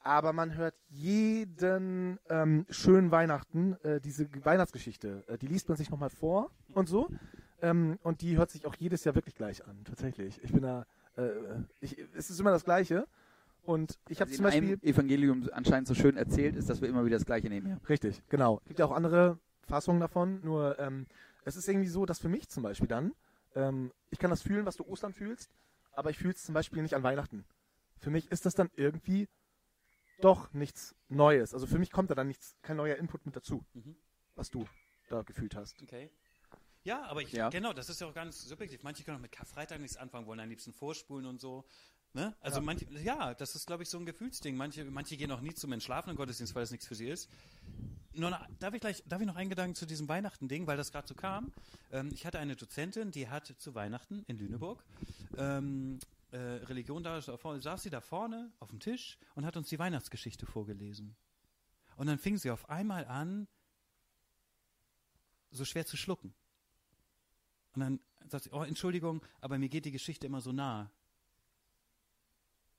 aber 0.01 0.33
man 0.33 0.55
hört 0.55 0.75
jeden 0.89 2.19
ähm, 2.31 2.65
schönen 2.71 3.11
Weihnachten, 3.11 3.75
äh, 3.83 4.01
diese 4.01 4.27
Weihnachtsgeschichte, 4.43 5.23
äh, 5.29 5.37
die 5.37 5.47
liest 5.47 5.69
man 5.69 5.77
sich 5.77 5.91
nochmal 5.91 6.09
vor 6.09 6.51
und 6.73 6.89
so. 6.89 7.11
Ähm, 7.61 7.99
und 8.03 8.23
die 8.23 8.39
hört 8.39 8.51
sich 8.51 8.65
auch 8.65 8.75
jedes 8.75 9.05
Jahr 9.05 9.15
wirklich 9.15 9.35
gleich 9.35 9.67
an, 9.67 9.85
tatsächlich. 9.85 10.43
Ich 10.43 10.51
bin 10.51 10.63
da, 10.63 10.87
äh, 11.17 11.29
ich, 11.81 11.99
es 12.17 12.31
ist 12.31 12.41
immer 12.41 12.51
das 12.51 12.65
Gleiche. 12.65 13.07
Und 13.65 13.99
ich 14.09 14.23
habe 14.23 14.31
Was 14.31 14.37
zum 14.37 14.47
in 14.47 14.51
Beispiel. 14.51 14.79
Evangelium 14.91 15.49
anscheinend 15.53 15.89
so 15.89 15.95
schön 15.95 16.17
erzählt 16.17 16.57
ist, 16.57 16.71
dass 16.71 16.81
wir 16.81 16.89
immer 16.89 17.05
wieder 17.05 17.17
das 17.17 17.27
Gleiche 17.27 17.49
nehmen. 17.51 17.69
Ja. 17.69 17.79
Richtig, 17.89 18.23
genau. 18.31 18.63
Gibt 18.67 18.79
ja 18.79 18.87
auch 18.87 18.93
andere 18.93 19.39
Fassungen 19.67 20.01
davon, 20.01 20.41
nur 20.43 20.79
ähm, 20.79 21.07
es 21.45 21.57
ist 21.57 21.69
irgendwie 21.69 21.89
so, 21.89 22.07
dass 22.07 22.19
für 22.19 22.29
mich 22.31 22.49
zum 22.49 22.63
Beispiel 22.63 22.89
dann, 22.89 23.13
ähm, 23.55 23.93
ich 24.11 24.19
kann 24.19 24.31
das 24.31 24.41
fühlen, 24.41 24.65
was 24.65 24.77
du 24.77 24.85
Ostern 24.85 25.13
fühlst, 25.13 25.51
aber 25.97 26.11
ich 26.11 26.19
fühle 26.19 26.35
es 26.35 26.43
zum 26.43 26.55
Beispiel 26.55 26.83
nicht 26.83 26.95
an 26.95 27.03
Weihnachten. 27.03 27.45
Für 27.99 28.11
mich 28.11 28.31
ist 28.31 28.45
das 28.47 28.55
dann 28.55 28.71
irgendwie 28.75 29.29
doch 30.21 30.53
nichts 30.53 30.95
Neues. 31.09 31.55
Also 31.55 31.67
für 31.67 31.79
mich 31.79 31.91
kommt 31.91 32.11
da 32.11 32.15
dann 32.15 32.29
nichts, 32.29 32.57
kein 32.63 32.77
neuer 32.77 32.97
Input 32.97 33.27
mit 33.27 33.37
dazu, 33.37 33.65
Mhm. 33.75 33.97
was 34.35 34.51
du 34.51 34.67
da 35.09 35.23
gefühlt 35.23 35.55
hast. 35.55 35.81
Okay. 35.83 36.11
Ja, 36.83 37.03
aber 37.07 37.23
ich, 37.23 37.33
Ja. 37.33 37.49
genau, 37.49 37.73
das 37.73 37.89
ist 37.89 38.01
ja 38.01 38.07
auch 38.07 38.15
ganz 38.15 38.43
subjektiv. 38.45 38.83
Manche 38.83 39.05
können 39.05 39.17
auch 39.17 39.23
mit 39.23 39.33
Karfreitag 39.33 39.81
nichts 39.81 39.97
anfangen, 39.97 40.27
wollen 40.27 40.41
am 40.41 40.49
liebsten 40.49 40.73
vorspulen 40.73 41.27
und 41.27 41.41
so. 41.41 41.65
Ne? 42.13 42.37
Also 42.41 42.59
Ja. 42.59 42.65
manche, 42.65 42.85
ja, 43.01 43.35
das 43.35 43.55
ist, 43.57 43.67
glaube 43.67 43.83
ich, 43.83 43.89
so 43.89 43.99
ein 43.99 44.07
Gefühlsding. 44.07 44.55
Manche, 44.57 44.85
manche 44.85 45.17
gehen 45.17 45.33
auch 45.33 45.41
nie 45.41 45.55
zum 45.55 45.73
entschlafenen 45.73 46.17
Gottesdienst, 46.17 46.55
weil 46.55 46.63
es 46.63 46.71
nichts 46.71 46.87
für 46.87 46.95
sie 46.95 47.09
ist. 47.09 47.29
Nur 48.16 48.30
noch, 48.30 48.47
darf 48.61 48.75
ich 48.75 48.80
gleich, 48.80 49.02
darf 49.06 49.21
ich 49.21 49.26
noch 49.26 49.37
einen 49.37 49.50
Gedanken 49.50 49.75
zu 49.75 49.87
diesem 49.87 50.09
Weihnachten-Ding, 50.09 50.66
weil 50.66 50.76
das 50.76 50.92
gerade 50.92 51.09
so 51.09 51.14
kam. 51.14 51.52
Ähm, 51.90 52.11
ich 52.12 52.25
hatte 52.26 52.38
eine 52.38 52.54
Dozentin, 52.54 53.11
die 53.11 53.28
hat 53.28 53.47
zu 53.59 53.75
Weihnachten 53.75 54.25
in 54.28 54.38
Lüneburg 54.38 54.85
ähm, 55.37 55.99
äh, 56.30 56.38
Religion 56.38 57.02
da, 57.02 57.21
saß 57.21 57.83
sie 57.83 57.90
da 57.90 58.00
vorne 58.00 58.52
auf 58.61 58.71
dem 58.71 58.80
Tisch 58.80 59.18
und 59.35 59.44
hat 59.44 59.56
uns 59.56 59.68
die 59.68 59.78
Weihnachtsgeschichte 59.78 60.47
vorgelesen. 60.47 61.16
Und 61.97 62.06
dann 62.06 62.18
fing 62.18 62.37
sie 62.38 62.50
auf 62.50 62.68
einmal 62.71 63.04
an, 63.06 63.49
so 65.50 65.64
schwer 65.64 65.87
zu 65.87 65.97
schlucken. 65.97 66.35
Und 67.75 67.80
dann 67.80 68.00
sagt 68.28 68.44
sie, 68.44 68.50
oh, 68.50 68.62
Entschuldigung, 68.62 69.25
aber 69.40 69.59
mir 69.59 69.68
geht 69.68 69.85
die 69.85 69.92
Geschichte 69.92 70.26
immer 70.26 70.40
so 70.40 70.52
nah. 70.52 70.90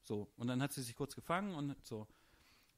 So, 0.04 0.32
und 0.38 0.48
dann 0.48 0.62
hat 0.62 0.72
sie 0.74 0.84
sich 0.84 0.96
kurz 0.96 1.16
gefangen 1.16 1.56
und 1.56 1.76
so. 1.86 2.08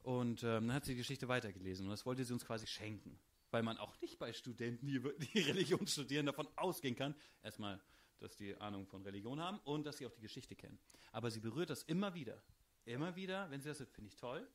Und 0.07 0.41
ähm, 0.43 0.67
dann 0.67 0.73
hat 0.73 0.85
sie 0.85 0.93
die 0.93 0.99
Geschichte 0.99 1.27
weitergelesen 1.27 1.85
und 1.85 1.91
das 1.91 2.05
wollte 2.05 2.23
sie 2.23 2.31
uns 2.31 2.45
quasi 2.45 2.65
schenken. 2.65 3.19
Weil 3.51 3.61
man 3.61 3.77
auch 3.77 3.99
nicht 3.99 4.17
bei 4.17 4.31
Studenten, 4.31 4.87
die, 4.87 5.01
die 5.33 5.39
Religion 5.41 5.85
studieren, 5.85 6.25
davon 6.25 6.47
ausgehen 6.55 6.95
kann, 6.95 7.13
erstmal, 7.43 7.81
dass 8.19 8.37
die 8.37 8.55
Ahnung 8.55 8.87
von 8.87 9.01
Religion 9.01 9.41
haben 9.41 9.59
und 9.65 9.85
dass 9.85 9.97
sie 9.97 10.07
auch 10.07 10.13
die 10.13 10.21
Geschichte 10.21 10.55
kennen. 10.55 10.79
Aber 11.11 11.29
sie 11.29 11.41
berührt 11.41 11.69
das 11.69 11.83
immer 11.83 12.13
wieder. 12.13 12.41
Immer 12.85 13.17
wieder, 13.17 13.51
wenn 13.51 13.59
sie 13.59 13.67
das 13.67 13.79
finde 13.79 14.07
ich 14.07 14.15
toll. 14.15 14.48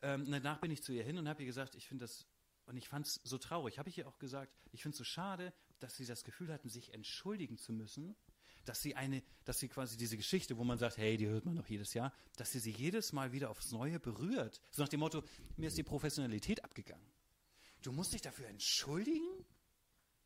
Ähm, 0.00 0.28
danach 0.28 0.58
bin 0.58 0.72
ich 0.72 0.82
zu 0.82 0.92
ihr 0.92 1.04
hin 1.04 1.16
und 1.16 1.28
habe 1.28 1.42
ihr 1.42 1.46
gesagt, 1.46 1.76
ich 1.76 1.86
finde 1.86 2.02
das, 2.02 2.26
und 2.66 2.76
ich 2.76 2.88
fand 2.88 3.06
es 3.06 3.20
so 3.22 3.38
traurig, 3.38 3.78
habe 3.78 3.88
ich 3.88 3.98
ihr 3.98 4.08
auch 4.08 4.18
gesagt, 4.18 4.52
ich 4.72 4.82
finde 4.82 4.94
es 4.94 4.98
so 4.98 5.04
schade, 5.04 5.52
dass 5.78 5.96
sie 5.96 6.06
das 6.06 6.24
Gefühl 6.24 6.52
hatten, 6.52 6.68
sich 6.68 6.92
entschuldigen 6.92 7.56
zu 7.56 7.72
müssen, 7.72 8.16
dass 8.64 8.80
sie 8.80 8.94
eine, 8.94 9.22
dass 9.44 9.58
sie 9.58 9.68
quasi 9.68 9.96
diese 9.96 10.16
Geschichte, 10.16 10.56
wo 10.56 10.64
man 10.64 10.78
sagt, 10.78 10.98
hey, 10.98 11.16
die 11.16 11.26
hört 11.26 11.44
man 11.44 11.56
doch 11.56 11.66
jedes 11.66 11.94
Jahr, 11.94 12.12
dass 12.36 12.52
sie 12.52 12.60
sie 12.60 12.70
jedes 12.70 13.12
Mal 13.12 13.32
wieder 13.32 13.50
aufs 13.50 13.72
Neue 13.72 13.98
berührt. 13.98 14.60
So 14.70 14.82
nach 14.82 14.88
dem 14.88 15.00
Motto, 15.00 15.22
mir 15.56 15.68
ist 15.68 15.78
die 15.78 15.82
Professionalität 15.82 16.64
abgegangen. 16.64 17.06
Du 17.82 17.92
musst 17.92 18.12
dich 18.12 18.22
dafür 18.22 18.46
entschuldigen? 18.46 19.44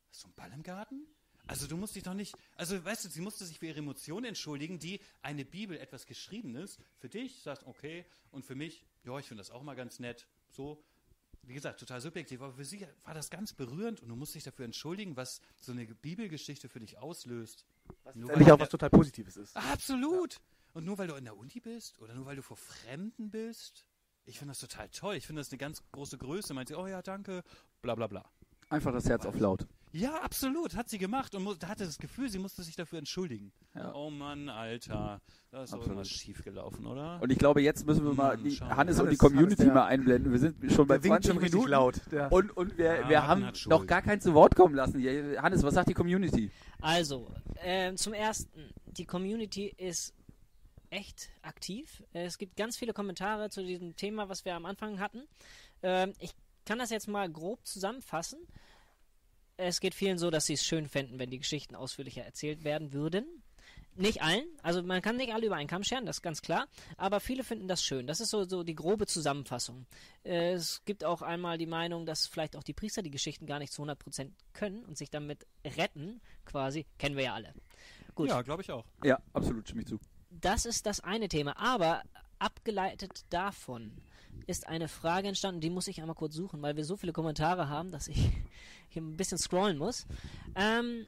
Hast 0.09 0.23
du 0.23 0.27
einen 0.27 0.35
Ball 0.35 0.53
im 0.53 0.63
Garten? 0.63 1.07
Also 1.47 1.65
du 1.65 1.77
musst 1.77 1.95
dich 1.95 2.03
doch 2.03 2.13
nicht, 2.13 2.35
also 2.57 2.83
weißt 2.83 3.05
du, 3.05 3.09
sie 3.09 3.21
musste 3.21 3.45
sich 3.45 3.59
für 3.59 3.67
ihre 3.67 3.79
Emotionen 3.79 4.25
entschuldigen, 4.25 4.79
die 4.79 4.99
eine 5.21 5.45
Bibel 5.45 5.77
etwas 5.77 6.05
Geschriebenes 6.05 6.77
für 6.97 7.07
dich 7.07 7.41
sagt, 7.41 7.65
okay, 7.65 8.05
und 8.31 8.45
für 8.45 8.55
mich, 8.55 8.85
ja, 9.05 9.17
ich 9.17 9.27
finde 9.27 9.41
das 9.41 9.51
auch 9.51 9.63
mal 9.63 9.75
ganz 9.75 9.99
nett, 9.99 10.27
so, 10.49 10.83
wie 11.43 11.53
gesagt, 11.53 11.79
total 11.79 12.01
subjektiv, 12.01 12.41
aber 12.41 12.53
für 12.53 12.65
sie 12.65 12.85
war 13.05 13.13
das 13.13 13.29
ganz 13.29 13.53
berührend 13.53 14.01
und 14.01 14.09
du 14.09 14.15
musst 14.17 14.35
dich 14.35 14.43
dafür 14.43 14.65
entschuldigen, 14.65 15.15
was 15.15 15.41
so 15.55 15.71
eine 15.71 15.85
Bibelgeschichte 15.85 16.67
für 16.67 16.81
dich 16.81 16.97
auslöst. 16.97 17.65
Was 18.03 18.15
letztendlich 18.15 18.51
auch 18.51 18.59
was 18.59 18.69
total 18.69 18.89
Positives 18.89 19.37
ist. 19.37 19.55
Absolut. 19.55 20.37
Und 20.73 20.85
nur 20.85 20.97
weil 20.97 21.07
du 21.07 21.15
in 21.15 21.25
der 21.25 21.37
Uni 21.37 21.59
bist 21.59 21.99
oder 21.99 22.13
nur 22.13 22.25
weil 22.25 22.35
du 22.35 22.41
vor 22.41 22.57
Fremden 22.57 23.29
bist, 23.31 23.85
ich 24.25 24.37
finde 24.37 24.51
das 24.51 24.59
total 24.59 24.89
toll. 24.89 25.15
Ich 25.15 25.25
finde 25.25 25.39
das 25.39 25.51
eine 25.51 25.57
ganz 25.57 25.81
große 25.91 26.17
Größe. 26.17 26.53
Meint 26.53 26.67
sie, 26.67 26.75
oh 26.75 26.87
ja, 26.87 27.01
danke, 27.01 27.43
bla 27.81 27.95
bla 27.95 28.07
bla. 28.07 28.29
Einfach 28.69 28.91
das 28.91 29.07
Herz 29.07 29.25
auf 29.25 29.39
laut. 29.39 29.65
Ja, 29.99 30.21
absolut, 30.21 30.75
hat 30.75 30.89
sie 30.89 30.97
gemacht 30.99 31.33
und 31.33 31.43
mu- 31.43 31.55
hatte 31.65 31.85
das 31.85 31.97
Gefühl, 31.97 32.29
sie 32.29 32.37
musste 32.39 32.61
sich 32.61 32.75
dafür 32.75 32.99
entschuldigen. 32.99 33.51
Ja. 33.73 33.93
Oh 33.95 34.09
Mann, 34.11 34.47
Alter, 34.49 35.21
da 35.49 35.63
ist 35.63 35.71
doch 35.73 35.77
Absolut. 35.79 35.85
irgendwas 35.87 36.09
schiefgelaufen, 36.09 36.85
oder? 36.85 37.19
Und 37.21 37.31
ich 37.31 37.39
glaube, 37.39 37.61
jetzt 37.61 37.85
müssen 37.87 38.05
wir 38.05 38.13
mal 38.13 38.35
Hm, 38.35 38.43
die 38.43 38.51
schade. 38.51 38.75
Hannes 38.75 38.99
und 38.99 39.05
die 39.05 39.07
Hannes- 39.09 39.17
Community 39.19 39.61
Hannes, 39.63 39.73
mal 39.73 39.85
einblenden. 39.87 40.31
Wir 40.31 40.39
sind 40.39 40.71
schon 40.71 40.85
bei 40.87 40.95
Der 40.99 41.03
winkt 41.05 41.23
20 41.23 41.29
schon 41.31 41.37
richtig 41.39 41.53
Minuten. 41.55 41.71
laut. 41.71 42.01
Der, 42.11 42.31
Und, 42.31 42.55
und 42.55 42.77
wir, 42.77 42.85
Ja, 43.01 43.09
wir 43.09 43.27
haben 43.27 43.51
noch 43.67 43.87
gar 43.87 44.01
keinen 44.03 44.21
zu 44.21 44.33
Wort 44.35 44.55
kommen 44.55 44.75
lassen. 44.75 44.99
hier. 44.99 45.41
Hannes, 45.41 45.63
was 45.63 45.73
sagt 45.73 45.89
die 45.89 45.93
Community? 45.95 46.51
Also, 46.79 47.27
ähm, 47.61 47.97
zum 47.97 48.13
ersten, 48.13 48.69
die 48.85 49.05
Community 49.05 49.73
ist 49.77 50.13
echt 50.89 51.29
aktiv. 51.41 52.03
Äh, 52.13 52.25
Es 52.25 52.37
gibt 52.37 52.55
ganz 52.55 52.77
viele 52.77 52.93
Kommentare 52.93 53.49
zu 53.49 53.63
diesem 53.63 53.95
Thema, 53.95 54.29
was 54.29 54.45
wir 54.45 54.55
am 54.55 54.65
Anfang 54.65 54.99
hatten. 54.99 55.23
Ähm, 55.81 56.13
ich 56.19 56.33
kann 56.65 56.77
das 56.77 56.89
jetzt 56.91 57.07
mal 57.07 57.29
grob 57.29 57.65
zusammenfassen. 57.65 58.39
Es 59.57 59.79
geht 59.79 59.95
vielen 59.95 60.17
so, 60.17 60.29
dass 60.29 60.45
sie 60.45 60.53
es 60.53 60.63
schön 60.63 60.87
fänden, 60.87 61.17
wenn 61.19 61.29
die 61.31 61.39
Geschichten 61.39 61.75
ausführlicher 61.75 62.23
erzählt 62.23 62.63
werden 62.63 62.93
würden. 62.93 63.25
Nicht 63.95 64.21
allen, 64.21 64.45
also 64.61 64.83
man 64.83 65.01
kann 65.01 65.15
nicht 65.17 65.33
alle 65.33 65.47
über 65.47 65.55
einen 65.55 65.67
Kamm 65.67 65.83
scheren, 65.83 66.05
das 66.05 66.17
ist 66.17 66.21
ganz 66.21 66.43
klar, 66.43 66.67
aber 66.97 67.19
viele 67.19 67.43
finden 67.43 67.67
das 67.67 67.81
schön. 67.83 68.05
Das 68.05 68.19
ist 68.19 68.29
so, 68.29 68.43
so 68.47 68.61
die 68.61 68.75
grobe 68.75 69.07
Zusammenfassung. 69.07 69.87
Äh, 70.23 70.51
Es 70.53 70.85
gibt 70.85 71.03
auch 71.03 71.23
einmal 71.23 71.57
die 71.57 71.65
Meinung, 71.65 72.05
dass 72.05 72.27
vielleicht 72.27 72.55
auch 72.55 72.61
die 72.63 72.73
Priester 72.73 73.01
die 73.01 73.09
Geschichten 73.09 73.47
gar 73.47 73.57
nicht 73.57 73.73
zu 73.73 73.81
100% 73.81 74.29
können 74.53 74.83
und 74.85 74.99
sich 74.99 75.09
damit 75.09 75.47
retten, 75.65 76.21
quasi, 76.45 76.85
kennen 76.99 77.15
wir 77.15 77.23
ja 77.23 77.33
alle. 77.33 77.55
Gut, 78.13 78.29
Ja, 78.29 78.43
glaube 78.43 78.61
ich 78.61 78.71
auch. 78.71 78.85
Ja, 79.03 79.17
absolut, 79.33 79.67
stimme 79.67 79.81
ich 79.81 79.87
zu. 79.87 79.99
das 80.29 80.65
ist 80.67 80.85
das 80.85 80.99
eine 80.99 81.27
Thema, 81.27 81.57
aber 81.57 82.03
abgeleitet 82.37 83.25
davon 83.31 83.91
ist 84.45 84.67
eine 84.67 84.87
Frage 84.87 85.27
entstanden, 85.27 85.59
die 85.61 85.71
muss 85.71 85.87
ich 85.87 85.99
einmal 86.01 86.15
kurz 86.15 86.35
suchen, 86.35 86.61
weil 86.61 86.75
wir 86.77 86.85
so 86.85 86.95
viele 86.97 87.13
Kommentare 87.13 87.67
haben, 87.69 87.89
dass 87.91 88.07
ich 88.07 88.29
hier 88.97 89.03
ein 89.07 89.17
bisschen 89.17 89.37
scrollen 89.37 89.77
muss. 89.77 90.05
Ähm, 90.55 91.05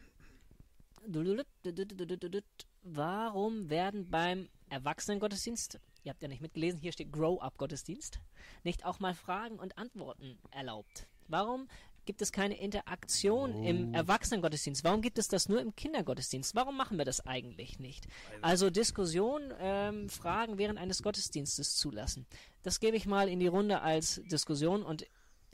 warum 2.83 3.69
werden 3.69 4.09
beim 4.09 4.47
Erwachsenengottesdienst, 4.69 5.79
ihr 6.03 6.11
habt 6.11 6.21
ja 6.21 6.27
nicht 6.27 6.41
mitgelesen, 6.41 6.79
hier 6.79 6.91
steht 6.91 7.11
Grow-Up-Gottesdienst, 7.11 8.19
nicht 8.63 8.85
auch 8.85 8.99
mal 8.99 9.15
Fragen 9.15 9.57
und 9.57 9.77
Antworten 9.77 10.37
erlaubt? 10.51 11.07
Warum 11.27 11.67
gibt 12.05 12.21
es 12.21 12.31
keine 12.31 12.59
Interaktion 12.59 13.63
im 13.63 13.93
Erwachsenengottesdienst? 13.93 14.83
Warum 14.83 15.01
gibt 15.01 15.19
es 15.19 15.27
das 15.27 15.47
nur 15.47 15.61
im 15.61 15.75
Kindergottesdienst? 15.75 16.55
Warum 16.55 16.75
machen 16.75 16.97
wir 16.97 17.05
das 17.05 17.25
eigentlich 17.25 17.79
nicht? 17.79 18.07
Also 18.41 18.69
Diskussion, 18.71 19.53
ähm, 19.59 20.09
Fragen 20.09 20.57
während 20.57 20.79
eines 20.79 21.03
Gottesdienstes 21.03 21.75
zulassen. 21.75 22.25
Das 22.63 22.79
gebe 22.79 22.97
ich 22.97 23.05
mal 23.05 23.29
in 23.29 23.39
die 23.39 23.47
Runde 23.47 23.81
als 23.81 24.21
Diskussion 24.25 24.81
und 24.81 25.05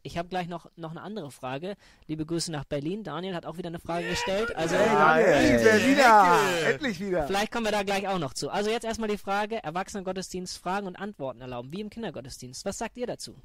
ich 0.05 0.17
habe 0.17 0.29
gleich 0.29 0.47
noch, 0.47 0.69
noch 0.75 0.91
eine 0.91 1.01
andere 1.01 1.31
Frage. 1.31 1.75
Liebe 2.07 2.25
Grüße 2.25 2.51
nach 2.51 2.63
Berlin. 2.65 3.03
Daniel 3.03 3.33
hat 3.35 3.45
auch 3.45 3.57
wieder 3.57 3.67
eine 3.69 3.79
Frage 3.79 4.07
gestellt. 4.07 4.55
Also 4.55 4.75
Hey, 4.75 4.85
Daniel, 4.87 5.25
Hey. 5.27 5.51
endlich 5.55 5.87
wieder! 5.87 6.39
Endlich 6.69 6.99
wieder! 6.99 7.27
vielleicht 7.27 7.51
kommen 7.51 7.65
wir 7.65 7.71
da 7.71 7.83
gleich 7.83 8.07
auch 8.07 8.19
noch 8.19 8.33
zu. 8.33 8.49
Also 8.49 8.69
jetzt 8.69 8.85
erstmal 8.85 9.09
die 9.09 9.17
Frage, 9.17 9.63
Erwachsenengottesdienst, 9.63 10.57
Fragen 10.57 10.87
und 10.87 10.95
Antworten 10.95 11.41
erlauben, 11.41 11.71
wie 11.71 11.81
im 11.81 11.89
Kindergottesdienst. 11.89 12.65
Was 12.65 12.77
sagt 12.77 12.97
ihr 12.97 13.07
dazu? 13.07 13.35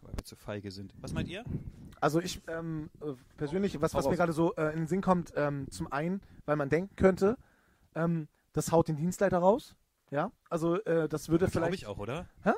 Weil 0.00 0.14
wir 0.16 0.24
zu 0.24 0.36
feige 0.36 0.70
sind. 0.70 0.94
Was 1.00 1.12
meint 1.12 1.28
ihr? 1.28 1.44
Also 2.00 2.20
ich 2.20 2.40
ähm, 2.48 2.88
äh, 3.02 3.12
persönlich, 3.36 3.78
was, 3.82 3.92
was 3.92 4.08
mir 4.08 4.16
gerade 4.16 4.32
so 4.32 4.54
äh, 4.54 4.70
in 4.72 4.80
den 4.80 4.86
Sinn 4.86 5.02
kommt, 5.02 5.32
ähm, 5.36 5.66
zum 5.70 5.92
einen, 5.92 6.22
weil 6.46 6.56
man 6.56 6.70
denken 6.70 6.96
könnte, 6.96 7.36
ähm, 7.94 8.26
Das 8.54 8.72
haut 8.72 8.88
den 8.88 8.96
Dienstleiter 8.96 9.38
raus. 9.38 9.76
Ja, 10.10 10.32
also 10.48 10.82
äh, 10.84 11.08
das 11.08 11.28
würde 11.28 11.46
Glaube 11.46 11.66
vielleicht. 11.66 11.74
ich 11.82 11.86
auch, 11.86 11.98
oder? 11.98 12.26
Hä? 12.42 12.52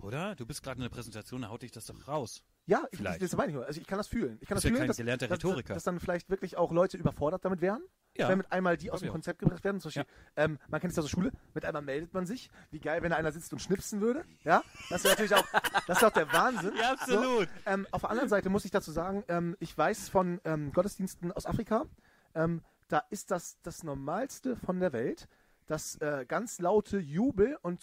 Oder? 0.00 0.36
Du 0.36 0.46
bist 0.46 0.62
gerade 0.62 0.76
in 0.76 0.82
der 0.82 0.88
Präsentation, 0.90 1.42
da 1.42 1.48
haut 1.48 1.62
dich 1.62 1.72
das 1.72 1.86
doch 1.86 2.06
raus. 2.06 2.42
Ja, 2.68 2.86
ich, 2.90 2.98
Vielleicht. 2.98 3.22
das 3.22 3.34
meine 3.34 3.48
ich 3.48 3.54
nur. 3.54 3.64
Also 3.64 3.80
ich 3.80 3.86
kann 3.86 3.96
das 3.96 4.08
fühlen. 4.08 4.36
Ich 4.42 4.46
kann 4.48 4.56
Bist 4.56 4.64
das 4.64 4.64
ja 4.64 4.68
fühlen, 4.68 4.80
kein 4.80 4.88
dass, 4.88 4.96
gelernter 4.98 5.26
dass, 5.26 5.38
Rhetoriker. 5.38 5.72
dass 5.72 5.84
dann 5.84 5.98
vielleicht 6.00 6.28
wirklich 6.28 6.58
auch 6.58 6.70
Leute 6.70 6.98
überfordert 6.98 7.42
damit 7.42 7.62
wären. 7.62 7.80
Ja. 8.14 8.28
Wenn 8.28 8.36
mit 8.38 8.52
einmal 8.52 8.76
die 8.76 8.90
aus 8.90 9.00
dem. 9.00 9.10
Konzept 9.10 9.38
gebracht 9.38 9.64
werden. 9.64 9.80
Zum 9.80 9.88
Beispiel, 9.88 10.04
ähm, 10.36 10.58
man 10.68 10.78
kennt 10.80 10.90
es 10.90 10.96
ja 10.96 11.02
aus 11.02 11.08
der 11.08 11.16
Schule, 11.16 11.32
mit 11.54 11.64
einmal 11.64 11.80
meldet 11.80 12.12
man 12.12 12.26
sich. 12.26 12.50
Wie 12.70 12.78
geil, 12.78 13.02
wenn 13.02 13.10
da 13.10 13.16
einer 13.16 13.32
sitzt 13.32 13.54
und 13.54 13.60
schnipsen 13.60 14.02
würde. 14.02 14.22
Ja, 14.44 14.62
das 14.90 15.02
wäre 15.02 15.14
natürlich 15.14 15.34
auch, 15.34 15.46
das 15.86 15.96
ist 15.98 16.04
auch 16.04 16.12
der 16.12 16.30
Wahnsinn. 16.30 16.72
Ja, 16.78 16.92
absolut. 16.92 17.48
So, 17.48 17.70
ähm, 17.70 17.86
auf 17.90 18.02
der 18.02 18.10
anderen 18.10 18.28
Seite 18.28 18.50
muss 18.50 18.66
ich 18.66 18.70
dazu 18.70 18.92
sagen, 18.92 19.24
ähm, 19.28 19.56
ich 19.60 19.76
weiß 19.76 20.10
von 20.10 20.38
ähm, 20.44 20.70
Gottesdiensten 20.72 21.32
aus 21.32 21.46
Afrika, 21.46 21.86
ähm, 22.34 22.62
da 22.88 23.02
ist 23.08 23.30
das 23.30 23.58
das 23.62 23.82
Normalste 23.82 24.56
von 24.56 24.78
der 24.78 24.92
Welt, 24.92 25.26
dass 25.66 25.96
äh, 25.96 26.26
ganz 26.28 26.58
laute 26.60 26.98
Jubel- 26.98 27.56
und 27.62 27.80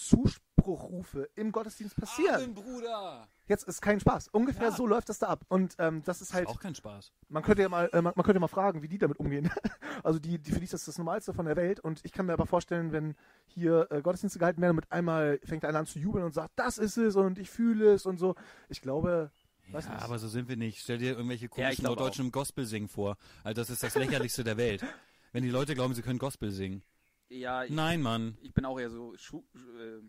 Zuspruchrufe 0.66 1.30
im 1.36 1.52
Gottesdienst 1.52 1.96
passieren. 1.96 2.54
Bruder! 2.54 3.28
Jetzt 3.48 3.68
ist 3.68 3.82
kein 3.82 4.00
Spaß. 4.00 4.30
Ungefähr 4.30 4.70
Ja. 4.70 4.72
so 4.72 4.88
läuft 4.88 5.10
das 5.10 5.20
da 5.20 5.28
ab. 5.28 5.46
Und 5.48 5.76
ähm, 5.78 6.02
das 6.04 6.22
ist 6.22 6.34
halt, 6.34 6.48
Auch 6.48 6.60
kein 6.60 6.74
Spaß. 6.74 7.12
man 7.30 7.44
könnte 7.44 7.62
ja 7.62 7.70
mal, 7.70 7.90
äh, 7.94 8.02
man, 8.02 8.14
man 8.16 8.26
könnte 8.26 8.40
mal 8.40 8.48
fragen, 8.48 8.82
wie 8.82 8.88
die 8.88 8.98
damit 8.98 9.20
umgehen. 9.20 9.52
also 10.04 10.18
die, 10.18 10.40
die 10.40 10.52
für 10.52 10.58
die 10.60 10.66
ist 10.66 10.74
das 10.74 10.86
das 10.86 10.98
Normalste 10.98 11.34
von 11.34 11.46
der 11.46 11.56
Welt. 11.56 11.80
Und 11.80 12.02
ich 12.04 12.12
kann 12.12 12.26
mir 12.26 12.34
aber 12.34 12.48
vorstellen, 12.48 12.92
wenn 12.92 13.16
hier 13.46 13.88
äh, 13.92 14.02
Gottesdienste 14.02 14.40
gehalten 14.40 14.62
werden 14.62 14.72
und 14.72 14.78
mit 14.78 14.92
einmal 14.92 15.40
fängt 15.44 15.64
einer 15.66 15.80
an 15.80 15.86
zu 15.86 16.00
jubeln 16.00 16.26
und 16.26 16.34
sagt, 16.34 16.54
das 16.56 16.78
ist 16.80 16.98
es 16.98 17.16
und 17.16 17.38
ich 17.38 17.50
fühle 17.52 17.94
es 17.94 18.06
und 18.08 18.18
so. 18.18 18.34
Ich 18.70 18.82
glaube, 18.82 19.32
weiß 19.72 19.86
ja, 19.86 19.92
nicht. 19.94 20.04
aber 20.04 20.18
so 20.18 20.28
sind 20.28 20.50
wir 20.50 20.58
nicht. 20.58 20.80
Stell 20.80 20.98
dir 20.98 21.12
irgendwelche 21.16 21.46
Ja, 21.46 21.50
komischen 21.50 21.84
glaube 21.84 21.98
Norddeutschen 21.98 22.26
im 22.26 22.32
Gospel 22.32 22.66
singen 22.66 22.88
vor. 22.88 23.18
Also 23.44 23.62
das 23.62 23.70
ist 23.70 23.84
das 23.84 23.94
lächerlichste 23.96 24.44
der 24.44 24.58
Welt. 24.58 24.84
Wenn 25.32 25.44
die 25.44 25.50
Leute 25.52 25.76
glauben, 25.76 25.94
sie 25.94 26.02
können 26.02 26.18
Gospel 26.18 26.50
singen. 26.50 26.82
Ja, 27.30 27.64
ich, 27.64 27.72
Nein, 27.72 28.02
Mann. 28.02 28.38
ich 28.42 28.54
bin 28.54 28.66
auch 28.66 28.80
eher 28.80 28.90
so, 28.92 29.16
Schu 29.18 29.44
äh, 29.56 30.00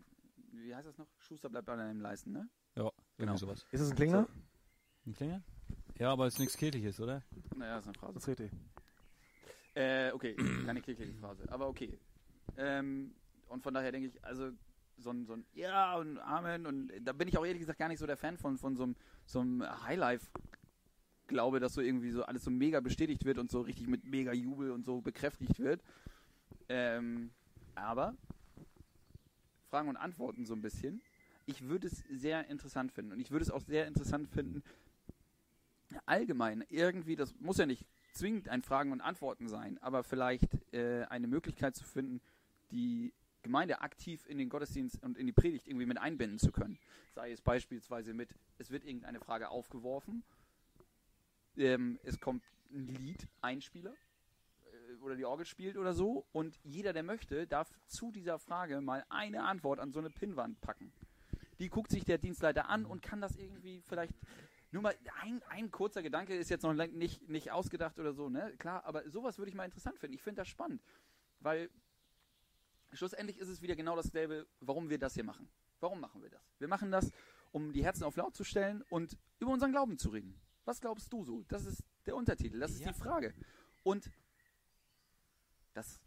wie 0.64 0.74
heißt 0.74 0.86
das 0.86 0.98
noch? 0.98 1.08
Schuster 1.18 1.48
bleibt 1.48 1.66
bei 1.66 1.76
deinem 1.76 2.00
Leisten, 2.00 2.32
ne? 2.32 2.48
Ja, 2.76 2.90
Genau. 3.18 3.36
sowas. 3.36 3.64
ist 3.70 3.80
es 3.80 3.90
ein 3.90 3.96
Klinger? 3.96 4.28
Ein 5.06 5.14
Klinger? 5.14 5.42
Ja, 5.98 6.12
aber 6.12 6.26
es 6.26 6.34
ist 6.34 6.40
nichts 6.40 6.56
Kirchliches, 6.56 7.00
oder? 7.00 7.22
Naja, 7.56 7.78
ist 7.78 7.84
eine 7.86 7.94
Phrase. 7.94 8.14
Das 8.14 8.22
ist 8.22 8.28
richtig. 8.28 8.50
Äh, 9.74 10.12
okay, 10.12 10.34
keine 10.64 10.80
kirchliche 10.80 11.14
Phrase, 11.14 11.44
aber 11.50 11.68
okay. 11.68 11.98
Ähm, 12.56 13.14
und 13.48 13.62
von 13.62 13.74
daher 13.74 13.92
denke 13.92 14.08
ich, 14.08 14.24
also 14.24 14.50
so 14.98 15.10
ein, 15.10 15.26
so 15.26 15.34
ein 15.34 15.44
Ja 15.52 15.96
und 15.96 16.18
Amen 16.18 16.66
und 16.66 16.90
da 17.02 17.12
bin 17.12 17.28
ich 17.28 17.36
auch 17.36 17.44
ehrlich 17.44 17.60
gesagt 17.60 17.78
gar 17.78 17.88
nicht 17.88 17.98
so 17.98 18.06
der 18.06 18.16
Fan 18.16 18.38
von, 18.38 18.56
von 18.56 18.76
so 18.76 18.84
einem, 18.84 18.96
so 19.26 19.40
einem 19.40 19.62
Highlife. 19.84 20.26
Glaube, 21.26 21.60
dass 21.60 21.74
so 21.74 21.80
irgendwie 21.82 22.10
so 22.10 22.22
alles 22.24 22.44
so 22.44 22.50
mega 22.50 22.80
bestätigt 22.80 23.24
wird 23.24 23.38
und 23.38 23.50
so 23.50 23.60
richtig 23.60 23.88
mit 23.88 24.04
mega 24.04 24.32
Jubel 24.32 24.70
und 24.70 24.84
so 24.84 25.00
bekräftigt 25.00 25.58
wird. 25.58 25.82
Ähm, 26.68 27.30
aber 27.74 28.14
Fragen 29.76 29.90
und 29.90 29.98
Antworten 29.98 30.46
so 30.46 30.54
ein 30.54 30.62
bisschen. 30.62 31.02
Ich 31.44 31.68
würde 31.68 31.88
es 31.88 32.02
sehr 32.08 32.48
interessant 32.48 32.92
finden 32.92 33.12
und 33.12 33.20
ich 33.20 33.30
würde 33.30 33.42
es 33.42 33.50
auch 33.50 33.60
sehr 33.60 33.86
interessant 33.86 34.26
finden, 34.26 34.62
allgemein 36.06 36.64
irgendwie, 36.70 37.14
das 37.14 37.34
muss 37.40 37.58
ja 37.58 37.66
nicht 37.66 37.84
zwingend 38.14 38.48
ein 38.48 38.62
Fragen 38.62 38.90
und 38.90 39.02
Antworten 39.02 39.48
sein, 39.48 39.76
aber 39.82 40.02
vielleicht 40.02 40.48
äh, 40.72 41.04
eine 41.10 41.26
Möglichkeit 41.26 41.76
zu 41.76 41.84
finden, 41.84 42.22
die 42.70 43.12
Gemeinde 43.42 43.82
aktiv 43.82 44.24
in 44.26 44.38
den 44.38 44.48
Gottesdienst 44.48 45.02
und 45.02 45.18
in 45.18 45.26
die 45.26 45.34
Predigt 45.34 45.68
irgendwie 45.68 45.84
mit 45.84 45.98
einbinden 45.98 46.38
zu 46.38 46.52
können. 46.52 46.78
Sei 47.14 47.30
es 47.32 47.42
beispielsweise 47.42 48.14
mit, 48.14 48.30
es 48.56 48.70
wird 48.70 48.82
irgendeine 48.82 49.20
Frage 49.20 49.50
aufgeworfen, 49.50 50.24
ähm, 51.58 52.00
es 52.02 52.18
kommt 52.18 52.42
ein 52.70 52.86
Lied, 52.86 53.28
Einspieler 53.42 53.92
äh, 53.92 54.05
oder 55.02 55.16
die 55.16 55.24
Orgel 55.24 55.46
spielt 55.46 55.76
oder 55.76 55.94
so 55.94 56.26
und 56.32 56.58
jeder, 56.62 56.92
der 56.92 57.02
möchte, 57.02 57.46
darf 57.46 57.70
zu 57.86 58.10
dieser 58.12 58.38
Frage 58.38 58.80
mal 58.80 59.04
eine 59.08 59.44
Antwort 59.44 59.80
an 59.80 59.92
so 59.92 59.98
eine 60.00 60.10
Pinnwand 60.10 60.60
packen. 60.60 60.92
Die 61.58 61.68
guckt 61.68 61.90
sich 61.90 62.04
der 62.04 62.18
Dienstleiter 62.18 62.68
an 62.68 62.84
und 62.84 63.02
kann 63.02 63.20
das 63.20 63.36
irgendwie 63.36 63.80
vielleicht 63.80 64.14
nur 64.72 64.82
mal 64.82 64.94
ein, 65.22 65.42
ein 65.48 65.70
kurzer 65.70 66.02
Gedanke 66.02 66.34
ist 66.36 66.50
jetzt 66.50 66.62
noch 66.62 66.74
nicht, 66.74 67.28
nicht 67.28 67.50
ausgedacht 67.50 67.98
oder 67.98 68.12
so, 68.12 68.28
ne? 68.28 68.52
Klar, 68.58 68.84
aber 68.84 69.08
sowas 69.08 69.38
würde 69.38 69.48
ich 69.48 69.54
mal 69.54 69.64
interessant 69.64 69.98
finden. 69.98 70.14
Ich 70.14 70.22
finde 70.22 70.40
das 70.42 70.48
spannend, 70.48 70.82
weil 71.40 71.70
schlussendlich 72.92 73.38
ist 73.38 73.48
es 73.48 73.62
wieder 73.62 73.76
genau 73.76 73.96
dasselbe, 73.96 74.46
warum 74.60 74.90
wir 74.90 74.98
das 74.98 75.14
hier 75.14 75.24
machen. 75.24 75.48
Warum 75.80 76.00
machen 76.00 76.22
wir 76.22 76.30
das? 76.30 76.42
Wir 76.58 76.68
machen 76.68 76.90
das, 76.90 77.10
um 77.52 77.72
die 77.72 77.84
Herzen 77.84 78.04
auf 78.04 78.16
laut 78.16 78.34
zu 78.34 78.44
stellen 78.44 78.82
und 78.90 79.16
über 79.38 79.52
unseren 79.52 79.72
Glauben 79.72 79.98
zu 79.98 80.10
reden. 80.10 80.38
Was 80.64 80.80
glaubst 80.80 81.12
du 81.12 81.24
so? 81.24 81.44
Das 81.48 81.64
ist 81.64 81.82
der 82.06 82.16
Untertitel, 82.16 82.58
das 82.58 82.72
ist 82.72 82.80
Ja. 82.80 82.88
die 82.92 82.98
Frage. 82.98 83.34
Und 83.82 84.10
das 85.76 86.00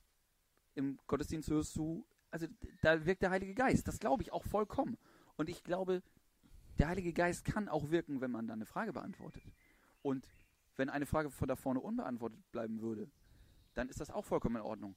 im 0.75 0.99
Gottesdienst 1.07 1.49
hörst 1.49 1.75
du, 1.75 2.05
also 2.31 2.47
da 2.81 3.05
wirkt 3.05 3.21
der 3.21 3.31
Heilige 3.31 3.53
Geist. 3.53 3.87
Das 3.87 3.99
glaube 3.99 4.23
ich 4.23 4.31
auch 4.31 4.43
vollkommen. 4.43 4.97
Und 5.35 5.49
ich 5.49 5.63
glaube, 5.63 6.03
der 6.77 6.89
Heilige 6.89 7.13
Geist 7.13 7.45
kann 7.45 7.69
auch 7.69 7.89
wirken, 7.89 8.21
wenn 8.21 8.31
man 8.31 8.47
dann 8.47 8.59
eine 8.59 8.65
Frage 8.65 8.93
beantwortet. 8.93 9.43
Und 10.01 10.27
wenn 10.75 10.89
eine 10.89 11.05
Frage 11.05 11.29
von 11.29 11.47
da 11.47 11.55
vorne 11.55 11.79
unbeantwortet 11.79 12.39
bleiben 12.51 12.81
würde, 12.81 13.09
dann 13.73 13.89
ist 13.89 13.99
das 13.99 14.11
auch 14.11 14.25
vollkommen 14.25 14.57
in 14.57 14.61
Ordnung. 14.61 14.95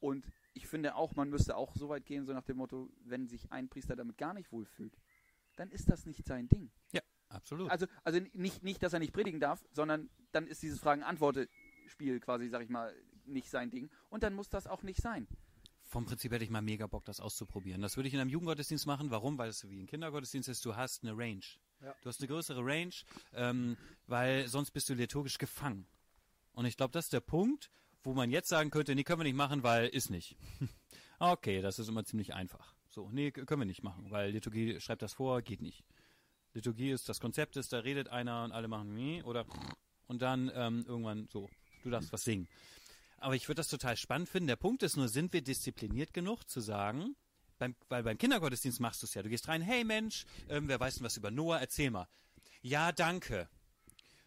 Und 0.00 0.24
ich 0.54 0.66
finde 0.66 0.94
auch, 0.94 1.14
man 1.16 1.28
müsste 1.28 1.56
auch 1.56 1.74
so 1.74 1.88
weit 1.88 2.06
gehen, 2.06 2.24
so 2.24 2.32
nach 2.32 2.44
dem 2.44 2.56
Motto, 2.56 2.88
wenn 3.04 3.26
sich 3.26 3.50
ein 3.52 3.68
Priester 3.68 3.96
damit 3.96 4.16
gar 4.16 4.32
nicht 4.34 4.52
wohlfühlt, 4.52 4.96
dann 5.56 5.70
ist 5.70 5.90
das 5.90 6.06
nicht 6.06 6.24
sein 6.24 6.48
Ding. 6.48 6.70
Absolut. 7.28 7.70
Also, 7.70 7.86
also 8.04 8.20
nicht, 8.32 8.62
nicht, 8.62 8.82
dass 8.82 8.92
er 8.92 9.00
nicht 9.00 9.12
predigen 9.12 9.40
darf, 9.40 9.62
sondern 9.70 10.08
dann 10.32 10.46
ist 10.46 10.62
dieses 10.62 10.80
Fragen-Antworte-Spiel 10.80 12.20
quasi, 12.20 12.48
sag 12.48 12.62
ich 12.62 12.70
mal, 12.70 12.94
nicht 13.28 13.50
sein 13.50 13.70
Ding. 13.70 13.90
Und 14.08 14.22
dann 14.22 14.34
muss 14.34 14.48
das 14.48 14.66
auch 14.66 14.82
nicht 14.82 15.00
sein. 15.00 15.26
Vom 15.84 16.04
Prinzip 16.04 16.32
hätte 16.32 16.44
ich 16.44 16.50
mal 16.50 16.60
mega 16.60 16.86
Bock, 16.86 17.04
das 17.06 17.20
auszuprobieren. 17.20 17.80
Das 17.80 17.96
würde 17.96 18.08
ich 18.08 18.14
in 18.14 18.20
einem 18.20 18.30
Jugendgottesdienst 18.30 18.86
machen. 18.86 19.10
Warum? 19.10 19.38
Weil 19.38 19.48
es 19.48 19.60
so 19.60 19.70
wie 19.70 19.80
ein 19.80 19.86
Kindergottesdienst 19.86 20.48
ist. 20.48 20.64
Du 20.64 20.76
hast 20.76 21.02
eine 21.02 21.16
Range. 21.16 21.44
Ja. 21.80 21.94
Du 22.02 22.08
hast 22.08 22.20
eine 22.20 22.28
größere 22.28 22.64
Range, 22.64 22.92
ähm, 23.32 23.76
weil 24.06 24.48
sonst 24.48 24.72
bist 24.72 24.88
du 24.88 24.94
liturgisch 24.94 25.38
gefangen. 25.38 25.86
Und 26.52 26.66
ich 26.66 26.76
glaube, 26.76 26.92
das 26.92 27.06
ist 27.06 27.12
der 27.12 27.20
Punkt, 27.20 27.70
wo 28.02 28.14
man 28.14 28.30
jetzt 28.30 28.48
sagen 28.48 28.70
könnte, 28.70 28.94
nee, 28.94 29.04
können 29.04 29.20
wir 29.20 29.24
nicht 29.24 29.36
machen, 29.36 29.62
weil 29.62 29.88
ist 29.88 30.10
nicht. 30.10 30.36
okay, 31.18 31.62
das 31.62 31.78
ist 31.78 31.88
immer 31.88 32.04
ziemlich 32.04 32.34
einfach. 32.34 32.74
So, 32.88 33.10
nee, 33.10 33.30
können 33.30 33.60
wir 33.60 33.66
nicht 33.66 33.82
machen, 33.82 34.10
weil 34.10 34.30
Liturgie 34.30 34.80
schreibt 34.80 35.02
das 35.02 35.12
vor, 35.12 35.40
geht 35.42 35.62
nicht. 35.62 35.84
Liturgie 36.54 36.90
ist, 36.90 37.08
das 37.08 37.20
Konzept 37.20 37.56
ist, 37.56 37.72
da 37.72 37.80
redet 37.80 38.08
einer 38.08 38.44
und 38.44 38.52
alle 38.52 38.68
machen 38.68 38.94
nee 38.94 39.22
oder 39.22 39.46
und 40.06 40.22
dann 40.22 40.50
ähm, 40.54 40.84
irgendwann 40.86 41.28
so, 41.28 41.48
du 41.82 41.90
darfst 41.90 42.12
was 42.12 42.24
singen. 42.24 42.48
Aber 43.18 43.34
ich 43.34 43.48
würde 43.48 43.56
das 43.56 43.68
total 43.68 43.96
spannend 43.96 44.28
finden. 44.28 44.46
Der 44.46 44.56
Punkt 44.56 44.82
ist 44.82 44.96
nur, 44.96 45.08
sind 45.08 45.32
wir 45.32 45.42
diszipliniert 45.42 46.12
genug 46.12 46.44
zu 46.48 46.60
sagen, 46.60 47.16
beim, 47.58 47.74
weil 47.88 48.04
beim 48.04 48.16
Kindergottesdienst 48.16 48.80
machst 48.80 49.02
du 49.02 49.06
es 49.06 49.14
ja. 49.14 49.22
Du 49.22 49.28
gehst 49.28 49.48
rein, 49.48 49.60
hey 49.60 49.84
Mensch, 49.84 50.24
ähm, 50.48 50.68
wer 50.68 50.78
weiß 50.78 50.96
denn 50.96 51.04
was 51.04 51.16
über 51.16 51.30
Noah, 51.30 51.58
erzähl 51.58 51.90
mal. 51.90 52.08
Ja, 52.62 52.92
danke. 52.92 53.48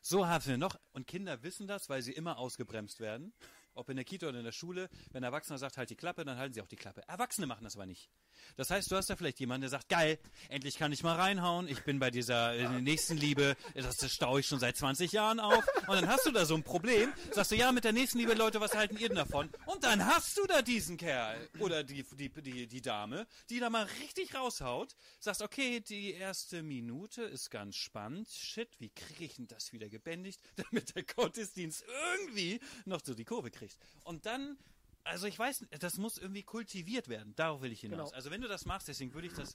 So 0.01 0.27
haben 0.27 0.45
wir 0.45 0.57
noch, 0.57 0.77
und 0.93 1.07
Kinder 1.07 1.43
wissen 1.43 1.67
das, 1.67 1.87
weil 1.87 2.01
sie 2.01 2.11
immer 2.11 2.37
ausgebremst 2.37 2.99
werden. 2.99 3.33
Ob 3.73 3.87
in 3.89 3.95
der 3.95 4.03
Kita 4.03 4.27
oder 4.27 4.39
in 4.39 4.45
der 4.45 4.51
Schule, 4.51 4.89
wenn 5.11 5.23
ein 5.23 5.27
Erwachsener 5.27 5.57
sagt, 5.57 5.77
halt 5.77 5.89
die 5.89 5.95
Klappe, 5.95 6.25
dann 6.25 6.37
halten 6.37 6.53
sie 6.53 6.61
auch 6.61 6.67
die 6.67 6.75
Klappe. 6.75 7.07
Erwachsene 7.07 7.47
machen 7.47 7.63
das 7.63 7.75
aber 7.75 7.85
nicht. 7.85 8.09
Das 8.57 8.69
heißt, 8.69 8.91
du 8.91 8.95
hast 8.95 9.09
da 9.09 9.15
vielleicht 9.15 9.39
jemanden, 9.39 9.61
der 9.61 9.69
sagt, 9.69 9.89
geil, 9.89 10.19
endlich 10.49 10.77
kann 10.77 10.91
ich 10.91 11.03
mal 11.03 11.15
reinhauen, 11.15 11.67
ich 11.67 11.83
bin 11.83 11.99
bei 11.99 12.11
dieser 12.11 12.53
äh, 12.53 12.81
Nächstenliebe, 12.81 13.55
das, 13.73 13.97
das 13.97 14.11
staue 14.11 14.39
ich 14.39 14.47
schon 14.47 14.59
seit 14.59 14.77
20 14.77 15.11
Jahren 15.11 15.39
auf. 15.39 15.63
Und 15.87 15.95
dann 15.95 16.07
hast 16.07 16.25
du 16.25 16.31
da 16.31 16.45
so 16.45 16.55
ein 16.55 16.63
Problem, 16.63 17.11
sagst 17.31 17.51
du, 17.51 17.55
ja, 17.55 17.71
mit 17.71 17.83
der 17.83 17.93
Nächstenliebe, 17.93 18.33
Leute, 18.33 18.59
was 18.59 18.75
halten 18.75 18.97
ihr 18.97 19.07
denn 19.07 19.17
davon? 19.17 19.49
Und 19.65 19.83
dann 19.83 20.05
hast 20.05 20.37
du 20.37 20.45
da 20.45 20.61
diesen 20.61 20.97
Kerl 20.97 21.49
oder 21.59 21.83
die, 21.83 22.03
die, 22.03 22.29
die, 22.29 22.67
die 22.67 22.81
Dame, 22.81 23.27
die 23.49 23.59
da 23.59 23.69
mal 23.69 23.87
richtig 24.01 24.35
raushaut, 24.35 24.95
sagst, 25.19 25.41
okay, 25.41 25.79
die 25.79 26.13
erste 26.13 26.63
Minute 26.63 27.23
ist 27.23 27.49
ganz 27.49 27.75
spannend, 27.75 28.27
shit, 28.29 28.69
wie 28.79 28.89
kriege 28.89 29.25
ich 29.25 29.35
denn 29.35 29.47
das 29.47 29.71
wieder 29.73 29.89
gebändigt, 29.89 30.41
damit 30.55 30.95
der 30.95 31.03
Gottesdienst 31.03 31.83
irgendwie 32.13 32.59
noch 32.85 33.01
so 33.03 33.13
die 33.13 33.25
Kurve 33.25 33.51
kriegt. 33.51 33.77
Und 34.03 34.25
dann 34.25 34.57
also 35.03 35.27
ich 35.27 35.37
weiß, 35.37 35.65
das 35.79 35.97
muss 35.97 36.17
irgendwie 36.17 36.43
kultiviert 36.43 37.07
werden. 37.07 37.33
Darauf 37.35 37.61
will 37.61 37.71
ich 37.71 37.81
hinaus. 37.81 38.09
Genau. 38.09 38.15
Also 38.15 38.31
wenn 38.31 38.41
du 38.41 38.47
das 38.47 38.65
machst, 38.65 38.87
deswegen 38.87 39.13
würde 39.13 39.27
ich 39.27 39.33
das, 39.33 39.53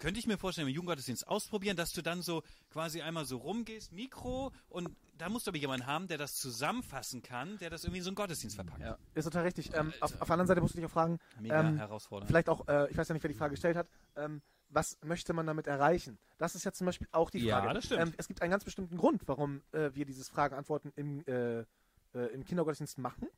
könnte 0.00 0.18
ich 0.20 0.26
mir 0.26 0.38
vorstellen, 0.38 0.68
im 0.68 0.74
Jugendgottesdienst 0.74 1.26
ausprobieren, 1.28 1.76
dass 1.76 1.90
du 1.92 2.02
dann 2.02 2.22
so 2.22 2.42
quasi 2.70 3.02
einmal 3.02 3.24
so 3.24 3.38
rumgehst, 3.38 3.92
Mikro, 3.92 4.52
und 4.68 4.90
da 5.18 5.28
musst 5.28 5.46
du 5.46 5.50
aber 5.50 5.58
jemanden 5.58 5.86
haben, 5.86 6.08
der 6.08 6.18
das 6.18 6.34
zusammenfassen 6.34 7.22
kann, 7.22 7.56
der 7.58 7.70
das 7.70 7.84
irgendwie 7.84 7.98
in 7.98 8.04
so 8.04 8.10
einen 8.10 8.16
Gottesdienst 8.16 8.56
verpackt. 8.56 8.80
Ja. 8.82 8.98
Ist 9.14 9.24
total 9.24 9.44
richtig. 9.44 9.72
Ähm, 9.74 9.92
auf, 10.00 10.12
auf 10.20 10.26
der 10.26 10.30
anderen 10.32 10.46
Seite 10.48 10.60
musst 10.60 10.74
du 10.74 10.78
dich 10.78 10.86
auch 10.86 10.92
fragen, 10.92 11.18
Mega 11.40 11.60
ähm, 11.60 11.76
herausfordernd. 11.76 12.28
vielleicht 12.28 12.48
auch, 12.48 12.66
äh, 12.68 12.90
ich 12.90 12.96
weiß 12.96 13.08
ja 13.08 13.14
nicht, 13.14 13.22
wer 13.22 13.28
die 13.30 13.36
Frage 13.38 13.52
gestellt 13.52 13.76
hat, 13.76 13.88
ähm, 14.16 14.42
was 14.68 14.98
möchte 15.02 15.32
man 15.32 15.46
damit 15.46 15.66
erreichen? 15.68 16.18
Das 16.38 16.54
ist 16.54 16.64
ja 16.64 16.72
zum 16.72 16.86
Beispiel 16.86 17.06
auch 17.12 17.30
die 17.30 17.38
Ja, 17.38 17.60
Frage. 17.60 17.74
das 17.74 17.84
stimmt. 17.86 18.02
Ähm, 18.02 18.14
es 18.16 18.26
gibt 18.28 18.42
einen 18.42 18.50
ganz 18.50 18.64
bestimmten 18.64 18.96
Grund, 18.96 19.22
warum 19.26 19.62
äh, 19.72 19.90
wir 19.94 20.04
dieses 20.04 20.28
Fragen-Antworten 20.28 20.92
im, 20.96 21.24
äh, 21.26 21.60
äh, 21.60 21.64
im 22.32 22.44
Kindergottesdienst 22.44 22.98
machen. 22.98 23.28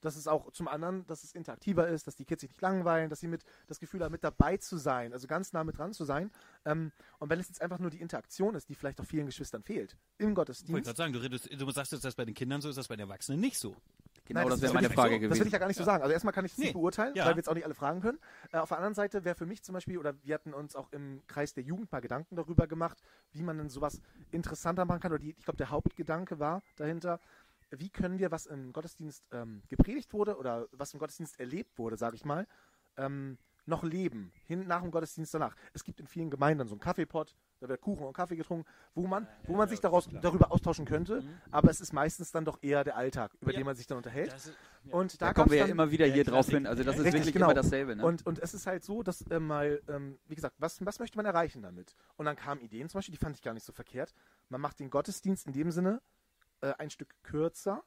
Das 0.00 0.16
ist 0.16 0.28
auch 0.28 0.50
zum 0.52 0.68
anderen, 0.68 1.06
dass 1.06 1.24
es 1.24 1.32
interaktiver 1.32 1.88
ist, 1.88 2.06
dass 2.06 2.14
die 2.16 2.24
Kids 2.24 2.40
sich 2.42 2.50
nicht 2.50 2.60
langweilen, 2.60 3.10
dass 3.10 3.20
sie 3.20 3.26
mit 3.28 3.44
das 3.66 3.80
Gefühl 3.80 4.02
haben, 4.04 4.12
mit 4.12 4.22
dabei 4.24 4.56
zu 4.56 4.76
sein, 4.76 5.12
also 5.12 5.26
ganz 5.26 5.52
nah 5.52 5.64
mit 5.64 5.76
dran 5.78 5.92
zu 5.92 6.04
sein. 6.04 6.30
Ähm, 6.64 6.92
und 7.18 7.30
wenn 7.30 7.40
es 7.40 7.48
jetzt 7.48 7.60
einfach 7.62 7.78
nur 7.80 7.90
die 7.90 8.00
Interaktion 8.00 8.54
ist, 8.54 8.68
die 8.68 8.74
vielleicht 8.74 9.00
auch 9.00 9.04
vielen 9.06 9.26
Geschwistern 9.26 9.62
fehlt, 9.62 9.92
im 9.92 9.98
Ich 9.98 10.22
wollte 10.26 10.34
Gottesdienst, 10.34 10.84
gerade 10.84 10.96
sagen, 10.96 11.12
du, 11.12 11.18
redest, 11.20 11.48
du 11.52 11.70
sagst 11.70 11.92
jetzt, 11.92 12.04
das 12.04 12.14
bei 12.14 12.24
den 12.24 12.34
Kindern 12.34 12.60
so 12.60 12.68
ist, 12.68 12.76
das 12.76 12.86
bei 12.88 12.96
den 12.96 13.08
Erwachsenen 13.08 13.40
nicht 13.40 13.58
so. 13.58 13.76
Genau, 14.24 14.40
Nein, 14.40 14.50
das, 14.50 14.60
wäre 14.60 14.72
will 14.72 14.74
meine 14.82 14.88
ich- 14.88 14.92
Frage 14.94 15.14
Das 15.14 15.20
will 15.22 15.28
gewesen. 15.30 15.46
ich 15.46 15.52
ja 15.54 15.58
gar 15.58 15.68
nicht 15.68 15.78
so 15.78 15.84
sagen. 15.84 16.02
Also 16.02 16.12
erstmal 16.12 16.34
kann 16.34 16.44
ich 16.44 16.52
es 16.52 16.58
Nee. 16.58 16.64
nicht 16.64 16.74
beurteilen, 16.74 17.14
Ja. 17.14 17.24
weil 17.24 17.32
wir 17.32 17.36
jetzt 17.38 17.48
auch 17.48 17.54
nicht 17.54 17.64
alle 17.64 17.74
fragen 17.74 18.02
können. 18.02 18.18
Äh, 18.52 18.58
auf 18.58 18.68
der 18.68 18.76
anderen 18.76 18.92
Seite 18.94 19.24
wäre 19.24 19.34
für 19.34 19.46
mich 19.46 19.62
zum 19.62 19.72
Beispiel, 19.72 19.96
oder 19.96 20.14
wir 20.22 20.34
hatten 20.34 20.52
uns 20.52 20.76
auch 20.76 20.92
im 20.92 21.22
Kreis 21.28 21.54
der 21.54 21.64
Jugend 21.64 21.90
mal 21.90 22.00
Gedanken 22.00 22.36
darüber 22.36 22.66
gemacht, 22.66 23.00
wie 23.32 23.42
man 23.42 23.56
denn 23.56 23.70
sowas 23.70 24.02
interessanter 24.30 24.84
machen 24.84 25.00
kann. 25.00 25.12
Oder 25.12 25.20
die, 25.20 25.30
ich 25.38 25.44
glaube, 25.44 25.56
der 25.56 25.70
Hauptgedanke 25.70 26.38
war 26.38 26.62
dahinter, 26.76 27.20
wie 27.70 27.90
können 27.90 28.18
wir, 28.18 28.30
was 28.30 28.46
im 28.46 28.72
Gottesdienst 28.72 29.24
ähm, 29.32 29.62
gepredigt 29.68 30.12
wurde 30.12 30.36
oder 30.38 30.68
was 30.72 30.92
im 30.94 31.00
Gottesdienst 31.00 31.38
erlebt 31.38 31.78
wurde, 31.78 31.96
sage 31.96 32.16
ich 32.16 32.24
mal, 32.24 32.46
ähm, 32.96 33.38
noch 33.66 33.82
leben, 33.82 34.32
hin 34.46 34.66
nach 34.66 34.80
dem 34.80 34.90
Gottesdienst 34.90 35.34
danach. 35.34 35.54
Es 35.74 35.84
gibt 35.84 36.00
in 36.00 36.06
vielen 36.06 36.30
Gemeinden 36.30 36.66
so 36.66 36.74
einen 36.74 36.80
Kaffeepot, 36.80 37.36
da 37.60 37.68
wird 37.68 37.82
Kuchen 37.82 38.06
und 38.06 38.14
Kaffee 38.14 38.36
getrunken, 38.36 38.66
wo 38.94 39.06
man, 39.06 39.28
wo 39.46 39.56
man 39.56 39.68
sich 39.68 39.80
daraus, 39.80 40.08
darüber 40.22 40.50
austauschen 40.50 40.86
könnte, 40.86 41.22
aber 41.50 41.70
es 41.70 41.80
ist 41.82 41.92
meistens 41.92 42.30
dann 42.32 42.46
doch 42.46 42.58
eher 42.62 42.82
der 42.82 42.96
Alltag, 42.96 43.36
über 43.42 43.52
Ja. 43.52 43.58
den 43.58 43.66
man 43.66 43.76
sich 43.76 43.86
dann 43.86 43.98
unterhält. 43.98 44.32
Ist, 44.32 44.54
Und 44.90 45.20
da, 45.20 45.26
Da 45.26 45.34
kommen 45.34 45.50
wir 45.50 45.58
ja 45.58 45.64
dann, 45.64 45.72
immer 45.72 45.90
wieder 45.90 46.06
der 46.06 46.14
hier 46.14 46.24
drauf 46.24 46.48
hin. 46.48 46.66
Also 46.66 46.82
das 46.82 46.94
ist 46.96 47.00
Richtig, 47.04 47.14
wirklich 47.20 47.34
genau. 47.34 47.46
immer 47.46 47.54
dasselbe. 47.54 47.94
Ne? 47.94 48.04
Und, 48.06 48.24
und 48.24 48.38
es 48.38 48.54
ist 48.54 48.66
halt 48.66 48.84
so, 48.84 49.02
dass 49.02 49.20
äh, 49.22 49.38
mal, 49.38 49.82
ähm, 49.88 50.18
wie 50.28 50.34
gesagt, 50.34 50.54
was, 50.58 50.84
was 50.86 50.98
möchte 50.98 51.18
man 51.18 51.26
erreichen 51.26 51.60
damit? 51.60 51.94
Und 52.16 52.24
dann 52.24 52.36
kamen 52.36 52.62
Ideen 52.62 52.88
zum 52.88 52.98
Beispiel, 52.98 53.12
die 53.12 53.18
fand 53.18 53.36
ich 53.36 53.42
gar 53.42 53.52
nicht 53.52 53.66
so 53.66 53.72
verkehrt. 53.72 54.14
Man 54.48 54.62
macht 54.62 54.78
den 54.80 54.88
Gottesdienst 54.88 55.46
in 55.46 55.52
dem 55.52 55.70
Sinne 55.72 56.00
äh, 56.60 56.72
ein 56.78 56.90
Stück 56.90 57.14
kürzer 57.22 57.84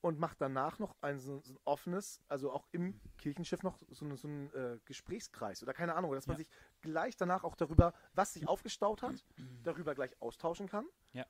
und 0.00 0.18
macht 0.18 0.40
danach 0.40 0.78
noch 0.78 0.94
ein 1.00 1.18
so, 1.18 1.40
so 1.40 1.54
ein 1.54 1.58
offenes, 1.64 2.20
also 2.28 2.52
auch 2.52 2.66
im 2.72 3.00
Kirchenschiff 3.18 3.62
noch 3.62 3.78
so, 3.88 4.04
ein- 4.04 4.16
so 4.16 4.28
ein 4.28 4.52
äh, 4.52 4.78
Gesprächskreis 4.84 5.62
oder 5.62 5.72
keine 5.72 5.94
Ahnung, 5.94 6.12
dass 6.12 6.26
man 6.26 6.34
Ja. 6.36 6.44
sich 6.44 6.48
gleich 6.82 7.16
danach 7.16 7.42
auch 7.44 7.54
darüber, 7.56 7.94
was 8.12 8.34
sich 8.34 8.46
aufgestaut 8.46 9.02
hat, 9.02 9.24
darüber 9.62 9.94
gleich 9.94 10.20
austauschen 10.20 10.68
kann. 10.68 10.84
Ja. 11.12 11.24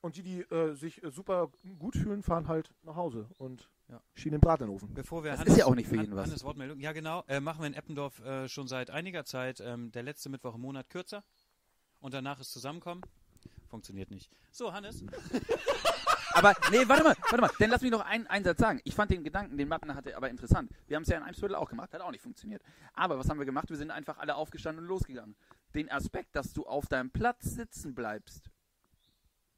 Und 0.00 0.14
die, 0.16 0.22
die 0.22 0.40
äh, 0.42 0.74
sich 0.74 1.02
äh, 1.02 1.10
super 1.10 1.50
gut 1.78 1.96
fühlen, 1.96 2.22
fahren 2.22 2.46
halt 2.46 2.72
nach 2.82 2.94
Hause 2.94 3.28
und 3.38 3.68
Ja. 3.88 4.00
schieben 4.14 4.32
den 4.38 4.40
Brat 4.40 4.60
in 4.60 4.66
den 4.66 4.74
Ofen. 4.76 4.92
Bevor 4.94 5.24
wir 5.24 5.30
Das 5.32 5.40
Hannes, 5.40 5.54
ist 5.54 5.58
ja 5.58 5.64
auch 5.66 5.74
nicht 5.74 5.88
für 5.88 5.96
jeden 5.96 6.10
Han- 6.10 6.16
was. 6.18 6.26
Hannes 6.28 6.44
Wortmeldung. 6.44 6.78
Ja, 6.78 6.92
genau. 6.92 7.24
Äh, 7.26 7.40
machen 7.40 7.60
wir 7.62 7.66
in 7.66 7.74
Eppendorf 7.74 8.20
äh, 8.20 8.46
schon 8.48 8.68
seit 8.68 8.90
einiger 8.90 9.24
Zeit 9.24 9.58
ähm, 9.60 9.90
der 9.90 10.02
letzte 10.04 10.28
Mittwoch 10.28 10.54
im 10.54 10.60
Monat 10.60 10.88
kürzer. 10.90 11.24
Und 12.00 12.14
danach 12.14 12.38
ist 12.38 12.52
Zusammenkommen. 12.52 13.00
Funktioniert 13.68 14.10
nicht. 14.10 14.30
So, 14.52 14.72
Hannes. 14.72 15.02
Aber 16.38 16.54
nee, 16.70 16.86
warte 16.88 17.02
mal, 17.04 17.16
warte 17.22 17.40
mal. 17.40 17.50
Dann 17.58 17.70
lass 17.70 17.82
mich 17.82 17.90
noch 17.90 18.04
einen, 18.04 18.26
einen 18.28 18.44
Satz 18.44 18.58
sagen. 18.58 18.80
Ich 18.84 18.94
fand 18.94 19.10
den 19.10 19.24
Gedanken, 19.24 19.56
den 19.58 19.68
Matten 19.68 19.94
hatte, 19.94 20.16
aber 20.16 20.30
interessant. 20.30 20.70
Wir 20.86 20.96
haben 20.96 21.02
es 21.02 21.08
ja 21.08 21.16
in 21.18 21.22
Eimsviertel 21.24 21.54
auch 21.56 21.68
gemacht, 21.68 21.92
hat 21.92 22.00
auch 22.00 22.10
nicht 22.10 22.22
funktioniert. 22.22 22.62
Aber 22.94 23.18
was 23.18 23.28
haben 23.28 23.38
wir 23.38 23.46
gemacht? 23.46 23.68
Wir 23.70 23.76
sind 23.76 23.90
einfach 23.90 24.18
alle 24.18 24.34
aufgestanden 24.36 24.84
und 24.84 24.88
losgegangen. 24.88 25.36
Den 25.74 25.90
Aspekt, 25.90 26.34
dass 26.36 26.52
du 26.52 26.64
auf 26.66 26.86
deinem 26.86 27.10
Platz 27.10 27.44
sitzen 27.44 27.94
bleibst 27.94 28.50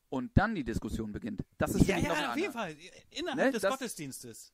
und 0.09 0.37
dann 0.37 0.55
die 0.55 0.65
Diskussion 0.65 1.13
beginnt, 1.13 1.43
das 1.59 1.75
ist 1.75 1.87
Ja, 1.87 1.99
ja, 1.99 2.31
auf 2.31 2.37
jeden. 2.37 2.53
Fall. 2.53 2.75
Innerhalb 3.11 3.37
Ne, 3.39 3.53
des 3.53 3.63
das- 3.63 3.71
Gottesdienstes. 3.71 4.53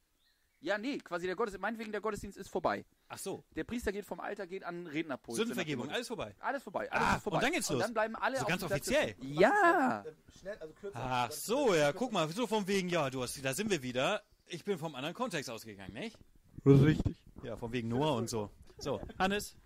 Ja, 0.60 0.78
nee, 0.78 0.98
quasi 0.98 1.26
der 1.26 1.36
Gottesdienst, 1.36 1.60
meinetwegen 1.62 1.92
der 1.92 2.00
Gottesdienst 2.00 2.38
ist 2.38 2.48
vorbei. 2.48 2.84
Ach 3.08 3.18
so. 3.18 3.44
Der 3.54 3.64
Priester 3.64 3.92
geht 3.92 4.04
vom 4.06 4.20
Alter, 4.20 4.46
geht 4.46 4.64
an 4.64 4.76
den 4.76 4.86
Rednerpult. 4.86 5.36
Sündenvergebung, 5.36 5.90
alles 5.90 6.08
vorbei. 6.08 6.34
Alles 6.40 6.62
vorbei, 6.62 6.90
alles 6.90 7.06
Ah, 7.06 7.16
ist 7.16 7.22
vorbei. 7.22 7.36
und 7.38 7.42
dann 7.44 7.52
geht's 7.52 7.68
los. 7.68 7.76
Und 7.76 7.82
dann 7.82 7.92
bleiben 7.94 8.16
alle 8.16 8.36
So 8.36 8.42
auf 8.42 8.48
ganz 8.48 8.62
offiziell. 8.62 9.14
Ja. 9.20 10.04
Schnell, 10.40 10.56
also 10.58 10.72
kürzer. 10.74 10.98
Ach 10.98 11.30
so, 11.30 11.74
ja, 11.74 11.92
guck 11.92 12.10
mal, 12.12 12.28
so 12.30 12.46
von 12.46 12.66
wegen, 12.66 12.88
ja, 12.88 13.10
du 13.10 13.22
hast, 13.22 13.44
da 13.44 13.52
sind 13.54 13.70
wir 13.70 13.82
wieder. 13.82 14.22
Ich 14.46 14.64
bin 14.64 14.78
vom 14.78 14.94
anderen 14.94 15.14
Kontext 15.14 15.50
ausgegangen, 15.50 15.92
nicht? 15.92 16.16
Richtig. 16.64 17.16
Ja, 17.42 17.56
von 17.56 17.72
wegen 17.72 17.88
Noah 17.88 18.16
und 18.16 18.28
so. 18.30 18.50
So, 18.78 19.00
Hannes. 19.18 19.56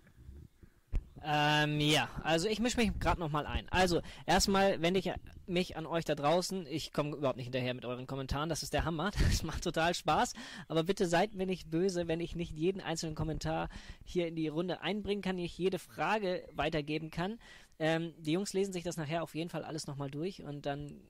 Ähm, 1.22 1.80
ja, 1.80 2.08
also 2.22 2.48
ich 2.48 2.60
mische 2.60 2.78
mich 2.78 2.98
gerade 2.98 3.20
nochmal 3.20 3.46
ein. 3.46 3.68
Also, 3.70 4.00
erstmal 4.26 4.80
wende 4.80 5.00
ich 5.00 5.10
mich 5.46 5.76
an 5.76 5.86
euch 5.86 6.04
da 6.04 6.14
draußen. 6.14 6.66
Ich 6.66 6.92
komme 6.92 7.16
überhaupt 7.16 7.36
nicht 7.36 7.46
hinterher 7.46 7.74
mit 7.74 7.84
euren 7.84 8.06
Kommentaren. 8.06 8.48
Das 8.48 8.62
ist 8.62 8.72
der 8.72 8.84
Hammer. 8.84 9.10
Das 9.30 9.42
macht 9.42 9.62
total 9.62 9.94
Spaß. 9.94 10.32
Aber 10.68 10.82
bitte 10.82 11.06
seid 11.06 11.34
mir 11.34 11.46
nicht 11.46 11.70
böse, 11.70 12.08
wenn 12.08 12.20
ich 12.20 12.36
nicht 12.36 12.52
jeden 12.52 12.80
einzelnen 12.80 13.14
Kommentar 13.14 13.68
hier 14.04 14.26
in 14.28 14.34
die 14.34 14.48
Runde 14.48 14.80
einbringen 14.80 15.22
kann, 15.22 15.36
nicht 15.36 15.56
jede 15.56 15.78
Frage 15.78 16.44
weitergeben 16.52 17.10
kann. 17.10 17.38
Ähm, 17.78 18.12
die 18.18 18.32
Jungs 18.32 18.52
lesen 18.52 18.72
sich 18.72 18.84
das 18.84 18.96
nachher 18.96 19.22
auf 19.22 19.34
jeden 19.34 19.50
Fall 19.50 19.64
alles 19.64 19.86
nochmal 19.86 20.10
durch 20.10 20.42
und 20.42 20.66
dann 20.66 21.00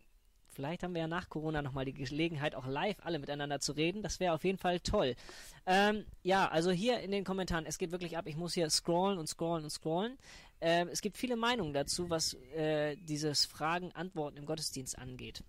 Vielleicht 0.53 0.83
haben 0.83 0.95
wir 0.95 1.03
ja 1.03 1.09
nach 1.09 1.29
Corona 1.29 1.63
nochmal 1.63 1.85
die 1.85 1.95
Gelegenheit, 1.95 2.55
auch 2.55 2.67
live 2.67 2.97
alle 3.03 3.19
miteinander 3.19 3.61
zu 3.61 3.73
reden. 3.73 4.03
Das 4.03 4.21
wäre 4.21 4.35
auf 4.35 4.45
jeden 4.45 4.59
Fall 4.59 4.81
toll. 4.81 5.15
Ähm, 5.67 6.05
ja, 6.23 6.49
also 6.49 6.71
hier 6.71 7.01
in 7.01 7.11
den 7.11 7.25
Kommentaren, 7.25 7.67
es 7.67 7.79
geht 7.79 7.93
wirklich 7.93 8.19
ab. 8.19 8.27
Ich 8.27 8.37
muss 8.37 8.55
hier 8.55 8.69
scrollen 8.71 9.19
und 9.19 9.29
scrollen 9.29 9.65
und 9.65 9.71
scrollen. 9.71 10.19
Ähm, 10.61 10.89
es 10.89 11.01
gibt 11.01 11.17
viele 11.17 11.37
Meinungen 11.37 11.73
dazu, 11.73 12.11
was 12.11 12.35
äh, 12.55 12.97
dieses 12.97 13.47
Fragen-Antworten 13.47 14.37
im 14.37 14.47
Gottesdienst 14.47 14.99
angeht. 14.99 15.43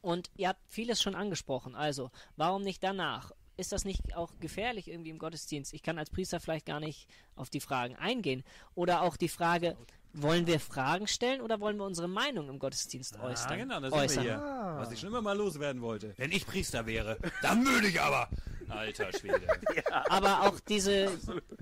Und 0.00 0.30
ihr 0.36 0.48
habt 0.48 0.60
vieles 0.68 1.02
schon 1.02 1.14
angesprochen. 1.14 1.74
Also, 1.74 2.10
warum 2.36 2.62
nicht 2.62 2.82
danach? 2.82 3.32
Ist 3.56 3.72
das 3.72 3.84
nicht 3.84 4.16
auch 4.16 4.32
gefährlich 4.40 4.88
irgendwie 4.88 5.10
im 5.10 5.18
Gottesdienst? 5.18 5.74
Ich 5.74 5.82
kann 5.82 5.98
als 5.98 6.08
Priester 6.08 6.40
vielleicht 6.40 6.64
gar 6.64 6.80
nicht 6.80 7.06
auf 7.36 7.50
die 7.50 7.60
Fragen 7.60 7.96
eingehen. 7.96 8.42
Oder 8.74 9.02
auch 9.02 9.18
die 9.18 9.28
Frage, 9.28 9.76
wollen 10.12 10.46
wir 10.46 10.60
Fragen 10.60 11.06
stellen 11.06 11.40
oder 11.40 11.60
wollen 11.60 11.76
wir 11.76 11.84
unsere 11.84 12.08
Meinung 12.08 12.48
im 12.48 12.58
Gottesdienst 12.58 13.18
äußern? 13.18 13.52
Ah, 13.52 13.56
genau, 13.56 13.80
da 13.80 13.90
sind 13.90 13.98
äußern? 13.98 14.24
wir 14.24 14.30
hier. 14.30 14.42
Ah. 14.42 14.78
Was 14.78 14.92
ich 14.92 15.00
schon 15.00 15.08
immer 15.08 15.22
mal 15.22 15.36
loswerden 15.36 15.82
wollte. 15.82 16.14
Wenn 16.16 16.32
ich 16.32 16.46
Priester 16.46 16.86
wäre, 16.86 17.16
dann 17.42 17.64
würde 17.64 17.88
ich 17.88 18.00
aber. 18.00 18.28
Alter 18.70 19.12
Schwede. 19.12 19.46
Aber 20.08 20.42
auch 20.42 20.60
diese, 20.60 21.06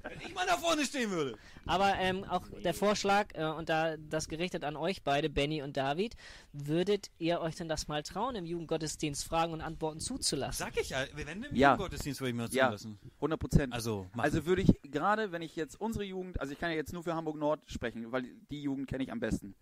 Wenn 0.02 0.20
ich 0.20 0.34
mal 0.34 0.46
da 0.46 0.56
vorne 0.56 0.84
stehen 0.84 1.10
würde. 1.10 1.36
aber 1.66 1.94
ähm, 1.98 2.24
auch 2.24 2.46
der 2.64 2.74
Vorschlag, 2.74 3.28
äh, 3.34 3.44
und 3.44 3.68
da 3.68 3.96
das 3.96 4.28
gerichtet 4.28 4.64
an 4.64 4.76
euch 4.76 5.02
beide, 5.02 5.28
Benny 5.30 5.62
und 5.62 5.76
David, 5.76 6.14
würdet 6.52 7.10
ihr 7.18 7.40
euch 7.40 7.56
denn 7.56 7.68
das 7.68 7.88
mal 7.88 8.02
trauen, 8.02 8.34
im 8.36 8.44
Jugendgottesdienst 8.46 9.24
Fragen 9.24 9.52
und 9.52 9.60
Antworten 9.60 10.00
zuzulassen? 10.00 10.64
Sag 10.66 10.80
ich 10.80 10.90
ja, 10.90 11.04
wenn 11.14 11.42
im 11.42 11.54
Ja. 11.54 11.76
Gottesdienst 11.76 12.20
würde 12.20 12.30
ich 12.30 12.36
mir 12.36 12.42
das 12.44 12.54
Ja, 12.54 12.66
zulassen. 12.68 12.98
100 13.16 13.40
Prozent. 13.40 13.72
Also. 13.72 14.06
Also 14.16 14.46
würde 14.46 14.62
ich 14.62 14.70
gerade, 14.82 15.32
wenn 15.32 15.42
ich 15.42 15.56
jetzt 15.56 15.80
unsere 15.80 16.04
Jugend, 16.04 16.40
also 16.40 16.52
ich 16.52 16.58
kann 16.58 16.70
ja 16.70 16.76
jetzt 16.76 16.92
nur 16.92 17.02
für 17.02 17.14
Hamburg 17.14 17.36
Nord 17.36 17.60
sprechen, 17.66 18.10
weil 18.12 18.24
die 18.50 18.62
Jugend 18.62 18.88
kenne 18.88 19.04
ich 19.04 19.12
am 19.12 19.20
besten. 19.20 19.54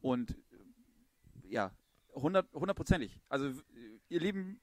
Und 0.00 0.36
ja, 1.48 1.70
100 2.14 2.52
hundertprozentig. 2.52 3.18
Also 3.28 3.50
ihr 4.08 4.20
Lieben, 4.20 4.60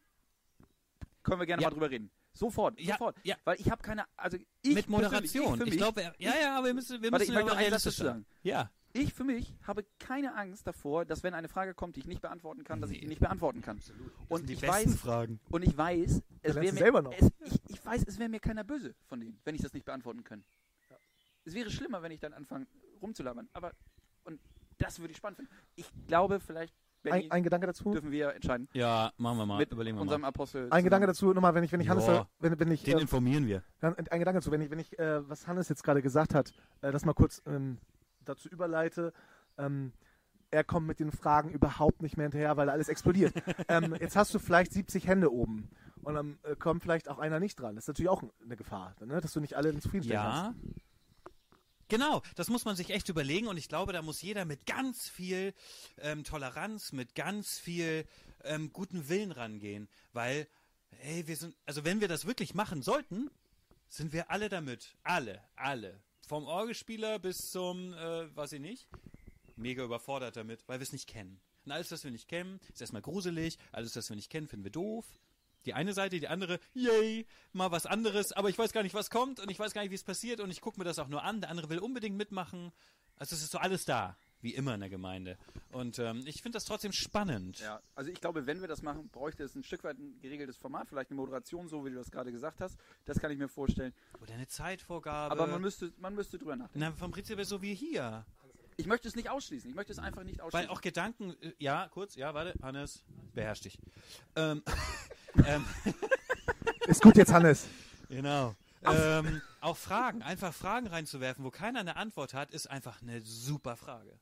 können 1.23 1.39
wir 1.39 1.45
gerne 1.45 1.62
Ja. 1.62 1.69
mal 1.69 1.73
drüber 1.73 1.89
reden. 1.89 2.12
Sofort, 2.34 2.79
Ja, 2.79 2.93
sofort. 2.93 3.17
ja. 3.23 3.36
Weil 3.43 3.60
ich 3.60 3.69
habe 3.69 3.81
keine, 3.84 4.05
also 4.15 4.38
ich 4.62 4.75
mit 4.75 4.89
Moderation. 4.89 5.53
Ich, 5.53 5.57
für 5.57 5.63
Ich, 5.65 5.69
mich, 5.71 5.77
glaube, 5.77 6.01
ja, 6.17 6.34
ja, 6.41 6.57
aber 6.57 6.67
wir 6.67 6.73
müssen, 6.73 7.01
wir 7.01 7.12
Warte, 7.12 7.23
müssen 7.25 7.31
ich 7.31 7.36
möchte 7.36 7.49
noch 7.49 7.57
einen 7.57 7.71
Satz 7.71 7.86
realistisch 7.86 7.95
dazu 7.97 8.03
sagen. 8.05 8.25
Ja. 8.43 8.71
ich 8.93 9.13
für 9.13 9.23
mich 9.25 9.55
habe 9.63 9.86
keine 9.99 10.34
Angst 10.36 10.65
davor, 10.67 11.05
dass 11.05 11.23
wenn 11.23 11.34
eine 11.34 11.49
Frage 11.49 11.73
kommt, 11.73 11.95
die 11.97 11.99
ich 12.01 12.07
nicht 12.07 12.21
beantworten 12.21 12.63
kann, 12.63 12.79
dass 12.81 12.89
ich 12.91 12.99
die 13.01 13.07
nicht 13.07 13.19
beantworten 13.19 13.62
kann. 13.62 13.79
Und 14.29 14.47
die 14.49 14.53
ich 14.53 14.62
besten 14.62 14.91
weiß, 14.91 14.99
Fragen. 14.99 15.39
und 15.49 15.63
ich 15.63 15.77
weiß, 15.77 16.21
es 16.41 16.55
wäre 16.55 16.65
mir, 16.65 16.71
selber 16.73 17.01
noch. 17.01 17.13
Es, 17.13 17.29
ich, 17.45 17.60
ich 17.69 17.86
weiß, 17.86 18.03
es 18.07 18.17
wäre 18.19 18.29
mir 18.29 18.39
keiner 18.39 18.63
böse 18.63 18.95
von 19.07 19.19
denen, 19.19 19.39
wenn 19.43 19.55
ich 19.55 19.62
das 19.62 19.73
nicht 19.73 19.86
beantworten 19.86 20.23
kann. 20.23 20.43
Es 21.43 21.53
wäre 21.53 21.69
schlimmer, 21.71 22.01
wenn 22.03 22.12
ich 22.12 22.19
dann 22.19 22.34
anfange 22.34 22.67
rumzulabern. 23.01 23.49
Aber 23.53 23.71
und 24.23 24.39
das 24.77 24.99
würde 24.99 25.12
ich 25.12 25.17
spannend 25.17 25.38
finden. 25.38 25.51
Ich 25.75 25.89
glaube, 26.07 26.39
vielleicht 26.39 26.73
Ein, 27.10 27.32
ein 27.32 27.44
Gedanke 27.44 27.68
dazu. 27.68 27.92
dürfen 27.92 28.12
wir 28.12 28.34
entscheiden 28.34 28.68
Ja, 28.74 29.12
machen 29.18 29.38
wir 29.38 29.46
mal. 29.46 29.58
mit 29.58 29.72
Überlegen 29.72 29.98
wir 29.98 30.02
unserem 30.02 30.22
mal. 30.22 30.28
Apostel. 30.28 30.68
Ein 30.72 30.84
Gedanke 30.84 31.08
dazu, 31.08 31.34
nochmal, 31.34 31.56
wenn 31.56 31.64
ich, 31.64 31.72
wenn 31.72 31.82
ich 31.82 31.90
Hannes, 31.90 32.06
Ja. 32.08 32.28
wenn, 32.40 32.60
wenn 32.60 32.72
ich, 32.72 32.84
Den 32.84 32.98
äh, 32.98 33.02
informieren 33.02 33.48
wir. 33.48 33.64
Ein 33.82 33.96
Gedanke 33.96 34.34
dazu, 34.34 34.52
wenn 34.52 34.62
ich, 34.62 34.70
wenn 34.70 34.80
ich 34.80 34.98
äh, 35.00 35.28
was 35.30 35.48
Hannes 35.48 35.70
jetzt 35.70 35.84
gerade 35.84 36.02
gesagt 36.02 36.36
hat, 36.36 36.54
äh, 36.82 36.92
das 36.92 37.06
mal 37.06 37.14
kurz 37.14 37.42
ähm, 37.46 37.78
dazu 38.26 38.50
überleite. 38.50 39.14
Ähm, 39.58 39.94
er 40.52 40.64
kommt 40.64 40.86
mit 40.86 41.00
den 41.00 41.12
Fragen 41.12 41.50
überhaupt 41.50 42.02
nicht 42.02 42.18
mehr 42.18 42.26
hinterher, 42.26 42.58
weil 42.58 42.70
alles 42.70 42.90
explodiert. 42.90 43.34
ähm, 43.70 43.96
jetzt 44.00 44.16
hast 44.16 44.34
du 44.34 44.40
vielleicht 44.40 44.74
70 44.74 45.08
Hände 45.08 45.32
oben 45.32 45.70
und 46.04 46.14
dann 46.16 46.38
äh, 46.44 46.56
kommt 46.56 46.84
vielleicht 46.84 47.10
auch 47.10 47.20
einer 47.20 47.40
nicht 47.40 47.60
dran. 47.60 47.76
Das 47.76 47.86
ist 47.86 47.88
natürlich 47.88 48.10
auch 48.10 48.22
eine 48.44 48.58
Gefahr, 48.58 48.94
ne? 49.04 49.22
dass 49.22 49.34
du 49.34 49.40
nicht 49.40 49.56
alle 49.56 49.78
zufriedenstellen 49.80 50.22
kannst. 50.24 50.44
Ja. 50.64 50.72
Genau, 51.91 52.21
das 52.36 52.47
muss 52.47 52.63
man 52.63 52.77
sich 52.77 52.91
echt 52.91 53.10
überlegen 53.10 53.47
und 53.47 53.58
ich 53.58 53.67
glaube, 53.67 53.91
da 53.91 54.01
muss 54.01 54.21
jeder 54.21 54.45
mit 54.45 54.65
ganz 54.65 55.10
viel 55.10 55.54
ähm, 55.97 56.23
Toleranz, 56.23 56.93
mit 56.93 57.15
ganz 57.15 57.60
viel 57.60 58.06
ähm, 58.45 58.71
guten 58.71 59.10
Willen 59.10 59.34
rangehen, 59.34 59.89
weil, 60.13 60.47
hey, 60.91 61.27
wir 61.27 61.36
sind, 61.36 61.54
also 61.65 61.84
wenn 61.84 61.99
wir 61.99 62.08
das 62.08 62.25
wirklich 62.25 62.54
machen 62.54 62.82
sollten, 62.82 63.30
sind 63.89 64.13
wir 64.13 64.32
alle 64.32 64.47
damit, 64.47 64.95
alle, 65.04 65.43
alle, 65.58 66.01
vom 66.25 66.45
Orgelspieler 66.45 67.19
bis 67.19 67.51
zum, 67.51 67.91
äh, 67.91 68.34
weiß 68.38 68.54
ich 68.54 68.62
nicht, 68.62 68.88
mega 69.58 69.84
überfordert 69.84 70.38
damit, 70.38 70.65
weil 70.69 70.80
wir 70.80 70.84
es 70.84 70.93
nicht 70.93 71.10
kennen. 71.10 71.41
Und 71.65 71.73
alles, 71.73 71.91
was 71.91 72.06
wir 72.06 72.12
nicht 72.12 72.30
kennen, 72.30 72.62
ist 72.71 72.80
erstmal 72.80 73.01
gruselig, 73.01 73.58
alles, 73.73 73.97
was 73.97 74.08
wir 74.08 74.15
nicht 74.15 74.32
kennen, 74.32 74.47
finden 74.47 74.63
wir 74.63 74.71
doof. 74.71 75.06
Die 75.65 75.74
eine 75.74 75.93
Seite, 75.93 76.19
die 76.19 76.28
andere, 76.28 76.60
yay, 76.74 77.26
mal 77.54 77.71
was 77.71 77.86
anderes, 77.86 78.32
aber 78.32 78.50
ich 78.50 78.58
weiß 78.58 78.74
gar 78.74 78.84
nicht, 78.84 78.95
was 78.95 79.10
kommt 79.10 79.39
und 79.39 79.52
ich 79.52 79.60
weiß 79.60 79.74
gar 79.74 79.82
nicht, 79.82 79.91
wie 79.91 79.95
es 79.95 80.04
passiert 80.04 80.39
und 80.39 80.50
ich 80.52 80.62
gucke 80.62 80.80
mir 80.80 80.86
das 80.86 81.00
auch 81.00 81.08
nur 81.08 81.24
an. 81.24 81.41
Der 81.41 81.50
andere 81.50 81.69
will 81.69 81.80
unbedingt 81.80 82.17
mitmachen. 82.17 82.71
Also 83.17 83.36
es 83.36 83.43
ist 83.43 83.52
so 83.52 83.60
alles 83.60 83.86
da, 83.86 84.17
wie 84.41 84.56
immer 84.56 84.74
in 84.74 84.80
der 84.80 84.89
Gemeinde. 84.89 85.38
Und 85.71 86.00
ähm, 86.00 86.24
ich 86.26 86.41
finde 86.41 86.56
das 86.56 86.65
trotzdem 86.65 86.91
spannend. 86.91 87.60
Ja, 87.60 87.80
also 87.93 88.10
ich 88.10 88.19
glaube, 88.19 88.47
wenn 88.47 88.62
wir 88.62 88.67
das 88.67 88.82
machen, 88.82 89.10
bräuchte 89.10 89.43
es 89.43 89.54
ein 89.54 89.63
Stück 89.63 89.84
weit 89.84 90.00
ein 90.00 90.19
geregeltes 90.21 90.58
Format, 90.58 90.88
vielleicht 90.89 91.12
eine 91.12 91.17
Moderation, 91.17 91.67
so 91.67 91.86
wie 91.86 91.91
du 91.91 91.95
das 91.97 92.10
gerade 92.10 92.32
gesagt 92.32 92.62
hast. 92.62 92.80
Das 93.06 93.19
kann 93.19 93.30
ich 93.32 93.38
mir 93.38 93.47
vorstellen. 93.47 93.93
Oder 94.21 94.34
eine 94.34 94.47
Zeitvorgabe. 94.47 95.32
Aber 95.32 95.45
man 95.45 95.62
müsste, 95.62 95.93
man 96.00 96.15
müsste 96.15 96.39
drüber 96.39 96.56
nachdenken. 96.56 96.80
Na, 96.80 96.91
vom 96.93 97.12
Prinzip 97.12 97.38
her 97.38 97.45
so 97.45 97.62
wie 97.62 97.76
hier. 97.76 98.26
Ich 98.78 98.88
möchte 98.88 99.08
es 99.08 99.15
nicht 99.15 99.30
ausschließen. 99.30 99.69
Ich 99.69 99.76
möchte 99.76 99.91
es 99.93 100.00
einfach 100.00 100.24
nicht 100.24 100.39
Weil 100.39 100.45
ausschließen. 100.47 100.69
auch 100.69 100.82
Gedanken, 100.82 101.36
äh, 101.41 101.54
ja, 101.60 101.88
kurz, 101.89 102.15
ja, 102.15 102.34
warte, 102.34 102.56
Hannes, 102.63 103.04
beherrsch 103.36 103.62
dich. 103.62 103.78
Ähm, 104.36 104.63
ähm, 105.46 105.65
Ist 106.88 107.02
gut 107.02 107.15
jetzt, 107.15 107.32
Hannes. 107.32 107.67
Genau. 108.10 108.56
Ähm, 108.84 109.41
auch 109.62 109.78
Fragen, 109.78 110.24
einfach 110.24 110.54
Fragen 110.54 110.88
reinzuwerfen, 110.88 111.46
wo 111.46 111.52
keiner 111.52 111.80
eine 111.80 111.96
Antwort 111.96 112.34
hat, 112.34 112.52
ist 112.52 112.67
einfach 112.67 113.02
eine 113.02 113.22
super 113.22 113.78
Frage. 113.78 114.20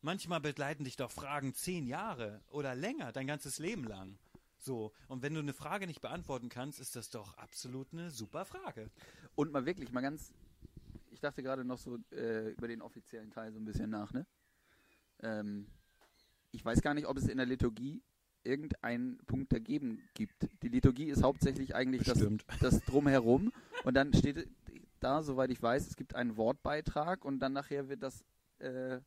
Manchmal 0.00 0.40
begleiten 0.40 0.84
dich 0.84 0.96
doch 0.96 1.10
Fragen 1.10 1.54
zehn 1.54 1.86
Jahre 1.86 2.40
oder 2.48 2.74
länger, 2.74 3.10
dein 3.10 3.26
ganzes 3.26 3.58
Leben 3.58 3.84
lang. 3.84 4.18
So, 4.58 4.92
und 5.08 5.22
wenn 5.22 5.34
du 5.34 5.40
eine 5.40 5.52
Frage 5.52 5.86
nicht 5.86 6.00
beantworten 6.00 6.48
kannst, 6.48 6.78
ist 6.78 6.94
das 6.96 7.10
doch 7.10 7.36
absolut 7.36 7.88
eine 7.92 8.10
super 8.10 8.44
Frage. 8.44 8.90
Und 9.34 9.52
mal 9.52 9.66
wirklich, 9.66 9.90
mal 9.92 10.00
ganz. 10.00 10.32
Ich 11.10 11.20
dachte 11.20 11.42
gerade 11.42 11.64
noch 11.64 11.78
so 11.78 11.98
äh, 12.12 12.50
über 12.50 12.68
den 12.68 12.80
offiziellen 12.80 13.30
Teil 13.30 13.52
so 13.52 13.58
ein 13.58 13.64
bisschen 13.64 13.90
nach, 13.90 14.12
ne? 14.12 14.26
Ähm, 15.22 15.66
ich 16.52 16.64
weiß 16.64 16.80
gar 16.80 16.94
nicht, 16.94 17.06
ob 17.06 17.18
es 17.18 17.26
in 17.26 17.36
der 17.36 17.46
Liturgie 17.46 18.02
irgendeinen 18.44 19.18
Punkt 19.26 19.52
dagegen 19.52 20.02
gibt. 20.14 20.48
Die 20.62 20.68
Liturgie 20.68 21.06
ist 21.06 21.22
hauptsächlich 21.22 21.74
eigentlich 21.74 22.04
das, 22.04 22.24
das 22.60 22.80
Drumherum. 22.84 23.52
Und 23.84 23.94
dann 23.94 24.12
steht 24.12 24.48
da, 25.00 25.22
soweit 25.22 25.50
ich 25.50 25.62
weiß, 25.62 25.86
es 25.86 25.96
gibt 25.96 26.14
einen 26.14 26.36
Wortbeitrag 26.36 27.24
und 27.24 27.40
dann 27.40 27.52
nachher 27.52 27.88
wird 27.88 28.02
das 28.02 28.24
äh, 28.58 29.00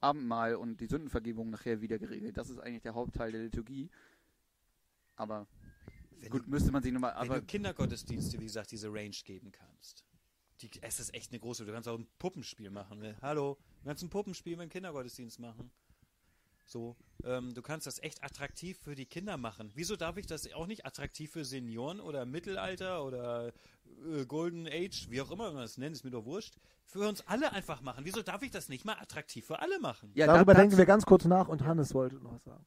Abendmahl 0.00 0.54
und 0.54 0.80
die 0.80 0.86
Sündenvergebung 0.86 1.50
nachher 1.50 1.80
wieder 1.80 1.98
geregelt. 1.98 2.36
Das 2.36 2.48
ist 2.48 2.58
eigentlich 2.58 2.82
der 2.82 2.94
Hauptteil 2.94 3.32
der 3.32 3.42
Liturgie. 3.42 3.90
Aber 5.16 5.46
Wenn 6.18 6.30
gut, 6.30 6.46
du, 6.46 6.50
müsste 6.50 6.72
man 6.72 6.82
sich 6.82 6.92
nochmal. 6.92 7.12
wenn 7.12 7.18
Aber 7.18 7.40
du 7.40 7.46
Kindergottesdienste, 7.46 8.40
wie 8.40 8.46
gesagt, 8.46 8.70
diese 8.70 8.88
Range 8.92 9.16
geben 9.24 9.52
kannst. 9.52 10.04
Die, 10.62 10.70
es 10.80 11.00
ist 11.00 11.14
echt 11.14 11.32
eine 11.32 11.40
große. 11.40 11.64
Du 11.64 11.72
kannst 11.72 11.88
auch 11.88 11.98
ein 11.98 12.06
Puppenspiel 12.18 12.70
machen. 12.70 13.00
Ne? 13.00 13.16
Hallo, 13.20 13.58
du 13.82 13.88
kannst 13.88 14.02
ein 14.02 14.10
Puppenspiel 14.10 14.56
beim 14.56 14.68
Kindergottesdienst 14.68 15.38
machen. 15.38 15.70
So, 16.70 16.96
ähm, 17.24 17.52
du 17.52 17.62
kannst 17.62 17.88
das 17.88 18.00
echt 18.00 18.22
attraktiv 18.22 18.78
für 18.78 18.94
die 18.94 19.04
Kinder 19.04 19.36
machen. 19.36 19.72
Wieso 19.74 19.96
darf 19.96 20.16
ich 20.16 20.26
das 20.26 20.50
auch 20.52 20.68
nicht 20.68 20.86
attraktiv 20.86 21.32
für 21.32 21.44
Senioren 21.44 21.98
oder 21.98 22.24
Mittelalter 22.24 23.04
oder 23.04 23.52
äh, 24.08 24.24
Golden 24.24 24.68
Age, 24.68 25.08
wie 25.10 25.20
auch 25.20 25.32
immer 25.32 25.50
man 25.52 25.62
das 25.62 25.78
nennt, 25.78 25.96
ist 25.96 26.04
mir 26.04 26.12
doch 26.12 26.24
wurscht, 26.24 26.54
für 26.84 27.08
uns 27.08 27.26
alle 27.26 27.52
einfach 27.52 27.80
machen? 27.82 28.04
Wieso 28.04 28.22
darf 28.22 28.42
ich 28.42 28.52
das 28.52 28.68
nicht 28.68 28.84
mal 28.84 28.94
attraktiv 29.00 29.44
für 29.46 29.58
alle 29.60 29.80
machen? 29.80 30.12
ja, 30.14 30.26
Darüber 30.28 30.54
da- 30.54 30.60
denken 30.60 30.76
wir 30.78 30.86
ganz 30.86 31.04
kurz 31.04 31.24
nach 31.24 31.48
und 31.48 31.64
Hannes 31.64 31.92
wollte 31.92 32.16
noch 32.16 32.34
was 32.34 32.44
sagen. 32.44 32.64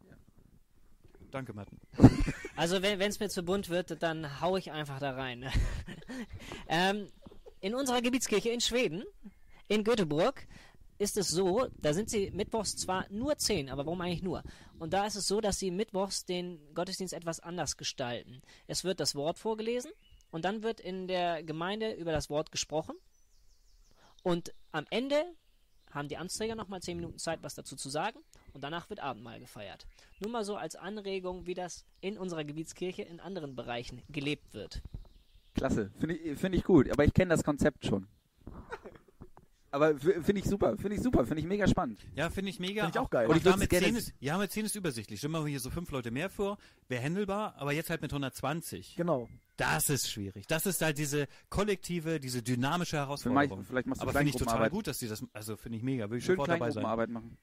Danke, 1.32 1.54
Matten. 1.54 1.80
Also 2.56 2.84
wenn 2.84 3.02
es 3.02 3.20
mir 3.20 3.30
zu 3.30 3.42
bunt 3.42 3.70
wird, 3.70 4.04
dann 4.04 4.40
hau 4.40 4.58
ich 4.58 4.72
einfach 4.72 5.00
da 5.00 5.14
rein. 5.16 5.50
ähm, 6.68 7.08
in 7.62 7.74
unserer 7.74 8.04
Gebietskirche 8.04 8.50
in 8.50 8.62
Schweden, 8.62 9.04
in 9.68 9.84
Göteborg, 9.84 10.46
ist 11.04 11.18
es 11.18 11.28
so, 11.28 11.68
da 11.78 11.94
sind 11.94 12.10
sie 12.10 12.32
mittwochs 12.32 12.78
zwar 12.78 13.06
nur 13.10 13.38
zehn, 13.38 13.70
aber 13.70 13.86
warum 13.86 14.02
eigentlich 14.02 14.24
nur? 14.24 14.42
Und 14.80 14.94
da 14.94 15.06
ist 15.06 15.16
es 15.16 15.28
so, 15.28 15.42
dass 15.42 15.60
sie 15.60 15.70
mittwochs 15.70 16.26
den 16.26 16.60
Gottesdienst 16.74 17.14
etwas 17.14 17.42
anders 17.42 17.78
gestalten. 17.78 18.42
Es 18.68 18.84
wird 18.84 19.00
das 19.00 19.14
Wort 19.14 19.38
vorgelesen 19.38 19.92
und 20.32 20.46
dann 20.46 20.64
wird 20.64 20.80
in 20.80 21.08
der 21.08 21.44
Gemeinde 21.44 21.92
über 21.92 22.12
das 22.12 22.30
Wort 22.30 22.52
gesprochen. 22.52 22.96
Und 24.24 24.54
am 24.72 24.86
Ende 24.90 25.26
haben 25.92 26.08
die 26.08 26.18
Amtsträger 26.18 26.56
nochmal 26.56 26.82
zehn 26.82 26.98
Minuten 26.98 27.20
Zeit, 27.20 27.44
was 27.44 27.54
dazu 27.54 27.76
zu 27.76 27.90
sagen. 27.90 28.20
Und 28.54 28.64
danach 28.64 28.90
wird 28.90 29.02
Abendmahl 29.02 29.40
gefeiert. 29.40 29.86
Nur 30.20 30.32
mal 30.32 30.46
so 30.46 30.56
als 30.56 30.76
Anregung, 30.76 31.46
wie 31.46 31.54
das 31.54 31.86
in 32.00 32.18
unserer 32.18 32.46
Gebietskirche 32.46 33.04
in 33.04 33.20
anderen 33.20 33.56
Bereichen 33.56 34.02
gelebt 34.10 34.54
wird. 34.54 34.82
Klasse, 35.54 35.92
finde 36.00 36.16
ich, 36.16 36.40
find 36.40 36.56
ich 36.56 36.64
gut, 36.64 36.90
aber 36.90 37.06
ich 37.06 37.14
kenne 37.14 37.30
das 37.30 37.44
Konzept 37.44 37.86
schon. 37.86 38.08
Aber 39.74 39.98
finde 39.98 40.38
ich 40.38 40.46
super, 40.46 40.78
finde 40.78 40.96
ich 40.96 41.02
super, 41.02 41.26
finde 41.26 41.42
ich 41.42 41.48
mega 41.48 41.68
spannend. 41.68 42.00
Ja, 42.16 42.30
finde 42.30 42.52
ich 42.52 42.60
mega. 42.60 42.84
Find 42.84 42.96
ich 42.96 43.00
auch 43.00 43.10
geil. 43.10 43.28
Und 43.28 43.38
ich 43.38 43.44
würd's 43.44 43.58
mit 43.58 43.70
gerne 43.72 43.88
10 43.88 43.96
s- 43.96 44.04
ist, 44.10 44.14
ja, 44.20 44.38
mit 44.38 44.52
10 44.52 44.66
ist 44.66 44.76
übersichtlich. 44.76 45.20
Stell 45.20 45.32
mal 45.32 45.46
hier 45.48 45.60
so 45.60 45.72
fünf 45.72 45.90
Leute 45.90 46.12
mehr 46.12 46.30
vor, 46.30 46.60
wäre 46.88 47.02
händelbar, 47.02 47.56
aber 47.58 47.74
jetzt 47.74 47.90
halt 47.90 48.02
mit 48.04 48.12
120. 48.12 48.96
Genau. 48.96 49.28
Das 49.58 49.90
ist 49.90 50.10
schwierig. 50.12 50.46
Das 50.48 50.66
ist 50.68 50.82
halt 50.82 50.98
diese 51.00 51.28
kollektive, 51.50 52.20
diese 52.20 52.44
dynamische 52.44 52.98
Herausforderung. 52.98 53.64
vielleicht 53.64 53.88
machst 53.88 54.02
du 54.02 54.08
aber 54.08 54.14
finde 54.18 54.30
ich 54.30 54.36
total 54.36 54.70
gut, 54.70 54.86
dass 54.88 55.00
die 55.00 55.08
das, 55.08 55.24
also 55.34 55.58
finde 55.58 55.78
ich 55.80 55.84
mega, 55.84 56.06
würde 56.06 56.18
ich 56.20 56.26
Schön 56.26 56.36
sofort 56.36 56.50
dabei 56.50 56.70
sein. 56.72 56.84
Kleingruppenarbeit 56.84 57.10
machen. 57.10 57.38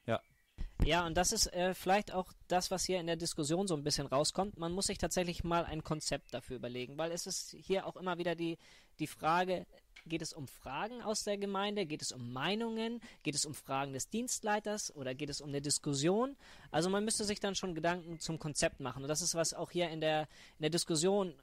Ja, 0.84 1.06
und 1.06 1.14
das 1.16 1.32
ist 1.32 1.52
äh, 1.52 1.74
vielleicht 1.74 2.12
auch 2.12 2.32
das, 2.48 2.70
was 2.70 2.84
hier 2.84 3.00
in 3.00 3.06
der 3.06 3.16
Diskussion 3.16 3.66
so 3.66 3.74
ein 3.76 3.82
bisschen 3.84 4.06
rauskommt. 4.06 4.56
Man 4.56 4.72
muss 4.72 4.86
sich 4.86 4.96
tatsächlich 4.98 5.44
mal 5.44 5.64
ein 5.64 5.84
Konzept 5.84 6.32
dafür 6.32 6.56
überlegen, 6.56 6.96
weil 6.96 7.12
es 7.12 7.26
ist 7.26 7.54
hier 7.58 7.86
auch 7.86 7.96
immer 7.96 8.16
wieder 8.18 8.34
die, 8.34 8.56
die 8.98 9.06
Frage, 9.06 9.66
geht 10.06 10.22
es 10.22 10.32
um 10.32 10.46
Fragen 10.46 11.02
aus 11.02 11.24
der 11.24 11.38
Gemeinde, 11.38 11.86
geht 11.86 12.02
es 12.02 12.12
um 12.12 12.32
Meinungen, 12.32 13.00
geht 13.22 13.34
es 13.34 13.44
um 13.44 13.54
Fragen 13.54 13.92
des 13.92 14.08
Dienstleiters 14.08 14.94
oder 14.94 15.14
geht 15.14 15.30
es 15.30 15.40
um 15.40 15.48
eine 15.48 15.60
Diskussion? 15.60 16.36
Also 16.70 16.90
man 16.90 17.04
müsste 17.04 17.24
sich 17.24 17.40
dann 17.40 17.54
schon 17.54 17.74
Gedanken 17.74 18.20
zum 18.20 18.38
Konzept 18.38 18.80
machen. 18.80 19.02
Und 19.02 19.08
das 19.08 19.22
ist, 19.22 19.34
was 19.34 19.54
auch 19.54 19.70
hier 19.70 19.90
in 19.90 20.00
der, 20.00 20.22
in 20.58 20.62
der 20.62 20.70
Diskussion 20.70 21.34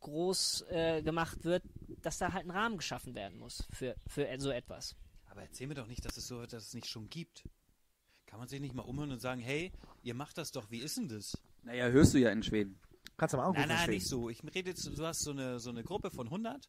groß 0.00 0.64
äh, 0.70 1.02
gemacht 1.02 1.44
wird, 1.44 1.62
dass 2.02 2.18
da 2.18 2.32
halt 2.32 2.46
ein 2.46 2.50
Rahmen 2.50 2.76
geschaffen 2.76 3.14
werden 3.14 3.38
muss 3.38 3.66
für, 3.72 3.96
für 4.06 4.28
so 4.38 4.50
etwas. 4.50 4.94
Aber 5.26 5.42
erzähl 5.42 5.66
mir 5.66 5.74
doch 5.74 5.86
nicht, 5.86 6.04
dass 6.04 6.16
es 6.16 6.26
so, 6.26 6.46
dass 6.46 6.68
es 6.68 6.74
nicht 6.74 6.86
schon 6.86 7.08
gibt. 7.08 7.44
Kann 8.26 8.38
man 8.38 8.48
sich 8.48 8.60
nicht 8.60 8.74
mal 8.74 8.82
umhören 8.82 9.12
und 9.12 9.20
sagen, 9.20 9.40
hey, 9.40 9.72
ihr 10.02 10.14
macht 10.14 10.38
das 10.38 10.50
doch, 10.50 10.70
wie 10.70 10.78
ist 10.78 10.96
denn 10.96 11.08
das? 11.08 11.38
Naja, 11.62 11.88
hörst 11.88 12.14
du 12.14 12.18
ja 12.18 12.30
in 12.30 12.42
Schweden. 12.42 12.78
Kannst 13.16 13.32
du 13.32 13.38
mal 13.38 13.44
anrufen. 13.44 13.68
Nein, 13.68 13.78
nein, 13.78 13.90
nicht 13.90 14.06
so. 14.06 14.28
Ich 14.28 14.42
rede 14.54 14.70
jetzt, 14.70 14.86
du 14.86 15.06
hast 15.06 15.20
so 15.20 15.30
eine, 15.30 15.58
so 15.58 15.70
eine 15.70 15.82
Gruppe 15.82 16.10
von 16.10 16.26
100 16.26 16.68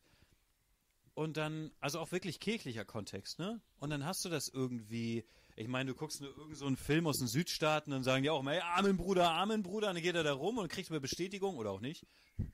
und 1.18 1.36
dann, 1.36 1.72
also 1.80 2.00
auch 2.00 2.12
wirklich 2.12 2.40
kirchlicher 2.40 2.86
Kontext, 2.86 3.40
ne? 3.40 3.60
Und 3.80 3.90
dann 3.90 4.06
hast 4.06 4.24
du 4.24 4.30
das 4.30 4.50
irgendwie, 4.50 5.26
ich 5.56 5.68
meine, 5.68 5.90
du 5.90 5.98
guckst 5.98 6.22
nur 6.22 6.30
irgend 6.38 6.56
so 6.56 6.68
einen 6.68 6.78
Film 6.78 7.08
aus 7.08 7.18
den 7.18 7.28
Südstaaten, 7.28 7.90
dann 7.90 8.04
sagen 8.04 8.22
die 8.22 8.30
auch 8.30 8.44
mal, 8.44 8.54
hey, 8.54 8.62
Amen, 8.76 8.98
Bruder, 8.98 9.32
Amen, 9.32 9.64
Bruder, 9.64 9.90
und 9.90 9.96
dann 9.96 10.04
geht 10.04 10.14
er 10.14 10.22
da 10.22 10.34
rum 10.34 10.60
und 10.60 10.70
kriegt 10.70 10.92
eine 10.92 11.00
Bestätigung 11.00 11.58
oder 11.58 11.72
auch 11.72 11.82
nicht. 11.82 12.06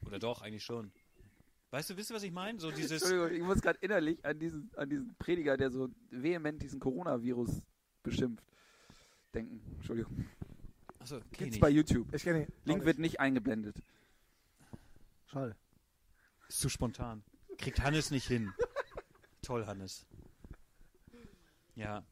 Oder 0.05 0.17
doch, 0.17 0.41
eigentlich 0.41 0.63
schon. 0.63 0.93
Weißt 1.71 1.89
du, 1.89 1.97
wisst 1.97 2.11
ihr, 2.11 2.15
was 2.15 2.23
ich 2.23 2.31
meine? 2.31 2.57
So 2.57 2.71
dieses, 2.71 3.01
Entschuldigung, 3.01 3.37
ich 3.37 3.43
muss 3.43 3.61
gerade 3.61 3.79
innerlich 3.81 4.23
an 4.23 4.39
diesen, 4.39 4.71
an 4.77 4.89
diesen 4.89 5.13
Prediger, 5.15 5.57
der 5.57 5.69
so 5.69 5.89
vehement 6.09 6.61
diesen 6.61 6.79
Coronavirus 6.79 7.61
beschimpft, 8.01 8.45
denken. 9.33 9.61
Entschuldigung. 9.75 10.25
achso, 10.99 11.19
Gibt's 11.31 11.41
nicht. 11.41 11.59
bei 11.59 11.69
YouTube. 11.69 12.13
Ich 12.15 12.23
kenne 12.23 12.43
ihn. 12.43 12.53
Link 12.63 12.85
wird 12.85 12.97
nicht 12.97 13.19
eingeblendet. 13.19 13.75
Schade. 15.25 15.57
Ist 16.47 16.61
zu 16.61 16.69
spontan. 16.69 17.25
Kriegt 17.63 17.81
Hannes 17.81 18.11
nicht 18.11 18.27
hin. 18.27 18.53
Toll, 19.41 19.65
Hannes. 19.65 20.05
Ja. 21.75 22.03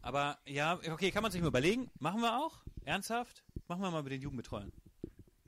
Aber 0.00 0.38
ja, 0.46 0.80
okay, 0.90 1.12
kann 1.12 1.22
man 1.22 1.30
sich 1.30 1.40
mal 1.40 1.46
überlegen. 1.46 1.90
Machen 2.00 2.20
wir 2.22 2.36
auch? 2.38 2.60
Ernsthaft? 2.84 3.44
Machen 3.68 3.82
wir 3.82 3.90
mal 3.92 4.02
mit 4.02 4.10
den 4.12 4.20
Jugendbetreuern. 4.20 4.72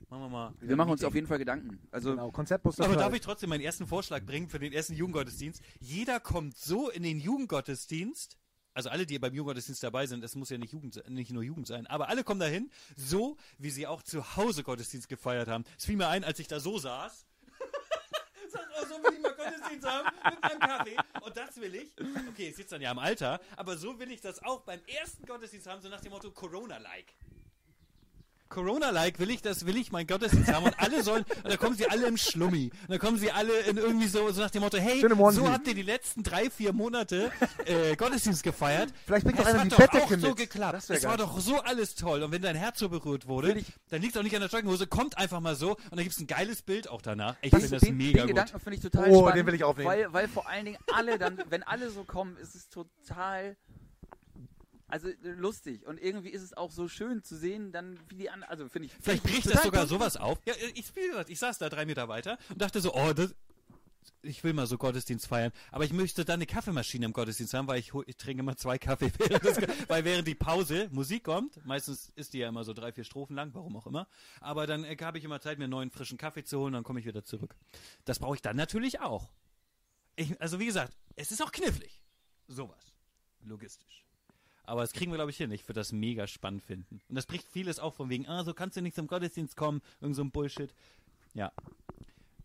Machen 0.09 0.21
wir 0.23 0.29
mal. 0.29 0.53
Wir 0.61 0.77
machen 0.77 0.91
uns 0.91 1.03
auf 1.03 1.13
jeden 1.13 1.27
Fall 1.27 1.39
Gedanken. 1.39 1.85
Also, 1.91 2.11
Genau. 2.11 2.31
Konzept 2.31 2.63
muss 2.63 2.77
das 2.77 2.85
Aber 2.85 2.95
sein. 2.95 3.03
darf 3.03 3.13
ich 3.13 3.19
trotzdem 3.21 3.49
meinen 3.49 3.61
ersten 3.61 3.85
Vorschlag 3.85 4.23
bringen 4.23 4.47
für 4.47 4.59
den 4.59 4.71
ersten 4.71 4.93
Jugendgottesdienst? 4.93 5.61
Jeder 5.81 6.21
kommt 6.21 6.57
so 6.57 6.89
in 6.89 7.03
den 7.03 7.19
Jugendgottesdienst, 7.19 8.37
also 8.73 8.89
alle, 8.89 9.05
die 9.05 9.19
beim 9.19 9.33
Jugendgottesdienst 9.33 9.83
dabei 9.83 10.07
sind, 10.07 10.23
es 10.23 10.35
muss 10.35 10.49
ja 10.49 10.57
nicht, 10.57 10.71
Jugend, 10.71 11.03
nicht 11.09 11.31
nur 11.31 11.43
Jugend 11.43 11.67
sein, 11.67 11.85
aber 11.87 12.07
alle 12.07 12.23
kommen 12.23 12.39
dahin, 12.39 12.71
so 12.95 13.35
wie 13.57 13.71
sie 13.71 13.87
auch 13.87 14.03
zu 14.03 14.37
Hause 14.37 14.63
Gottesdienst 14.63 15.09
gefeiert 15.09 15.49
haben. 15.49 15.65
Es 15.77 15.85
fiel 15.85 15.97
mir 15.97 16.07
ein, 16.07 16.23
als 16.23 16.39
ich 16.39 16.47
da 16.47 16.61
so 16.61 16.77
saß. 16.77 17.25
Sag, 18.55 18.67
oh, 18.79 18.85
so 18.85 19.03
will 19.03 19.13
ich 19.13 19.19
mal 19.21 19.33
Gottesdienst 19.33 19.87
haben 19.87 20.09
mit 20.23 20.41
meinem 20.41 20.59
Kaffee. 20.59 20.97
Und 21.21 21.37
das 21.37 21.59
will 21.59 21.75
ich. 21.75 21.91
Okay, 22.29 22.49
ich 22.49 22.55
sitze 22.55 22.75
dann 22.75 22.81
ja 22.81 22.91
im 22.91 22.99
Alter, 22.99 23.39
aber 23.57 23.75
so 23.75 23.99
will 23.99 24.11
ich 24.11 24.21
das 24.21 24.41
auch 24.43 24.61
beim 24.61 24.79
ersten 24.87 25.25
Gottesdienst 25.25 25.67
haben, 25.67 25.81
so 25.81 25.89
nach 25.89 26.01
dem 26.01 26.11
Motto 26.11 26.31
Corona-like. 26.31 27.13
Corona-like 28.49 29.19
will 29.19 29.29
ich 29.29 29.41
das, 29.41 29.65
will 29.65 29.75
ich 29.77 29.91
mein 29.91 30.07
Gottesdienst 30.07 30.51
haben 30.51 30.65
und 30.65 30.79
alle 30.79 31.03
sollen, 31.03 31.25
und 31.43 31.51
da 31.51 31.57
kommen 31.57 31.75
sie 31.75 31.89
alle 31.89 32.07
im 32.07 32.17
Schlummi. 32.17 32.71
Und 32.83 32.89
da 32.91 32.97
kommen 32.97 33.17
sie 33.17 33.31
alle 33.31 33.51
in 33.61 33.77
irgendwie 33.77 34.07
so, 34.07 34.31
so 34.31 34.41
nach 34.41 34.51
dem 34.51 34.61
Motto, 34.61 34.77
hey, 34.77 35.01
so 35.31 35.49
habt 35.51 35.67
ihr 35.67 35.73
die 35.75 35.81
letzten 35.81 36.23
drei, 36.23 36.49
vier 36.49 36.71
Monate 36.73 37.31
äh, 37.65 37.95
Gottesdienst 37.95 38.43
gefeiert. 38.43 38.89
Vielleicht 39.05 39.25
bringt 39.25 39.39
doch 39.39 39.43
es 39.45 39.49
einer 39.49 39.59
hat 39.59 39.65
die 39.65 39.69
doch 39.69 39.77
Bettdecke 39.77 40.03
auch 40.15 40.19
so 40.19 40.27
mit. 40.29 40.37
geklappt. 40.37 40.73
Das 40.75 40.89
Es 40.89 41.03
war 41.03 41.17
doch 41.17 41.39
so 41.39 41.59
alles 41.61 41.95
toll. 41.95 42.23
Und 42.23 42.31
wenn 42.31 42.41
dein 42.41 42.55
Herz 42.55 42.79
so 42.79 42.89
berührt 42.89 43.27
wurde, 43.27 43.61
dann 43.89 44.01
liegt 44.01 44.17
auch 44.17 44.23
nicht 44.23 44.35
an 44.35 44.41
der 44.41 44.49
Jogginghose, 44.49 44.87
kommt 44.87 45.17
einfach 45.17 45.39
mal 45.39 45.55
so 45.55 45.71
und 45.71 45.91
dann 45.91 46.03
gibt's 46.03 46.19
ein 46.19 46.27
geiles 46.27 46.61
Bild 46.61 46.89
auch 46.89 47.01
danach. 47.01 47.35
Ich 47.41 47.51
das, 47.51 47.61
finde 47.61 47.75
das 47.77 47.83
den, 47.83 47.97
mega 47.97 48.11
den 48.19 48.27
gut. 48.27 48.29
Gedanken 48.29 48.59
finde 48.59 48.75
ich 48.77 48.81
total 48.83 49.09
Oh, 49.09 49.19
spannend. 49.21 49.37
den 49.37 49.45
will 49.47 49.53
ich 49.55 49.63
aufnehmen. 49.63 49.89
Weil, 49.89 50.13
weil 50.13 50.27
vor 50.27 50.47
allen 50.47 50.65
Dingen 50.65 50.77
alle 50.93 51.17
dann, 51.17 51.41
wenn 51.49 51.63
alle 51.63 51.89
so 51.89 52.03
kommen, 52.03 52.37
ist 52.37 52.55
es 52.55 52.69
total 52.69 53.57
also 54.87 55.09
äh, 55.09 55.15
lustig 55.21 55.85
und 55.85 55.99
irgendwie 55.99 56.29
ist 56.29 56.41
es 56.41 56.53
auch 56.53 56.71
so 56.71 56.87
schön 56.87 57.23
zu 57.23 57.35
sehen, 57.35 57.71
dann 57.71 57.99
wie 58.09 58.15
die 58.15 58.29
anderen, 58.29 58.51
also 58.51 58.69
finde 58.69 58.87
ich 58.87 58.93
Vielleicht 59.01 59.25
ich 59.25 59.31
bricht 59.31 59.53
das 59.53 59.63
sogar 59.63 59.87
sowas 59.87 60.17
auf. 60.17 60.39
Ja, 60.45 60.53
ich, 60.75 60.95
wie 60.95 61.07
gesagt, 61.07 61.29
ich 61.29 61.39
saß 61.39 61.57
da 61.57 61.69
drei 61.69 61.85
Meter 61.85 62.07
weiter 62.07 62.37
und 62.49 62.61
dachte 62.61 62.81
so, 62.81 62.93
oh, 62.93 63.13
das, 63.13 63.33
ich 64.21 64.43
will 64.43 64.53
mal 64.53 64.67
so 64.67 64.77
Gottesdienst 64.77 65.27
feiern, 65.27 65.51
aber 65.71 65.85
ich 65.85 65.93
möchte 65.93 66.25
dann 66.25 66.35
eine 66.35 66.45
Kaffeemaschine 66.45 67.05
im 67.05 67.13
Gottesdienst 67.13 67.53
haben, 67.53 67.67
weil 67.67 67.79
ich, 67.79 67.93
ich 68.05 68.17
trinke 68.17 68.41
immer 68.41 68.55
zwei 68.57 68.77
Kaffee, 68.77 69.11
während 69.17 69.43
das, 69.43 69.57
weil 69.87 70.05
während 70.05 70.27
die 70.27 70.35
Pause 70.35 70.89
Musik 70.91 71.23
kommt, 71.23 71.65
meistens 71.65 72.11
ist 72.15 72.33
die 72.33 72.39
ja 72.39 72.49
immer 72.49 72.63
so 72.63 72.73
drei, 72.73 72.91
vier 72.91 73.03
Strophen 73.03 73.35
lang, 73.35 73.51
warum 73.53 73.75
auch 73.75 73.87
immer, 73.87 74.07
aber 74.39 74.67
dann 74.67 74.83
äh, 74.83 74.95
habe 75.01 75.17
ich 75.17 75.23
immer 75.23 75.39
Zeit, 75.39 75.57
mir 75.57 75.65
einen 75.65 75.71
neuen 75.71 75.91
frischen 75.91 76.17
Kaffee 76.17 76.43
zu 76.43 76.59
holen, 76.59 76.73
dann 76.73 76.83
komme 76.83 76.99
ich 76.99 77.05
wieder 77.05 77.23
zurück. 77.23 77.55
Das 78.05 78.19
brauche 78.19 78.35
ich 78.35 78.41
dann 78.41 78.55
natürlich 78.55 78.99
auch. 78.99 79.29
Ich, 80.15 80.39
also 80.39 80.59
wie 80.59 80.65
gesagt, 80.65 80.95
es 81.15 81.31
ist 81.31 81.43
auch 81.43 81.51
knifflig. 81.51 82.01
Sowas. 82.47 82.93
Logistisch. 83.43 84.04
Aber 84.67 84.81
das 84.81 84.93
kriegen 84.93 85.11
wir, 85.11 85.17
glaube 85.17 85.31
ich, 85.31 85.37
hin. 85.37 85.51
Ich 85.51 85.63
würde 85.67 85.79
das 85.79 85.91
mega 85.91 86.27
spannend 86.27 86.63
finden. 86.63 87.01
Und 87.07 87.15
das 87.15 87.25
bricht 87.25 87.47
vieles 87.47 87.79
auch 87.79 87.93
von 87.93 88.09
wegen, 88.09 88.27
ah, 88.27 88.43
so 88.43 88.53
kannst 88.53 88.77
du 88.77 88.81
nicht 88.81 88.95
zum 88.95 89.07
Gottesdienst 89.07 89.55
kommen, 89.55 89.81
irgend 90.01 90.15
so 90.15 90.23
ein 90.23 90.31
Bullshit. 90.31 90.73
Ja. 91.33 91.51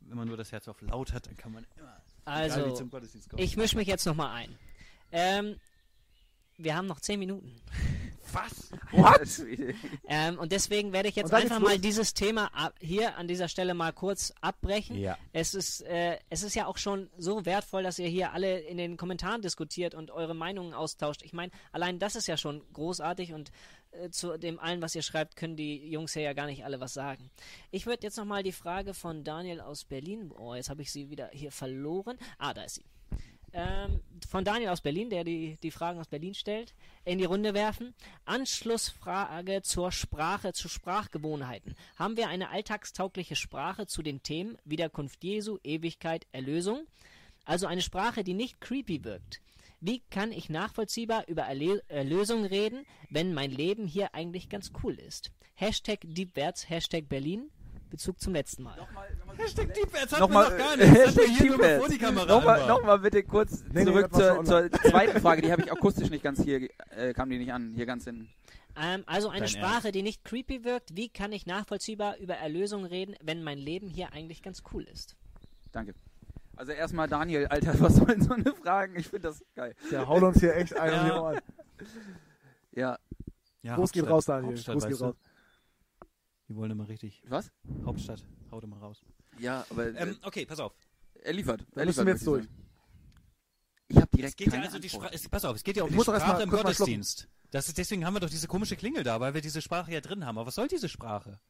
Wenn 0.01 0.17
man 0.19 0.29
nur 0.29 0.37
das 0.37 0.51
Herz 0.53 0.67
auf 0.69 0.81
laut 0.83 1.13
hat, 1.13 1.27
dann 1.27 1.37
kann 1.37 1.53
man 1.53 1.65
immer 1.77 1.97
egal 2.25 2.51
Also, 2.51 2.75
zum 2.75 2.91
Gottesdienst 2.91 3.31
kommen. 3.31 3.43
ich 3.43 3.57
mische 3.57 3.77
mich 3.77 3.87
jetzt 3.89 4.05
nochmal 4.07 4.31
ein. 4.31 4.59
Ähm, 5.13 5.57
wir 6.59 6.77
haben 6.77 6.87
noch 6.87 7.01
10 7.01 7.19
Minuten. 7.19 7.55
Was? 8.33 8.71
What? 8.93 9.21
Ähm, 10.13 10.39
und 10.39 10.51
deswegen 10.51 10.93
werde 10.93 11.09
ich 11.09 11.15
jetzt 11.15 11.33
einfach 11.33 11.61
mal 11.61 11.79
dieses 11.79 12.15
Thema 12.15 12.51
hier 12.81 13.17
an 13.17 13.29
dieser 13.29 13.49
Stelle 13.49 13.75
mal 13.75 13.93
kurz 13.93 14.33
abbrechen. 14.41 14.97
Ja. 14.99 15.17
Es 15.33 15.55
ist, 15.55 15.83
äh, 15.83 16.19
es 16.31 16.43
ist 16.43 16.55
ja 16.55 16.67
auch 16.67 16.79
schon 16.79 17.09
so 17.17 17.47
wertvoll, 17.47 17.85
dass 17.85 17.99
ihr 17.99 18.09
hier 18.09 18.33
alle 18.33 18.59
in 18.59 18.77
den 18.77 18.97
Kommentaren 18.97 19.41
diskutiert 19.41 19.95
und 19.95 20.11
eure 20.11 20.35
Meinungen 20.35 20.75
austauscht. 20.75 21.23
Ich 21.23 21.33
meine, 21.33 21.53
allein 21.71 21.99
das 21.99 22.17
ist 22.17 22.27
ja 22.27 22.37
schon 22.37 22.63
großartig 22.73 23.33
und 23.33 23.53
äh, 23.93 24.11
zu 24.11 24.37
dem 24.37 24.59
allen, 24.59 24.83
was 24.83 24.95
ihr 24.95 25.03
schreibt, 25.03 25.37
können 25.37 25.57
die 25.57 25.89
Jungs 25.89 26.13
hier 26.13 26.23
ja 26.23 26.33
gar 26.33 26.47
nicht 26.47 26.65
alle 26.65 26.81
was 26.81 26.95
sagen. 26.95 27.31
Ich 27.71 27.87
würde 27.87 28.03
jetzt 28.03 28.17
nochmal 28.17 28.43
die 28.43 28.53
Frage 28.53 28.95
von 28.95 29.25
Daniel 29.25 29.61
aus 29.61 29.85
Berlin, 29.85 30.33
oh, 30.37 30.55
jetzt 30.55 30.71
habe 30.71 30.83
ich 30.83 30.93
sie 30.93 31.11
wieder 31.11 31.31
hier 31.33 31.53
verloren. 31.53 32.19
Ah, 32.39 32.55
da 32.55 32.63
ist 32.63 32.77
sie. 32.77 32.85
Ähm, 33.53 34.01
von 34.29 34.45
Daniel 34.45 34.69
aus 34.71 34.81
Berlin, 34.81 35.11
der 35.11 35.25
die, 35.25 35.57
die 35.63 35.71
Fragen 35.71 35.99
aus 35.99 36.07
Berlin 36.07 36.35
stellt, 36.35 36.75
in 37.05 37.19
die 37.19 37.25
Runde 37.25 37.53
werfen. 37.53 37.95
Anschlussfrage 38.25 39.63
zur 39.63 39.91
Sprache, 39.91 40.53
zu 40.53 40.69
Sprachgewohnheiten. 40.69 41.75
Haben 41.97 42.17
wir 42.17 42.29
eine 42.29 42.51
alltagstaugliche 42.51 43.35
Sprache 43.35 43.87
zu 43.87 44.03
den 44.03 44.23
Themen 44.23 44.57
Wiederkunft 44.65 45.25
Jesu, 45.25 45.59
Ewigkeit, 45.65 46.27
Erlösung? 46.33 46.87
Also 47.45 47.67
eine 47.67 47.83
Sprache, 47.83 48.23
die 48.23 48.35
nicht 48.35 48.61
creepy 48.61 49.03
wirkt. 49.03 49.41
Wie 49.81 50.01
kann 50.11 50.31
ich 50.31 50.51
nachvollziehbar 50.51 51.27
über 51.27 51.43
Erle 51.43 51.83
Erlösung 51.89 52.45
reden, 52.45 52.85
wenn 53.09 53.33
mein 53.33 53.51
Leben 53.51 53.87
hier 53.87 54.15
eigentlich 54.15 54.49
ganz 54.49 54.73
cool 54.83 54.95
ist? 54.95 55.33
Hashtag 55.55 56.01
Deepwärts, 56.03 56.69
Hashtag 56.69 57.09
Berlin. 57.09 57.51
Bezug 57.91 58.21
zum 58.21 58.33
letzten 58.33 58.63
Mal. 58.63 58.77
Hashtag 59.37 59.75
Deepwärts 59.75 60.13
hat 60.13 60.21
Nochmal, 60.21 60.49
man 60.51 60.59
noch 60.59 60.65
gar 60.65 60.77
nicht. 60.77 61.93
Die 61.93 61.99
Kamera 61.99 62.25
Nochmal, 62.27 62.63
an 62.63 62.69
nochmal 62.69 62.99
bitte 63.01 63.23
kurz 63.25 63.63
Nee, 63.73 63.81
nee, 63.81 63.85
zurück 63.85 64.13
war 64.13 64.45
zur, 64.45 64.71
zur 64.71 64.71
zweiten 64.91 65.21
Frage. 65.23 65.43
Die 65.43 65.53
habe 65.53 65.63
ich 65.63 65.71
akustisch 65.73 66.09
nicht 66.11 66.23
ganz 66.23 66.43
hier, 66.43 66.69
äh, 66.91 67.13
kam 67.13 67.29
die 67.31 67.39
nicht 67.39 67.53
an, 67.53 67.73
hier 67.75 67.87
ganz 67.87 68.07
in. 68.07 68.29
Ähm, 68.81 69.03
also 69.07 69.29
eine 69.29 69.41
Dein 69.41 69.49
Sprache, 69.49 69.75
Ernst? 69.89 69.95
die 69.97 70.03
nicht 70.03 70.25
creepy 70.25 70.65
wirkt. 70.65 70.97
Wie 70.97 71.09
kann 71.09 71.33
ich 71.33 71.45
nachvollziehbar 71.47 72.17
über 72.19 72.35
Erlösung 72.35 72.85
reden, 72.85 73.17
wenn 73.23 73.43
mein 73.43 73.59
Leben 73.59 73.89
hier 73.89 74.13
eigentlich 74.13 74.43
ganz 74.43 74.63
cool 74.73 74.85
ist? 74.85 75.17
Danke. 75.73 75.95
Also 76.57 76.73
erstmal 76.73 77.09
Daniel, 77.09 77.47
Alter, 77.47 77.79
was 77.81 77.97
sollen 77.97 78.23
so 78.23 78.35
eine 78.35 78.53
Fragen? 78.55 78.95
Ich 78.97 79.09
finde 79.09 79.29
das 79.29 79.43
geil. 79.55 79.75
Der 79.91 80.07
haut 80.07 80.23
uns 80.23 80.39
hier 80.41 80.55
echt 80.55 80.77
ein 80.79 80.93
Ja. 80.93 81.05
die 81.05 81.11
Ohren. 81.11 81.39
Ja, 82.73 82.99
Ja, 83.63 83.75
Gruß 83.77 83.93
geht 83.93 84.07
raus, 84.09 84.27
Daniel. 84.27 84.55
Weißt 84.55 84.89
geht 84.89 85.01
du? 85.01 85.15
Die 86.51 86.57
wollen 86.57 86.73
immer 86.73 86.89
richtig. 86.89 87.23
was? 87.29 87.51
Hauptstadt, 87.87 88.27
haut 88.51 88.65
immer 88.65 88.79
raus. 88.79 89.03
Ja, 89.39 89.65
aber 89.71 89.87
äh, 89.87 89.95
Ähm, 89.97 90.19
okay, 90.23 90.45
pass 90.45 90.59
auf. 90.59 90.75
er 91.23 91.33
liefert. 91.33 91.61
Er 91.61 91.67
Da 91.77 91.85
müssen 91.85 92.05
liefert 92.05 92.07
wir 92.07 92.13
jetzt 92.15 92.27
durch. 92.27 92.43
ich 92.45 92.51
sagen. 92.51 92.67
Ich 93.89 93.97
habe 93.97 94.07
Es 94.07 94.11
direkt 94.11 94.37
geht 94.37 94.47
ja 94.49 94.53
keine 94.53 94.65
also 94.67 94.79
die. 94.81 94.89
Sprache, 94.89 95.15
es, 95.15 95.29
pass 95.29 95.45
auf, 95.45 95.57
es 95.57 95.63
geht 95.63 95.77
ja 95.77 95.85
um 95.85 95.91
Ich 95.91 95.97
die 95.97 96.03
Sprache 96.03 96.33
mal 96.33 96.43
im. 96.43 96.51
Gottesdienst. 96.51 97.29
Das 97.53 97.69
ist, 97.69 97.79
deswegen 97.79 98.05
haben 98.05 98.15
wir 98.15 98.21
doch 98.21 98.31
diese 98.31 98.49
komische 98.49 98.77
Klingel 98.77 99.05
da, 99.05 99.21
weil 99.21 99.33
wir 99.35 99.41
diese 99.41 99.63
Sprache 99.63 99.93
ja 99.93 100.01
drin 100.01 100.27
haben. 100.27 100.39
Aber 100.39 100.47
was 100.49 100.57
soll 100.57 100.67
diese 100.69 100.89
Sprache? 100.89 101.41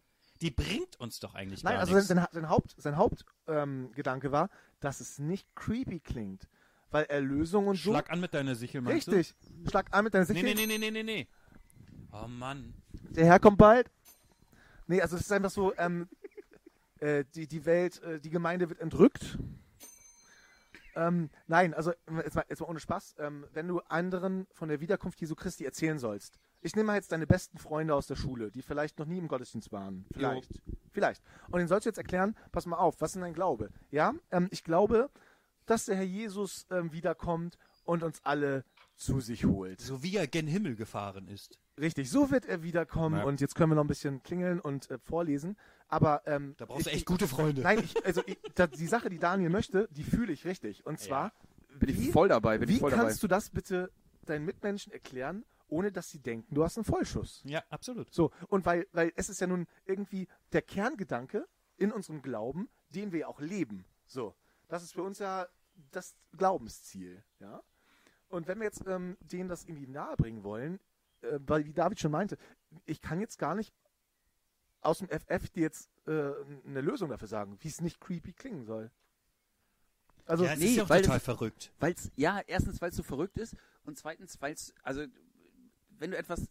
Die 0.43 0.51
bringt 0.51 1.01
uns 1.01 1.19
doch 1.19 1.35
eigentlich 1.35 1.63
Nein, 1.63 1.75
gar 1.75 1.81
also 1.81 1.95
nichts. 1.95 2.09
sein, 2.09 2.27
sein 2.31 2.49
Haupt, 2.49 2.75
sein 2.79 2.97
Hauptgedanke 2.97 4.27
ähm, 4.29 4.33
war, 4.33 4.51
dass 4.81 5.01
es 5.01 5.19
nicht 5.19 5.47
creepy 5.55 6.01
klingt. 6.01 6.47
Weil 6.91 7.05
Erlösung 7.05 7.69
und 7.69 7.77
so. 7.77 7.91
Schlag 7.91 8.11
an 8.11 8.21
mit 8.21 8.35
deiner 8.35 8.55
Sichel, 8.55 8.81
meinst 8.83 9.09
Richtig. 9.09 9.35
Schlag 9.71 9.87
an 9.95 10.05
mit 10.05 10.13
deiner 10.15 10.27
du? 10.27 10.33
Sichel. 10.35 10.55
Nee, 10.55 10.67
nee, 10.67 10.67
nee, 10.67 10.79
nee, 10.79 10.91
nee, 10.91 11.03
nee. 11.03 11.29
Oh 12.13 12.27
Mann. 12.27 12.75
Der 13.11 13.27
Herr 13.27 13.39
kommt 13.39 13.59
bald. 13.59 13.91
Nee, 14.91 15.01
also 15.03 15.15
es 15.15 15.23
ist 15.23 15.31
einfach 15.31 15.53
so, 15.53 15.73
ähm, 15.77 16.09
äh, 16.99 17.25
die, 17.37 17.47
die 17.47 17.65
Welt, 17.65 18.03
äh, 18.03 18.19
die 18.19 18.29
Gemeinde 18.29 18.69
wird 18.69 18.81
entrückt. 18.81 19.39
Ähm, 20.97 21.31
nein, 21.47 21.75
also 21.75 21.93
jetzt 22.25 22.35
mal, 22.35 22.45
jetzt 22.49 22.59
mal 22.59 22.67
ohne 22.67 22.81
Spaß. 22.81 23.15
Ähm, 23.21 23.47
wenn 23.53 23.69
du 23.69 23.79
anderen 23.83 24.49
von 24.51 24.69
der 24.69 24.81
Wiederkunft 24.81 25.21
Jesu 25.21 25.37
Christi 25.37 25.65
erzählen 25.65 26.01
sollst, 26.01 26.41
ich 26.61 26.75
nehme 26.75 26.89
mal 26.89 26.97
jetzt 26.97 27.13
deine 27.13 27.29
besten 27.29 27.59
Freunde 27.59 27.95
aus 27.95 28.09
der 28.09 28.17
Schule, 28.17 28.51
die 28.51 28.63
vielleicht 28.63 28.99
noch 28.99 29.07
nie 29.07 29.19
im 29.19 29.29
Gottesdienst 29.29 29.71
waren. 29.71 30.07
Vielleicht. 30.13 30.61
Vielleicht. 30.91 31.23
Und 31.47 31.59
denen 31.59 31.69
sollst 31.69 31.87
du 31.87 31.91
jetzt 31.91 31.99
erklären, 31.99 32.37
pass 32.51 32.67
mal 32.67 32.77
auf, 32.77 33.01
was 33.01 33.11
ist 33.11 33.15
denn 33.15 33.23
dein 33.23 33.33
Glaube? 33.33 33.71
Ja, 33.93 34.15
ähm, 34.33 34.49
ich 34.51 34.65
glaube, 34.65 35.09
dass 35.67 35.85
der 35.85 35.95
Herr 35.95 36.03
Jesus 36.03 36.67
ähm, 36.73 36.93
wiederkommt 36.93 37.59
und 37.85 38.03
uns 38.03 38.25
alle 38.25 38.65
zu 39.01 39.21
sich 39.21 39.45
holt. 39.47 39.81
So 39.81 40.03
wie 40.03 40.17
er 40.17 40.27
gen 40.27 40.47
Himmel 40.47 40.77
gefahren 40.77 41.27
ist. 41.27 41.59
Richtig, 41.79 42.11
so 42.11 42.31
wird 42.31 42.45
er 42.45 42.63
wiederkommen 42.63 43.19
Ja. 43.21 43.25
und 43.25 43.41
jetzt 43.41 43.55
können 43.55 43.71
wir 43.71 43.75
noch 43.77 43.85
ein 43.85 43.89
bisschen 43.89 44.23
klingeln 44.23 44.61
und 44.61 44.91
äh, 44.91 44.99
vorlesen. 44.99 45.57
Aber 45.89 46.23
ähm, 46.27 46.55
Da 46.59 46.67
brauchst 46.67 46.87
du 46.87 46.91
ich- 46.91 46.97
echt 46.97 47.07
gute 47.07 47.27
Freunde. 47.27 47.63
Nein, 47.63 47.79
ich, 47.83 48.05
also 48.05 48.23
ich, 48.27 48.39
da, 48.55 48.67
die 48.67 48.87
Sache, 48.87 49.09
die 49.09 49.19
Daniel 49.19 49.49
möchte, 49.51 49.89
die 49.91 50.05
fühle 50.05 50.33
ich 50.33 50.45
richtig. 50.45 50.85
Und 50.87 51.01
zwar, 51.01 51.33
Bin 51.79 51.89
ich 51.89 51.99
wie, 51.99 52.13
voll 52.13 52.29
dabei, 52.29 52.59
bin 52.59 52.69
wie 52.69 52.75
ich 52.75 52.81
voll 52.81 52.91
kannst 52.91 53.17
dabei. 53.17 53.21
du 53.21 53.27
das 53.29 53.51
bitte 53.51 53.91
deinen 54.27 54.45
Mitmenschen 54.45 54.93
erklären, 54.93 55.45
ohne 55.69 55.91
dass 55.91 56.11
sie 56.11 56.19
denken, 56.19 56.55
du 56.55 56.63
hast 56.63 56.77
einen 56.77 56.85
Vollschuss? 56.85 57.41
Ja, 57.45 57.65
absolut. 57.71 58.13
So, 58.13 58.31
und 58.49 58.67
weil, 58.67 58.87
weil 58.93 59.13
es 59.17 59.31
ist 59.31 59.41
ja 59.41 59.47
nun 59.47 59.67
irgendwie 59.87 60.29
der 60.53 60.61
Kerngedanke 60.63 61.47
in 61.79 61.91
unserem 61.91 62.21
Glauben, 62.21 62.69
den 62.91 63.13
wir 63.13 63.21
ja 63.21 63.27
auch 63.29 63.41
leben. 63.41 63.87
So, 64.07 64.35
das 64.69 64.83
ist 64.83 64.93
für 64.93 65.03
uns 65.03 65.19
ja 65.21 65.47
das 65.91 66.15
Glaubensziel, 66.37 67.25
ja. 67.39 67.63
Und 68.31 68.47
wenn 68.47 68.59
wir 68.59 68.65
jetzt 68.65 68.87
ähm, 68.87 69.17
denen 69.21 69.49
das 69.49 69.65
irgendwie 69.65 69.87
nahebringen 69.89 70.43
wollen, 70.45 70.81
äh, 71.23 71.39
weil 71.47 71.65
wie 71.67 71.73
David 71.73 72.01
schon 72.01 72.13
meinte, 72.13 72.39
ich 72.87 73.01
kann 73.03 73.21
jetzt 73.21 73.39
gar 73.39 73.55
nicht 73.55 73.75
aus 74.81 74.99
dem 74.99 75.09
FF 75.09 75.51
dir 75.51 75.63
jetzt 75.63 75.91
äh, 76.07 76.33
eine 76.67 76.81
Lösung 76.81 77.11
dafür 77.11 77.29
sagen, 77.29 77.59
wie 77.61 77.69
es 77.69 77.81
nicht 77.83 78.01
creepy 78.01 78.33
klingen 78.33 78.65
soll. 78.65 78.91
Also, 80.27 80.45
ja, 80.45 80.53
es 80.53 80.59
nee, 80.61 80.67
ist 80.67 80.77
ja 80.77 80.85
auch 80.85 80.89
weil 80.89 81.03
total 81.03 81.17
das- 81.17 81.25
verrückt. 81.25 81.73
Weil's, 81.81 82.11
ja, 82.17 82.41
erstens, 82.47 82.81
weil 82.81 82.91
es 82.91 82.97
so 82.97 83.03
verrückt 83.03 83.37
ist 83.37 83.57
und 83.85 83.99
zweitens, 83.99 84.41
weil 84.41 84.55
es, 84.55 84.73
also, 84.83 85.05
wenn 85.99 86.13
du 86.13 86.17
etwas, 86.17 86.49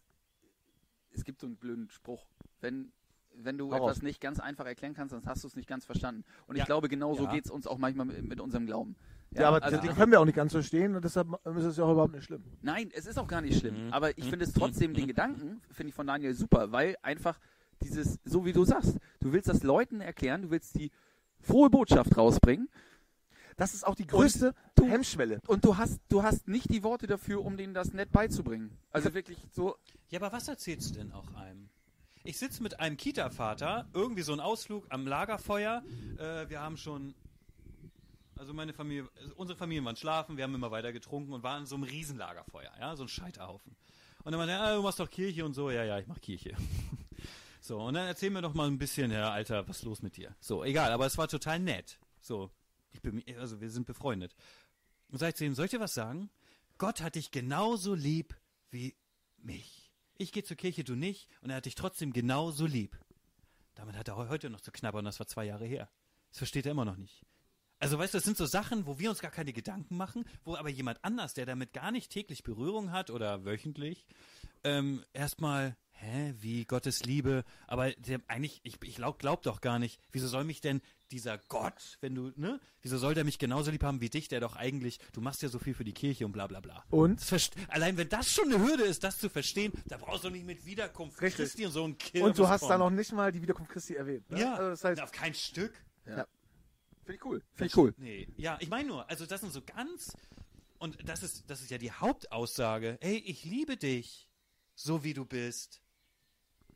es 1.12 1.24
gibt 1.24 1.40
so 1.40 1.46
einen 1.46 1.56
blöden 1.56 1.88
Spruch, 1.90 2.26
wenn, 2.60 2.92
wenn 3.34 3.56
du 3.56 3.70
raus. 3.72 3.80
etwas 3.80 4.02
nicht 4.02 4.20
ganz 4.20 4.38
einfach 4.38 4.66
erklären 4.66 4.92
kannst, 4.94 5.14
dann 5.14 5.24
hast 5.24 5.42
du 5.42 5.48
es 5.48 5.56
nicht 5.56 5.66
ganz 5.68 5.86
verstanden. 5.86 6.24
Und 6.46 6.56
Ja. 6.56 6.62
ich 6.62 6.66
glaube, 6.66 6.88
genauso 6.88 7.24
Ja. 7.24 7.32
geht 7.32 7.46
es 7.46 7.50
uns 7.50 7.66
auch 7.66 7.78
manchmal 7.78 8.04
mit, 8.06 8.22
mit 8.22 8.40
unserem 8.40 8.66
Glauben. 8.66 8.96
Ja, 9.32 9.48
aber 9.48 9.62
also 9.62 9.78
die 9.78 9.88
können 9.88 10.10
wir 10.12 10.20
auch 10.20 10.24
nicht 10.24 10.34
ganz 10.36 10.52
verstehen 10.52 10.94
und 10.96 11.04
deshalb 11.04 11.28
ist 11.44 11.64
es 11.64 11.76
ja 11.76 11.84
auch 11.84 11.92
überhaupt 11.92 12.14
nicht 12.14 12.24
schlimm. 12.24 12.42
Nein, 12.62 12.90
es 12.94 13.06
ist 13.06 13.18
auch 13.18 13.28
gar 13.28 13.40
nicht 13.40 13.58
schlimm. 13.58 13.86
Mhm. 13.86 13.92
Aber 13.92 14.16
ich 14.18 14.24
Mhm. 14.24 14.30
finde 14.30 14.44
es 14.44 14.52
trotzdem, 14.52 14.94
den 14.94 15.06
Gedanken, 15.06 15.60
finde 15.70 15.88
ich 15.90 15.94
von 15.94 16.06
Daniel 16.06 16.34
super, 16.34 16.72
weil 16.72 16.96
einfach 17.02 17.38
dieses, 17.82 18.18
so 18.24 18.44
wie 18.44 18.52
du 18.52 18.64
sagst, 18.64 18.96
du 19.20 19.32
willst 19.32 19.48
das 19.48 19.62
Leuten 19.62 20.00
erklären, 20.00 20.42
du 20.42 20.50
willst 20.50 20.76
die 20.78 20.90
frohe 21.40 21.70
Botschaft 21.70 22.16
rausbringen 22.16 22.68
Das 23.56 23.74
ist 23.74 23.86
auch 23.86 23.94
die 23.94 24.06
größte 24.06 24.54
du- 24.74 24.84
Hemmschwelle. 24.86 25.38
und 25.46 25.64
du 25.64 25.76
hast, 25.76 26.00
du 26.08 26.22
hast 26.22 26.48
nicht 26.48 26.70
die 26.70 26.82
Worte 26.82 27.06
dafür, 27.06 27.44
um 27.44 27.56
denen 27.58 27.74
das 27.74 27.92
nett 27.92 28.10
beizubringen. 28.10 28.70
Also 28.90 29.12
wirklich 29.14 29.38
so, 29.52 29.76
Ja, 30.08 30.18
aber 30.20 30.32
was 30.32 30.48
erzählst 30.48 30.90
du 30.90 30.94
denn 31.00 31.12
auch 31.12 31.34
einem? 31.34 31.68
Ich 32.24 32.38
sitze 32.38 32.62
mit 32.62 32.80
einem 32.80 32.96
Kita-Vater, 32.98 33.86
irgendwie 33.94 34.22
so 34.22 34.32
ein 34.32 34.40
Ausflug 34.40 34.84
am 34.90 35.06
Lagerfeuer. 35.06 35.82
Äh, 36.18 36.48
wir 36.50 36.60
haben 36.60 36.76
schon, 36.76 37.14
also 38.40 38.54
meine 38.54 38.72
Familie, 38.72 39.08
also 39.20 39.34
unsere 39.36 39.56
Familien 39.58 39.84
waren 39.84 39.96
schlafen, 39.96 40.36
wir 40.36 40.44
haben 40.44 40.54
immer 40.54 40.70
weiter 40.70 40.92
getrunken 40.92 41.32
und 41.32 41.42
waren 41.42 41.60
in 41.62 41.66
so 41.66 41.74
einem 41.76 41.84
Riesenlagerfeuer, 41.84 42.72
ja, 42.80 42.96
so 42.96 43.04
ein 43.04 43.08
Scheiterhaufen. 43.08 43.76
Und 44.24 44.32
dann 44.32 44.38
meinte 44.38 44.54
er, 44.54 44.60
ah, 44.62 44.74
du 44.76 44.82
machst 44.82 44.98
doch 44.98 45.10
Kirche 45.10 45.44
und 45.44 45.54
so, 45.54 45.70
ja, 45.70 45.84
ja, 45.84 45.98
ich 45.98 46.06
mach 46.06 46.20
Kirche. 46.20 46.56
So, 47.62 47.78
und 47.78 47.92
dann 47.92 48.06
erzähl 48.06 48.30
mir 48.30 48.40
doch 48.40 48.54
mal 48.54 48.66
ein 48.68 48.78
bisschen, 48.78 49.10
ja, 49.10 49.30
Alter, 49.30 49.68
was 49.68 49.80
ist 49.80 49.84
los 49.84 50.00
mit 50.00 50.16
dir? 50.16 50.34
So, 50.40 50.64
egal, 50.64 50.92
aber 50.92 51.04
es 51.04 51.18
war 51.18 51.28
total 51.28 51.58
nett. 51.58 51.98
So, 52.22 52.50
ich 52.90 53.02
bin, 53.02 53.22
also 53.38 53.60
wir 53.60 53.70
sind 53.70 53.86
befreundet. 53.86 54.34
Und 55.08 55.18
sag 55.18 55.28
ich 55.28 55.34
zu 55.34 55.44
ihm, 55.44 55.54
soll 55.54 55.66
ich 55.66 55.70
dir 55.70 55.78
was 55.78 55.92
sagen? 55.92 56.30
Gott 56.78 57.02
hat 57.02 57.16
dich 57.16 57.30
genauso 57.30 57.94
lieb 57.94 58.34
wie 58.70 58.96
mich. 59.36 59.92
Ich 60.16 60.32
gehe 60.32 60.42
zur 60.42 60.56
Kirche, 60.56 60.84
du 60.84 60.94
nicht, 60.96 61.28
und 61.42 61.50
er 61.50 61.56
hat 61.56 61.66
dich 61.66 61.74
trotzdem 61.74 62.14
genauso 62.14 62.64
lieb. 62.64 62.98
Damit 63.74 63.94
hat 63.94 64.08
er 64.08 64.16
heu- 64.16 64.28
heute 64.30 64.48
noch 64.48 64.62
zu 64.62 64.72
knabbern, 64.72 65.04
das 65.04 65.20
war 65.20 65.26
zwei 65.26 65.44
Jahre 65.44 65.66
her. 65.66 65.90
Das 66.30 66.38
versteht 66.38 66.64
er 66.64 66.72
immer 66.72 66.86
noch 66.86 66.96
nicht. 66.96 67.26
Also 67.80 67.98
weißt 67.98 68.12
du, 68.14 68.18
das 68.18 68.24
sind 68.24 68.36
so 68.36 68.46
Sachen, 68.46 68.86
wo 68.86 68.98
wir 68.98 69.08
uns 69.10 69.20
gar 69.20 69.30
keine 69.30 69.52
Gedanken 69.54 69.96
machen, 69.96 70.24
wo 70.44 70.54
aber 70.54 70.68
jemand 70.68 70.98
anders, 71.02 71.32
der 71.34 71.46
damit 71.46 71.72
gar 71.72 71.90
nicht 71.90 72.12
täglich 72.12 72.42
Berührung 72.42 72.92
hat 72.92 73.10
oder 73.10 73.44
wöchentlich, 73.46 74.06
ähm, 74.64 75.02
erstmal, 75.14 75.74
hä, 75.92 76.34
wie 76.38 76.66
Gottes 76.66 77.04
Liebe, 77.04 77.42
aber 77.66 77.90
der, 77.92 78.20
eigentlich, 78.28 78.60
ich, 78.64 78.76
ich 78.84 78.96
glaub, 78.96 79.18
glaub 79.18 79.42
doch 79.42 79.62
gar 79.62 79.78
nicht, 79.78 79.98
wieso 80.12 80.28
soll 80.28 80.44
mich 80.44 80.60
denn 80.60 80.82
dieser 81.10 81.38
Gott, 81.48 81.96
wenn 82.02 82.14
du, 82.14 82.32
ne, 82.36 82.60
wieso 82.82 82.98
soll 82.98 83.14
der 83.14 83.24
mich 83.24 83.38
genauso 83.38 83.70
lieb 83.70 83.82
haben 83.82 84.02
wie 84.02 84.10
dich, 84.10 84.28
der 84.28 84.40
doch 84.40 84.56
eigentlich, 84.56 84.98
du 85.14 85.22
machst 85.22 85.40
ja 85.42 85.48
so 85.48 85.58
viel 85.58 85.72
für 85.72 85.82
die 85.84 85.94
Kirche 85.94 86.26
und 86.26 86.32
bla 86.32 86.46
bla 86.46 86.60
bla. 86.60 86.84
Und? 86.90 87.20
Allein 87.68 87.96
wenn 87.96 88.10
das 88.10 88.30
schon 88.30 88.52
eine 88.52 88.62
Hürde 88.62 88.84
ist, 88.84 89.02
das 89.02 89.16
zu 89.16 89.30
verstehen, 89.30 89.72
da 89.86 89.96
brauchst 89.96 90.24
du 90.24 90.28
nicht 90.30 90.44
mit 90.44 90.66
Wiederkunft 90.66 91.20
Richtig. 91.22 91.46
Christi 91.46 91.64
und 91.64 91.72
so 91.72 91.84
ein 91.84 91.96
Kirmes 91.96 92.28
Und 92.28 92.38
du 92.38 92.46
hast 92.46 92.60
von. 92.60 92.68
da 92.68 92.78
noch 92.78 92.90
nicht 92.90 93.12
mal 93.12 93.32
die 93.32 93.40
Wiederkunft 93.40 93.72
Christi 93.72 93.94
erwähnt. 93.94 94.30
Ne? 94.30 94.40
Ja, 94.40 94.54
Also 94.54 94.70
das 94.70 94.84
heißt, 94.84 95.02
auf 95.02 95.12
kein 95.12 95.32
Stück. 95.32 95.72
Finde 97.12 97.16
ich 97.16 97.24
cool. 97.24 97.42
Finde 97.54 97.66
ich 97.66 97.76
cool. 97.76 97.94
Nee, 97.98 98.28
ja, 98.36 98.56
ich 98.60 98.68
meine 98.70 98.88
nur, 98.88 99.08
also 99.10 99.26
das 99.26 99.40
sind 99.40 99.52
so 99.52 99.60
ganz 99.62 100.12
Und 100.78 100.96
das 101.08 101.22
ist, 101.22 101.50
das 101.50 101.60
ist 101.60 101.70
ja 101.70 101.78
die 101.78 101.92
Hauptaussage. 101.92 102.96
Ey, 103.00 103.16
ich 103.18 103.44
liebe 103.44 103.76
dich, 103.76 104.28
so 104.74 105.04
wie 105.04 105.12
du 105.12 105.24
bist. 105.26 105.80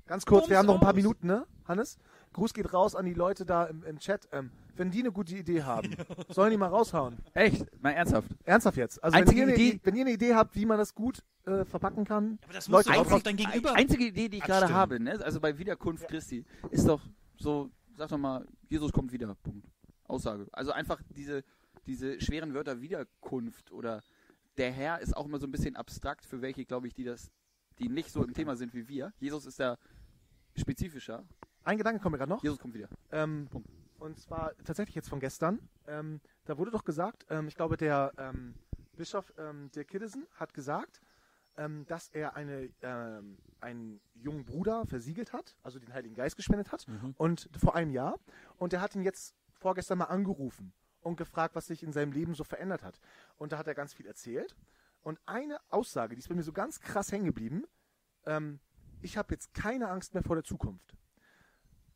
Ganz 0.07 0.27
kurz, 0.27 0.43
Bums 0.43 0.51
wir 0.51 0.59
haben 0.59 0.67
noch 0.67 0.75
ein 0.75 0.81
paar 0.81 0.91
aus. 0.91 0.97
Minuten, 0.97 1.27
ne, 1.27 1.47
Hannes? 1.67 1.97
Gruß 2.35 2.53
geht 2.53 2.73
raus 2.75 2.95
an 2.97 3.07
die 3.07 3.15
Leute 3.15 3.47
da 3.47 3.65
im, 3.65 3.83
im 3.85 3.99
Chat. 3.99 4.29
Ähm, 4.33 4.51
wenn 4.77 4.91
die 4.91 4.99
eine 4.99 5.13
gute 5.13 5.35
Idee 5.37 5.63
haben, 5.63 5.97
sollen 6.29 6.51
die 6.51 6.57
mal 6.59 6.67
raushauen. 6.67 7.17
Echt? 7.33 7.65
Mal 7.81 7.93
ernsthaft. 7.93 8.29
Ernsthaft 8.45 8.77
jetzt. 8.77 9.03
Also 9.03 9.17
wenn 9.17 9.37
ihr, 9.37 9.45
eine 9.45 9.55
Idee- 9.55 9.81
wenn 9.85 9.95
ihr 9.95 10.01
eine 10.03 10.13
Idee 10.13 10.35
habt, 10.35 10.55
wie 10.57 10.67
man 10.67 10.77
das 10.77 10.95
gut 10.95 11.23
äh, 11.47 11.65
verpacken 11.65 12.05
kann, 12.05 12.39
Aber 12.43 12.53
das 12.53 12.69
Leute, 12.69 12.89
musst 12.89 12.89
du 12.89 12.93
doch 12.93 12.99
einzig- 13.07 13.15
auf 13.15 13.23
dein 13.23 13.37
Gegenüber. 13.37 13.71
Ein- 13.71 13.77
Einzige 13.77 14.05
Idee, 14.05 14.29
die 14.29 14.39
ich 14.39 14.45
gerade 14.45 14.69
habe, 14.75 14.99
ne? 15.01 15.19
also 15.25 15.41
bei 15.41 15.57
Wiederkunft 15.57 16.09
Christi, 16.09 16.45
ist 16.71 16.87
doch 16.89 17.01
so, 17.39 17.71
sag 17.97 18.09
doch 18.11 18.19
mal, 18.19 18.45
Jesus 18.69 18.93
kommt 18.93 19.13
wieder. 19.13 19.35
Punkt. 19.37 19.65
Aussage. 20.15 20.47
Also 20.53 20.73
einfach 20.73 21.01
diese, 21.17 21.45
diese 21.87 22.21
schweren 22.21 22.55
Wörter 22.55 22.81
Wiederkunft 22.81 23.73
oder 23.73 24.03
der 24.57 24.71
Herr 24.73 25.01
ist 25.01 25.17
auch 25.17 25.27
immer 25.27 25.39
so 25.39 25.47
ein 25.47 25.51
bisschen 25.53 25.77
abstrakt 25.77 26.25
für 26.25 26.41
welche, 26.41 26.65
glaube 26.65 26.87
ich, 26.87 26.95
die 26.95 27.05
das, 27.05 27.31
die 27.79 27.89
nicht 27.89 28.11
so 28.11 28.23
im 28.25 28.33
Thema 28.33 28.57
sind 28.57 28.73
wie 28.75 28.87
wir. 28.89 29.13
Jesus 29.19 29.47
ist 29.47 29.59
da 29.61 29.77
spezifischer. 30.57 31.25
ein 31.65 31.79
Gedanke 31.79 32.01
kommt 32.01 32.13
mir 32.13 32.19
gerade 32.19 32.31
noch. 32.31 32.43
Jesus 32.43 32.59
kommt 32.59 32.75
wieder. 32.75 32.89
Ähm, 33.11 33.49
Punkt. 33.51 33.69
und 33.99 34.19
zwar 34.21 34.53
tatsächlich 34.65 34.95
jetzt 34.95 35.09
von 35.09 35.21
gestern. 35.21 35.59
Ähm, 35.87 36.21
da 36.45 36.57
wurde 36.59 36.71
doch 36.71 36.85
gesagt, 36.85 37.27
ähm, 37.31 37.49
ich 37.49 37.57
glaube, 37.57 37.77
der 37.77 38.13
ähm, 38.19 38.55
Bischof 38.97 39.33
ähm, 39.39 39.71
Dirk 39.75 39.89
Kiddesen 39.89 40.27
hat 40.35 40.55
gesagt, 40.55 41.01
ähm, 41.57 41.85
dass 41.87 42.09
er 42.09 42.35
eine, 42.37 42.69
einen 43.61 44.01
jungen 44.15 44.45
Bruder 44.45 44.87
versiegelt 44.87 45.33
hat, 45.33 45.57
also 45.63 45.79
den 45.79 45.93
Heiligen 45.93 46.15
Geist 46.15 46.37
gespendet 46.37 46.71
hat, 46.73 46.87
Mhm. 46.89 47.15
und 47.17 47.49
vor 47.59 47.75
einem 47.77 47.91
Jahr. 47.91 48.19
Und 48.57 48.73
er 48.73 48.81
hat 48.81 48.95
ihn 48.97 49.03
jetzt 49.03 49.35
vorgestern 49.65 49.97
mal 49.97 50.05
angerufen 50.05 50.75
und 51.01 51.17
gefragt, 51.17 51.55
was 51.55 51.69
sich 51.69 51.83
in 51.83 51.91
seinem 51.91 52.13
Leben 52.13 52.35
so 52.35 52.45
verändert 52.45 52.83
hat. 52.83 53.01
Und 53.39 53.53
da 53.53 53.57
hat 53.57 53.67
er 53.67 53.75
ganz 53.75 53.95
viel 53.95 54.07
erzählt. 54.07 54.55
Und 55.01 55.19
eine 55.25 55.59
Aussage, 55.71 56.15
die 56.15 56.19
ist 56.19 56.29
bei 56.29 56.35
mir 56.35 56.43
so 56.43 56.53
ganz 56.53 56.81
krass 56.81 57.11
hängen 57.11 57.25
geblieben, 57.25 57.65
ähm, 58.27 58.61
ich 59.01 59.17
habe 59.17 59.33
jetzt 59.33 59.55
keine 59.55 59.89
Angst 59.89 60.13
mehr 60.13 60.23
vor 60.23 60.37
der 60.37 60.45
Zukunft. 60.45 60.95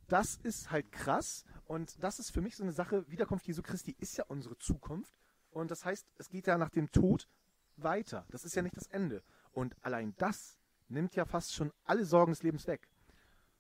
Das 0.07 0.37
ist 0.37 0.71
halt 0.71 0.91
krass 0.93 1.45
und 1.67 2.03
das 2.03 2.19
ist 2.19 2.31
für 2.31 2.41
mich 2.41 2.57
so 2.57 2.63
eine 2.63 2.73
Sache, 2.73 3.07
Wiederkunft 3.11 3.47
Jesu 3.47 3.61
Christi 3.61 3.95
ist 3.99 4.17
ja 4.17 4.25
unsere 4.29 4.57
Zukunft 4.57 5.15
und 5.51 5.71
das 5.71 5.85
heißt, 5.85 6.07
es 6.17 6.31
geht 6.31 6.47
ja 6.47 6.57
nach 6.57 6.71
dem 6.71 6.91
Tod 6.91 7.29
weiter. 7.77 8.25
Das 8.31 8.45
ist 8.45 8.57
ja 8.57 8.63
nicht 8.63 8.79
das 8.79 8.87
Ende. 8.87 9.23
Und 9.53 9.77
allein 9.83 10.15
das 10.17 10.59
nimmt 10.89 11.15
ja 11.17 11.27
fast 11.27 11.53
schon 11.53 11.71
alle 11.85 12.07
Sorgen 12.07 12.33
des 12.33 12.43
Lebens 12.43 12.67
weg. 12.67 12.89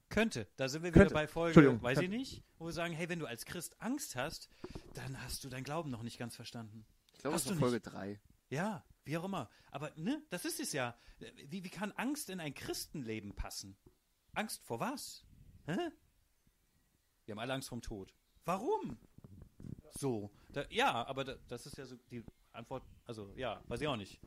Könnte. 0.09 0.49
Da 0.57 0.69
sind 0.69 0.83
wir 0.83 0.91
Könnte. 0.91 1.11
wieder 1.11 1.15
bei 1.21 1.29
Folge, 1.29 1.83
weiß 1.83 1.99
ich 1.99 2.05
Könnte. 2.05 2.17
nicht, 2.17 2.43
wo 2.59 2.67
wir 2.67 2.73
sagen, 2.73 2.95
hey, 2.95 3.09
wenn 3.09 3.19
du 3.19 3.27
als 3.27 3.45
Christ 3.45 3.81
Angst 3.81 4.17
hast, 4.17 4.49
dann 4.95 5.23
hast 5.23 5.45
du 5.45 5.49
dein 5.49 5.65
Glauben 5.65 5.91
noch 5.91 6.03
nicht 6.03 6.19
ganz 6.19 6.35
verstanden. 6.37 6.87
Ich 7.15 7.19
glaube, 7.21 7.35
das 7.35 7.45
Hast 7.45 7.51
ist 7.51 7.57
du 7.57 7.61
Folge 7.61 7.81
3. 7.81 8.21
Ja, 8.51 8.85
wie 9.05 9.17
auch 9.19 9.25
immer. 9.25 9.51
Aber 9.71 9.93
ne, 9.97 10.23
das 10.31 10.45
ist 10.45 10.61
es 10.61 10.73
ja. 10.73 10.97
Wie, 11.49 11.65
wie 11.65 11.69
kann 11.71 11.93
Angst 11.93 12.31
in 12.31 12.41
ein 12.41 12.55
Christenleben 12.55 13.35
passen? 13.35 13.77
Angst 14.33 14.63
vor 14.65 14.81
was? 14.81 15.25
Hä? 15.67 15.77
Wir 17.27 17.33
haben 17.33 17.41
alle 17.41 17.55
Angst 17.55 17.69
vom 17.69 17.83
Tod. 17.83 18.15
Warum? 18.45 18.99
So. 19.99 20.31
Da, 20.53 20.65
ja, 20.71 21.07
aber 21.07 21.25
da, 21.25 21.37
das 21.49 21.67
ist 21.67 21.77
ja 21.77 21.85
so 21.85 21.97
die 22.11 22.25
Antwort. 22.53 22.85
Also, 23.05 23.33
ja, 23.37 23.63
weiß 23.67 23.81
ich 23.83 23.87
auch 23.89 23.97
nicht. 23.97 24.21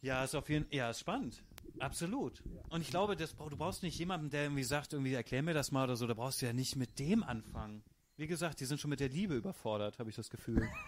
Ja, 0.00 0.24
ist 0.24 0.34
auf 0.34 0.48
jeden 0.48 0.66
Ja, 0.72 0.90
ist 0.90 1.00
spannend. 1.00 1.44
Absolut. 1.82 2.42
Und 2.68 2.80
ich 2.80 2.90
glaube, 2.90 3.16
das, 3.16 3.34
du 3.34 3.56
brauchst 3.56 3.82
nicht 3.82 3.98
jemanden, 3.98 4.30
der 4.30 4.44
irgendwie 4.44 4.62
sagt, 4.62 4.92
irgendwie 4.92 5.14
erklär 5.14 5.42
mir 5.42 5.52
das 5.52 5.72
mal 5.72 5.84
oder 5.84 5.96
so. 5.96 6.06
Da 6.06 6.14
brauchst 6.14 6.40
du 6.40 6.46
ja 6.46 6.52
nicht 6.52 6.76
mit 6.76 7.00
dem 7.00 7.24
anfangen. 7.24 7.82
Wie 8.16 8.28
gesagt, 8.28 8.60
die 8.60 8.66
sind 8.66 8.78
schon 8.78 8.90
mit 8.90 9.00
der 9.00 9.08
Liebe 9.08 9.34
überfordert, 9.34 9.98
habe 9.98 10.08
ich 10.08 10.16
das 10.16 10.30
Gefühl. 10.30 10.68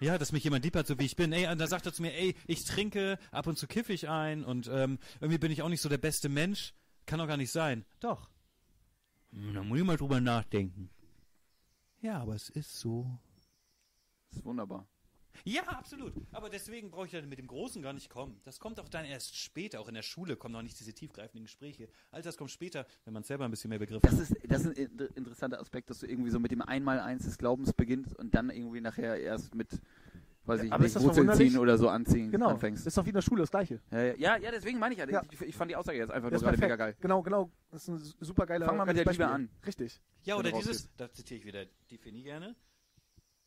Ja, 0.00 0.18
dass 0.18 0.32
mich 0.32 0.42
jemand 0.42 0.64
lieb 0.64 0.74
hat, 0.74 0.88
so 0.88 0.98
wie 0.98 1.04
ich 1.04 1.14
bin. 1.14 1.32
Ey, 1.32 1.46
und 1.46 1.60
da 1.60 1.68
sagt 1.68 1.86
er 1.86 1.92
zu 1.92 2.02
mir, 2.02 2.12
ey, 2.12 2.34
ich 2.48 2.64
trinke, 2.64 3.20
ab 3.30 3.46
und 3.46 3.56
zu 3.56 3.68
kiffe 3.68 3.92
ich 3.92 4.08
ein 4.08 4.44
und 4.44 4.66
ähm, 4.66 4.98
irgendwie 5.20 5.38
bin 5.38 5.52
ich 5.52 5.62
auch 5.62 5.68
nicht 5.68 5.80
so 5.80 5.88
der 5.88 5.98
beste 5.98 6.28
Mensch. 6.28 6.74
Kann 7.06 7.20
doch 7.20 7.28
gar 7.28 7.36
nicht 7.36 7.52
sein. 7.52 7.84
Doch. 8.00 8.28
Da 9.30 9.62
muss 9.62 9.78
ich 9.78 9.84
mal 9.84 9.96
drüber 9.96 10.20
nachdenken. 10.20 10.90
Ja, 12.00 12.18
aber 12.18 12.34
es 12.34 12.50
ist 12.50 12.80
so. 12.80 13.16
Das 14.30 14.38
ist 14.38 14.44
wunderbar. 14.44 14.88
Ja, 15.44 15.62
absolut. 15.64 16.12
Aber 16.32 16.50
deswegen 16.50 16.90
brauche 16.90 17.06
ich 17.06 17.12
ja 17.12 17.22
mit 17.22 17.38
dem 17.38 17.46
Großen 17.46 17.82
gar 17.82 17.92
nicht 17.92 18.10
kommen. 18.10 18.40
Das 18.44 18.60
kommt 18.60 18.78
auch 18.80 18.88
dann 18.88 19.04
erst 19.04 19.36
später. 19.36 19.80
Auch 19.80 19.88
in 19.88 19.94
der 19.94 20.02
Schule 20.02 20.36
kommen 20.36 20.52
noch 20.52 20.62
nicht 20.62 20.78
diese 20.78 20.92
tiefgreifenden 20.92 21.44
Gespräche. 21.44 21.88
All 22.10 22.22
das 22.22 22.36
kommt 22.36 22.50
später, 22.50 22.86
wenn 23.04 23.14
man 23.14 23.22
selber 23.22 23.44
ein 23.44 23.50
bisschen 23.50 23.70
mehr 23.70 23.78
begriffen 23.78 24.00
Das 24.08 24.18
ist, 24.18 24.34
das 24.46 24.60
ist 24.62 24.66
ein 24.66 24.72
inter- 24.72 25.16
interessanter 25.16 25.60
Aspekt, 25.60 25.90
dass 25.90 26.00
du 26.00 26.06
irgendwie 26.06 26.30
so 26.30 26.38
mit 26.38 26.50
dem 26.50 26.62
Einmaleins 26.62 27.24
des 27.24 27.38
Glaubens 27.38 27.72
beginnst 27.72 28.16
und 28.18 28.34
dann 28.34 28.50
irgendwie 28.50 28.80
nachher 28.80 29.18
erst 29.20 29.54
mit, 29.54 29.68
weiß 30.44 30.60
Ja, 30.60 30.64
ich 30.66 30.72
aber 30.72 30.84
nicht, 30.84 31.00
Wurzeln 31.00 31.32
ziehen 31.34 31.58
oder 31.58 31.78
so 31.78 31.88
anziehen 31.88 32.30
Genau. 32.30 32.48
anfängst. 32.50 32.86
Ist 32.86 32.96
doch 32.98 33.04
wie 33.04 33.10
in 33.10 33.14
der 33.14 33.22
Schule 33.22 33.42
das 33.42 33.50
Gleiche. 33.50 33.80
Ja, 33.90 34.02
ja, 34.14 34.36
ja, 34.36 34.50
deswegen 34.50 34.78
meine 34.78 34.94
ich 34.94 35.00
ja, 35.00 35.08
Ja. 35.08 35.22
Ich, 35.30 35.40
ich 35.40 35.56
fand 35.56 35.70
die 35.70 35.76
Aussage 35.76 35.98
jetzt 35.98 36.10
einfach 36.10 36.30
Das 36.30 36.42
nur 36.42 36.50
gerade 36.50 36.58
perfekt. 36.60 36.78
mega 36.80 36.90
geil. 36.90 36.96
Genau, 37.00 37.22
genau. 37.22 37.50
Das 37.70 37.88
ist 37.88 37.88
ein 37.88 38.14
super 38.24 38.46
geiler 38.46 38.66
Fang 38.66 38.76
mal 38.76 38.84
mit 38.84 38.96
der 38.96 39.04
geiles 39.04 39.18
Liebe 39.18 39.28
Beispiel. 39.30 39.46
an. 39.46 39.66
Richtig. 39.66 40.00
Ja, 40.24 40.36
oder 40.36 40.52
dieses, 40.52 40.88
da 40.96 41.10
zitiere 41.10 41.40
ich 41.40 41.46
wieder 41.46 41.64
Tiffany 41.88 42.22
gerne. 42.22 42.54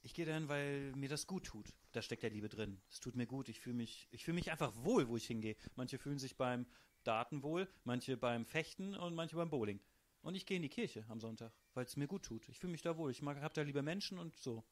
Ich 0.05 0.13
gehe 0.13 0.27
dahin, 0.27 0.47
weil 0.49 0.91
mir 0.95 1.09
das 1.09 1.25
gut 1.25 1.45
tut. 1.45 1.73
Da 1.91 2.03
steckt 2.03 2.21
ja 2.21 2.29
Liebe 2.29 2.47
drin. 2.47 2.79
Es 2.91 2.99
tut 2.99 3.15
mir 3.15 3.25
gut. 3.25 3.49
Ich 3.49 3.59
fühle 3.59 3.75
mich, 3.75 4.07
ich 4.11 4.23
fühle 4.23 4.35
mich 4.35 4.51
einfach 4.51 4.71
wohl, 4.83 5.07
wo 5.07 5.17
ich 5.17 5.25
hingehe. 5.25 5.55
Manche 5.75 5.97
fühlen 5.97 6.19
sich 6.19 6.37
beim 6.37 6.67
Daten 7.03 7.41
wohl, 7.41 7.67
manche 7.85 8.15
beim 8.15 8.45
Fechten 8.45 8.93
und 8.93 9.15
manche 9.15 9.35
beim 9.35 9.49
Bowling. 9.49 9.79
Und 10.21 10.35
ich 10.35 10.45
gehe 10.45 10.57
in 10.57 10.61
die 10.61 10.69
Kirche 10.69 11.05
am 11.09 11.19
Sonntag, 11.19 11.51
weil 11.73 11.85
es 11.85 11.97
mir 11.97 12.05
gut 12.05 12.21
tut. 12.21 12.47
Ich 12.49 12.59
fühle 12.59 12.69
mich 12.69 12.83
da 12.83 12.97
wohl. 12.97 13.09
Ich 13.09 13.23
mag, 13.23 13.41
hab 13.41 13.55
da 13.55 13.63
liebe 13.63 13.81
Menschen 13.81 14.19
und 14.19 14.37
so. 14.37 14.63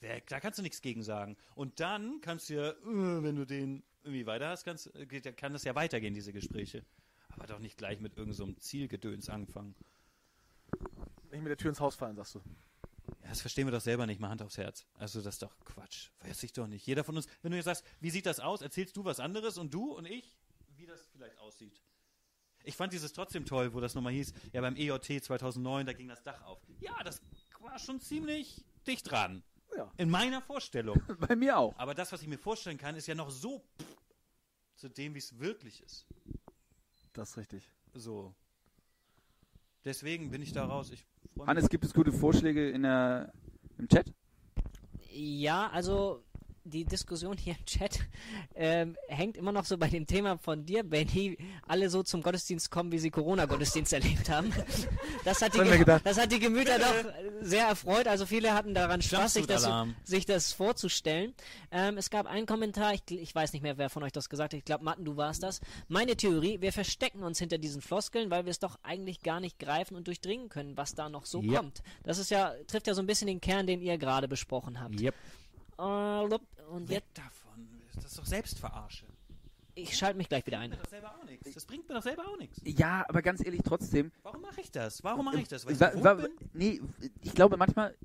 Da 0.00 0.38
kannst 0.38 0.58
du 0.58 0.62
nichts 0.62 0.82
gegen 0.82 1.02
sagen. 1.02 1.38
Und 1.54 1.80
dann 1.80 2.20
kannst 2.20 2.50
du 2.50 2.56
ja, 2.56 2.70
äh, 2.72 3.22
wenn 3.22 3.36
du 3.36 3.46
den 3.46 3.82
irgendwie 4.02 4.26
weiter 4.26 4.50
hast, 4.50 4.64
kannst, 4.64 4.92
kann 5.38 5.54
das 5.54 5.64
ja 5.64 5.74
weitergehen, 5.74 6.12
diese 6.12 6.34
Gespräche. 6.34 6.84
Aber 7.30 7.46
doch 7.46 7.58
nicht 7.58 7.78
gleich 7.78 8.00
mit 8.00 8.18
irgendeinem 8.18 8.52
so 8.52 8.60
Zielgedöns 8.60 9.30
anfangen. 9.30 9.74
Nicht 11.30 11.40
mit 11.40 11.48
der 11.48 11.56
Tür 11.56 11.70
ins 11.70 11.80
Haus 11.80 11.94
fallen, 11.94 12.16
sagst 12.16 12.34
du. 12.34 12.42
Das 13.28 13.42
verstehen 13.42 13.66
wir 13.66 13.72
doch 13.72 13.80
selber 13.80 14.06
nicht, 14.06 14.20
mal 14.20 14.30
Hand 14.30 14.40
aufs 14.40 14.56
Herz. 14.56 14.86
Also 14.94 15.20
das 15.20 15.34
ist 15.34 15.42
doch 15.42 15.54
Quatsch. 15.60 16.10
Weiß 16.20 16.42
ich 16.42 16.52
doch 16.54 16.66
nicht. 16.66 16.86
Jeder 16.86 17.04
von 17.04 17.16
uns, 17.16 17.26
wenn 17.42 17.50
du 17.50 17.56
jetzt 17.56 17.66
sagst, 17.66 17.84
wie 18.00 18.10
sieht 18.10 18.24
das 18.24 18.40
aus, 18.40 18.62
erzählst 18.62 18.96
du 18.96 19.04
was 19.04 19.20
anderes 19.20 19.58
und 19.58 19.72
du 19.72 19.92
und 19.92 20.06
ich, 20.06 20.38
wie 20.76 20.86
das 20.86 21.06
vielleicht 21.12 21.38
aussieht. 21.38 21.82
Ich 22.64 22.74
fand 22.74 22.92
dieses 22.92 23.12
trotzdem 23.12 23.44
toll, 23.44 23.74
wo 23.74 23.80
das 23.80 23.94
nochmal 23.94 24.14
hieß, 24.14 24.32
ja 24.52 24.60
beim 24.62 24.76
EJT 24.76 25.24
2009, 25.24 25.86
da 25.86 25.92
ging 25.92 26.08
das 26.08 26.22
Dach 26.22 26.42
auf. 26.42 26.58
Ja, 26.80 27.02
das 27.04 27.20
war 27.60 27.78
schon 27.78 28.00
ziemlich 28.00 28.64
dicht 28.86 29.10
dran. 29.10 29.42
Ja. 29.76 29.92
In 29.98 30.08
meiner 30.08 30.40
Vorstellung. 30.40 31.00
Bei 31.20 31.36
mir 31.36 31.58
auch. 31.58 31.76
Aber 31.76 31.94
das, 31.94 32.10
was 32.12 32.22
ich 32.22 32.28
mir 32.28 32.38
vorstellen 32.38 32.78
kann, 32.78 32.96
ist 32.96 33.06
ja 33.06 33.14
noch 33.14 33.30
so 33.30 33.60
pff, 33.78 33.86
zu 34.76 34.88
dem, 34.88 35.14
wie 35.14 35.18
es 35.18 35.38
wirklich 35.38 35.82
ist. 35.82 36.06
Das 37.12 37.30
ist 37.30 37.36
richtig. 37.36 37.70
So. 37.92 38.34
Deswegen 39.84 40.30
bin 40.30 40.42
ich 40.42 40.52
da 40.52 40.64
raus. 40.64 40.90
Ich. 40.92 41.04
Hannes, 41.46 41.68
gibt 41.68 41.84
es 41.84 41.94
gute 41.94 42.12
Vorschläge 42.12 42.68
in 42.70 42.82
der, 42.82 43.32
im 43.78 43.88
Chat? 43.88 44.12
Ja, 45.10 45.68
also 45.70 46.24
die 46.68 46.84
Diskussion 46.84 47.36
hier 47.36 47.56
im 47.58 47.64
Chat 47.64 48.00
ähm, 48.54 48.96
hängt 49.08 49.36
immer 49.36 49.52
noch 49.52 49.64
so 49.64 49.78
bei 49.78 49.88
dem 49.88 50.06
Thema 50.06 50.38
von 50.38 50.64
dir, 50.64 50.82
Benny, 50.82 51.38
alle 51.66 51.88
so 51.88 52.02
zum 52.02 52.22
Gottesdienst 52.22 52.70
kommen, 52.70 52.92
wie 52.92 52.98
sie 52.98 53.10
Corona-Gottesdienst 53.10 53.92
erlebt 53.92 54.28
haben. 54.28 54.52
Das 55.24 55.42
hat, 55.42 55.54
die, 55.54 55.84
das 56.04 56.18
hat 56.18 56.32
die 56.32 56.38
Gemüter 56.38 56.78
doch 56.78 57.04
sehr 57.40 57.66
erfreut. 57.66 58.06
Also 58.06 58.26
viele 58.26 58.54
hatten 58.54 58.74
daran 58.74 59.02
Spaß, 59.02 59.34
sich 59.34 59.46
das, 59.46 59.68
sich 60.04 60.26
das 60.26 60.52
vorzustellen. 60.52 61.34
Ähm, 61.70 61.98
es 61.98 62.10
gab 62.10 62.26
einen 62.26 62.46
Kommentar, 62.46 62.94
ich, 62.94 63.02
ich 63.10 63.34
weiß 63.34 63.52
nicht 63.52 63.62
mehr, 63.62 63.78
wer 63.78 63.90
von 63.90 64.02
euch 64.02 64.12
das 64.12 64.28
gesagt 64.28 64.52
hat. 64.52 64.58
Ich 64.58 64.64
glaube, 64.64 64.84
Matten, 64.84 65.04
du 65.04 65.16
warst 65.16 65.42
das. 65.42 65.60
Meine 65.88 66.16
Theorie, 66.16 66.60
wir 66.60 66.72
verstecken 66.72 67.22
uns 67.22 67.38
hinter 67.38 67.58
diesen 67.58 67.82
Floskeln, 67.82 68.30
weil 68.30 68.44
wir 68.44 68.50
es 68.50 68.58
doch 68.58 68.78
eigentlich 68.82 69.20
gar 69.20 69.40
nicht 69.40 69.58
greifen 69.58 69.96
und 69.96 70.06
durchdringen 70.06 70.48
können, 70.48 70.76
was 70.76 70.94
da 70.94 71.08
noch 71.08 71.26
so 71.26 71.42
Ja. 71.42 71.58
kommt. 71.60 71.82
Das 72.04 72.18
ist 72.18 72.30
ja, 72.30 72.52
trifft 72.66 72.86
ja 72.86 72.94
so 72.94 73.02
ein 73.02 73.06
bisschen 73.06 73.26
den 73.26 73.40
Kern, 73.40 73.66
den 73.66 73.80
ihr 73.80 73.98
gerade 73.98 74.28
besprochen 74.28 74.80
habt. 74.80 75.00
Yep. 75.00 75.14
Äh, 75.78 75.82
und 75.82 76.88
Weg 76.88 76.96
jetzt, 76.96 77.18
davon. 77.18 77.68
Das 77.94 78.04
ist 78.04 78.18
doch 78.18 78.26
Selbstverarsche. 78.26 79.06
Ich 79.82 79.96
schalte 79.96 80.16
mich 80.16 80.28
gleich 80.28 80.46
wieder 80.46 80.58
bringt 80.58 80.72
ein. 80.74 80.78
mir 80.78 80.82
doch 80.84 80.90
selber 80.90 81.14
auch 81.14 81.24
nichts. 81.24 81.52
Das 81.54 81.64
bringt 81.64 81.88
mir 81.88 81.94
doch 81.94 82.02
selber 82.02 82.26
auch 82.28 82.36
nichts. 82.38 82.60
Ja, 82.64 83.04
aber 83.08 83.22
ganz 83.22 83.44
ehrlich, 83.44 83.62
trotzdem. 83.64 84.12
Warum 84.22 84.42
mache 84.42 84.60
ich 84.60 84.70
das? 84.70 85.02
Warum 85.04 85.24
mache 85.24 85.40
ich 85.40 85.48
das? 85.48 85.64
Weil 85.66 85.74
ich 85.74 85.80
Wa- 85.80 85.92
wa- 86.02 86.14
bin? 86.14 86.30
nee, 86.52 86.80
ich 87.22 87.34
glaube 87.34 87.56
manchmal, 87.56 87.96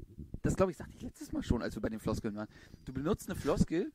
das 0.41 0.55
glaube 0.55 0.71
ich, 0.71 0.77
sagte 0.77 0.95
ich 0.95 1.01
letztes 1.01 1.31
Mal 1.31 1.43
schon, 1.43 1.61
als 1.61 1.75
wir 1.75 1.81
bei 1.81 1.89
den 1.89 1.99
Floskeln 1.99 2.35
waren. 2.35 2.47
Du 2.85 2.93
benutzt 2.93 3.29
eine 3.29 3.39
Floskel, 3.39 3.91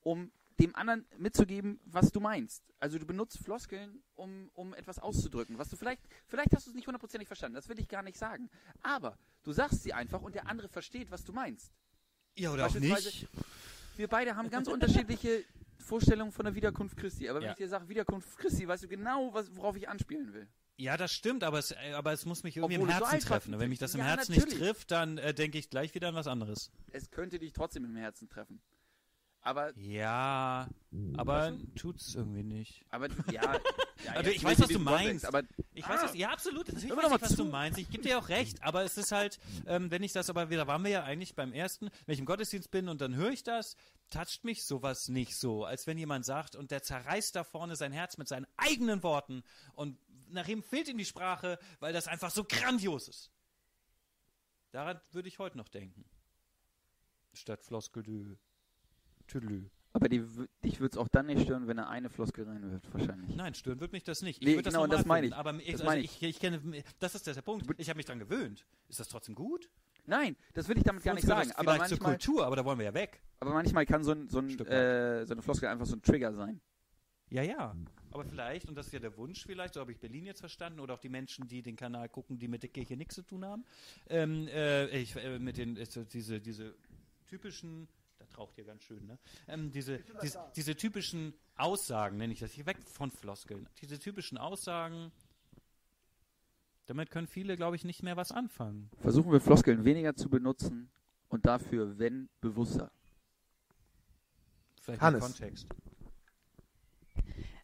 um 0.00 0.30
dem 0.58 0.74
anderen 0.76 1.06
mitzugeben, 1.16 1.80
was 1.86 2.12
du 2.12 2.20
meinst. 2.20 2.62
Also 2.80 2.98
du 2.98 3.06
benutzt 3.06 3.38
Floskeln, 3.38 4.02
um, 4.14 4.50
um 4.54 4.74
etwas 4.74 4.98
auszudrücken, 4.98 5.56
was 5.58 5.70
du 5.70 5.76
vielleicht, 5.76 6.02
vielleicht 6.26 6.54
hast 6.54 6.66
du 6.66 6.70
es 6.70 6.74
nicht 6.76 6.86
hundertprozentig 6.86 7.26
verstanden, 7.28 7.54
das 7.54 7.68
will 7.70 7.78
ich 7.78 7.88
gar 7.88 8.02
nicht 8.02 8.18
sagen. 8.18 8.50
Aber 8.82 9.16
du 9.42 9.52
sagst 9.52 9.82
sie 9.82 9.94
einfach 9.94 10.20
und 10.20 10.34
der 10.34 10.46
andere 10.48 10.68
versteht, 10.68 11.10
was 11.10 11.24
du 11.24 11.32
meinst. 11.32 11.72
Ja, 12.36 12.52
oder 12.52 12.66
auch 12.66 12.74
nicht. 12.74 13.26
Wir 13.96 14.08
beide 14.08 14.36
haben 14.36 14.50
ganz 14.50 14.68
unterschiedliche 14.68 15.44
Vorstellungen 15.80 16.32
von 16.32 16.44
der 16.44 16.54
Wiederkunft 16.54 16.96
Christi. 16.96 17.28
Aber 17.28 17.40
wenn 17.40 17.46
Ja. 17.46 17.50
ich 17.52 17.56
dir 17.58 17.68
sage 17.68 17.88
Wiederkunft 17.88 18.38
Christi, 18.38 18.66
weißt 18.68 18.84
du 18.84 18.88
genau, 18.88 19.32
was, 19.32 19.54
worauf 19.56 19.76
ich 19.76 19.88
anspielen 19.88 20.32
will. 20.32 20.48
Ja, 20.76 20.96
das 20.96 21.12
stimmt, 21.12 21.44
aber 21.44 21.58
es, 21.58 21.72
äh, 21.72 21.92
aber 21.94 22.12
es 22.12 22.24
muss 22.24 22.42
mich 22.42 22.56
irgendwie 22.56 22.76
Obwohl 22.76 22.88
im 22.88 22.94
so 22.94 23.00
Herzen 23.04 23.14
einfach 23.16 23.28
treffen. 23.28 23.58
Wenn 23.58 23.68
mich 23.68 23.78
das 23.78 23.94
im 23.94 24.00
Ja, 24.00 24.06
Herzen 24.06 24.32
natürlich. 24.34 24.54
nicht 24.58 24.64
trifft, 24.66 24.90
dann 24.90 25.18
äh, 25.18 25.34
denke 25.34 25.58
ich 25.58 25.68
gleich 25.68 25.94
wieder 25.94 26.08
an 26.08 26.14
was 26.14 26.26
anderes. 26.26 26.70
Es 26.92 27.10
könnte 27.10 27.38
dich 27.38 27.52
trotzdem 27.52 27.84
im 27.84 27.96
Herzen 27.96 28.28
treffen. 28.30 28.62
Aber, 29.42 29.72
Ja, 29.78 30.68
aber 31.16 31.56
tut's 31.74 32.14
irgendwie 32.14 32.42
nicht. 32.42 32.84
aber 32.90 33.08
ja. 33.32 33.58
ja 34.04 34.12
Also 34.12 34.30
ich 34.30 34.44
weiß, 34.44 34.58
was 34.60 34.68
du 34.68 34.74
diesem 34.74 34.84
Kontext, 34.84 35.06
meinst. 35.06 35.24
Aber 35.24 35.42
Ich 35.72 35.88
weiß 35.88 36.02
es, 36.10 36.14
ja 36.14 36.30
absolut, 36.30 36.68
natürlich 36.68 36.90
Hör 36.90 36.98
weiß 36.98 37.12
ich, 37.16 37.22
was 37.22 37.30
zu. 37.30 37.36
du 37.36 37.44
meinst. 37.46 37.78
Ich 37.78 37.88
gebe 37.88 38.02
dir 38.02 38.18
auch 38.18 38.28
recht, 38.28 38.62
aber 38.62 38.84
es 38.84 38.98
ist 38.98 39.12
halt, 39.12 39.38
ähm, 39.66 39.90
wenn 39.90 40.02
ich 40.02 40.12
das 40.12 40.28
aber 40.28 40.50
wieder, 40.50 40.66
waren 40.66 40.84
wir 40.84 40.90
ja 40.90 41.04
eigentlich 41.04 41.34
beim 41.34 41.54
ersten, 41.54 41.88
wenn 42.04 42.12
ich 42.12 42.18
im 42.18 42.26
Gottesdienst 42.26 42.70
bin 42.70 42.88
und 42.88 43.00
dann 43.00 43.14
höre 43.14 43.30
ich 43.30 43.42
das, 43.42 43.76
toucht 44.10 44.44
mich 44.44 44.64
sowas 44.64 45.08
nicht 45.08 45.34
so, 45.36 45.64
als 45.64 45.86
wenn 45.86 45.96
jemand 45.96 46.26
sagt 46.26 46.54
und 46.54 46.70
der 46.70 46.82
zerreißt 46.82 47.34
da 47.34 47.44
vorne 47.44 47.76
sein 47.76 47.92
Herz 47.92 48.18
mit 48.18 48.28
seinen 48.28 48.46
eigenen 48.58 49.02
Worten 49.02 49.42
und 49.74 49.98
nach 50.28 50.48
ihm 50.48 50.62
fehlt 50.62 50.88
ihm 50.88 50.98
die 50.98 51.04
Sprache, 51.06 51.58
weil 51.80 51.92
das 51.92 52.08
einfach 52.08 52.30
so 52.30 52.44
grandios 52.44 53.08
ist. 53.08 53.30
Daran 54.70 55.00
würde 55.12 55.28
ich 55.28 55.38
heute 55.38 55.56
noch 55.56 55.68
denken. 55.68 56.04
Statt 57.32 57.62
Floskel 57.62 58.02
du 58.02 58.36
Tüdelü. 59.30 59.64
Aber 59.92 60.08
die, 60.08 60.24
dich 60.64 60.78
würde 60.78 60.92
es 60.92 60.96
auch 60.96 61.08
dann 61.08 61.26
nicht 61.26 61.42
stören, 61.42 61.66
wenn 61.66 61.78
er 61.78 61.88
eine 61.88 62.10
Floskel 62.10 62.44
reinwirft, 62.44 62.92
wahrscheinlich. 62.94 63.34
Nein, 63.34 63.54
stören 63.54 63.80
wird 63.80 63.92
mich 63.92 64.04
das 64.04 64.22
nicht. 64.22 64.40
Ich 64.40 64.46
Nee, 64.46 64.62
genau, 64.62 64.82
normal 64.82 64.96
das 64.96 65.06
meine 65.06 65.26
ich. 65.26 65.34
Aber 65.34 65.54
ich, 65.54 65.64
Das 65.64 65.74
also 65.74 65.84
meine 65.84 66.02
ich, 66.02 66.22
ich 66.22 66.38
kenne, 66.38 66.60
das 67.00 67.14
ist 67.16 67.26
der 67.26 67.34
Punkt. 67.42 67.66
Ich 67.78 67.88
habe 67.88 67.96
mich 67.96 68.06
dran 68.06 68.20
gewöhnt. 68.20 68.64
Ist 68.88 69.00
das 69.00 69.08
trotzdem 69.08 69.34
gut? 69.34 69.68
Nein, 70.06 70.36
das 70.54 70.68
will 70.68 70.78
ich 70.78 70.84
damit 70.84 71.02
gar 71.02 71.14
nicht 71.14 71.26
sagen. 71.26 71.48
das 71.48 71.58
Aber 71.58 71.74
vielleicht 71.74 71.88
zur 71.88 71.98
manchmal, 71.98 72.12
Kultur, 72.18 72.46
aber 72.46 72.56
da 72.56 72.64
wollen 72.64 72.78
wir 72.78 72.86
ja 72.86 72.94
weg. 72.94 73.20
aber 73.40 73.52
manchmal 73.52 73.84
kann 73.84 74.04
so, 74.04 74.12
ein, 74.12 74.28
so, 74.28 74.38
ein, 74.38 74.50
Stück 74.50 74.68
äh, 74.68 75.24
so 75.24 75.34
eine 75.34 75.42
Floskel 75.42 75.68
einfach 75.68 75.86
so 75.86 75.96
ein 75.96 76.02
Trigger 76.02 76.32
sein. 76.34 76.60
Ja, 77.30 77.42
ja. 77.42 77.76
Aber 78.10 78.24
vielleicht, 78.24 78.68
und 78.68 78.74
das 78.74 78.86
ist 78.86 78.92
ja 78.92 78.98
der 78.98 79.16
Wunsch 79.16 79.44
vielleicht, 79.44 79.74
so 79.74 79.80
habe 79.80 79.92
ich 79.92 80.00
Berlin 80.00 80.26
jetzt 80.26 80.40
verstanden, 80.40 80.80
oder 80.80 80.94
auch 80.94 80.98
die 80.98 81.08
Menschen, 81.08 81.46
die 81.46 81.62
den 81.62 81.76
Kanal 81.76 82.08
gucken, 82.08 82.38
die 82.38 82.48
mit 82.48 82.62
der 82.62 82.70
Kirche 82.70 82.96
nichts 82.96 83.14
zu 83.14 83.22
tun 83.22 83.44
haben, 83.44 83.64
ähm, 84.08 84.48
äh, 84.48 84.88
ich, 84.88 85.14
äh, 85.14 85.38
mit 85.38 85.56
den, 85.56 85.76
äh, 85.76 85.86
diese, 86.12 86.40
diese 86.40 86.74
typischen, 87.28 87.88
raucht 88.36 88.54
hier 88.54 88.64
ganz 88.64 88.82
schön, 88.82 89.06
ne? 89.06 89.18
Ähm, 89.48 89.70
diese, 89.70 90.00
diese, 90.22 90.38
diese 90.56 90.76
typischen 90.76 91.34
Aussagen, 91.56 92.16
nenne 92.16 92.32
ich 92.32 92.40
das 92.40 92.52
hier, 92.52 92.66
weg 92.66 92.78
von 92.84 93.10
Floskeln, 93.10 93.68
diese 93.80 93.98
typischen 93.98 94.38
Aussagen, 94.38 95.12
damit 96.86 97.10
können 97.10 97.26
viele, 97.28 97.56
glaube 97.56 97.76
ich, 97.76 97.84
nicht 97.84 98.02
mehr 98.02 98.16
was 98.16 98.32
anfangen. 98.32 98.90
Versuchen 98.98 99.30
wir 99.30 99.40
Floskeln 99.40 99.84
weniger 99.84 100.16
zu 100.16 100.28
benutzen 100.28 100.90
und 101.28 101.46
dafür, 101.46 101.98
wenn, 101.98 102.28
bewusster. 102.40 102.90
Vielleicht 104.80 105.00
Hannes. 105.00 105.24
im 105.24 105.32
Kontext. 105.32 105.68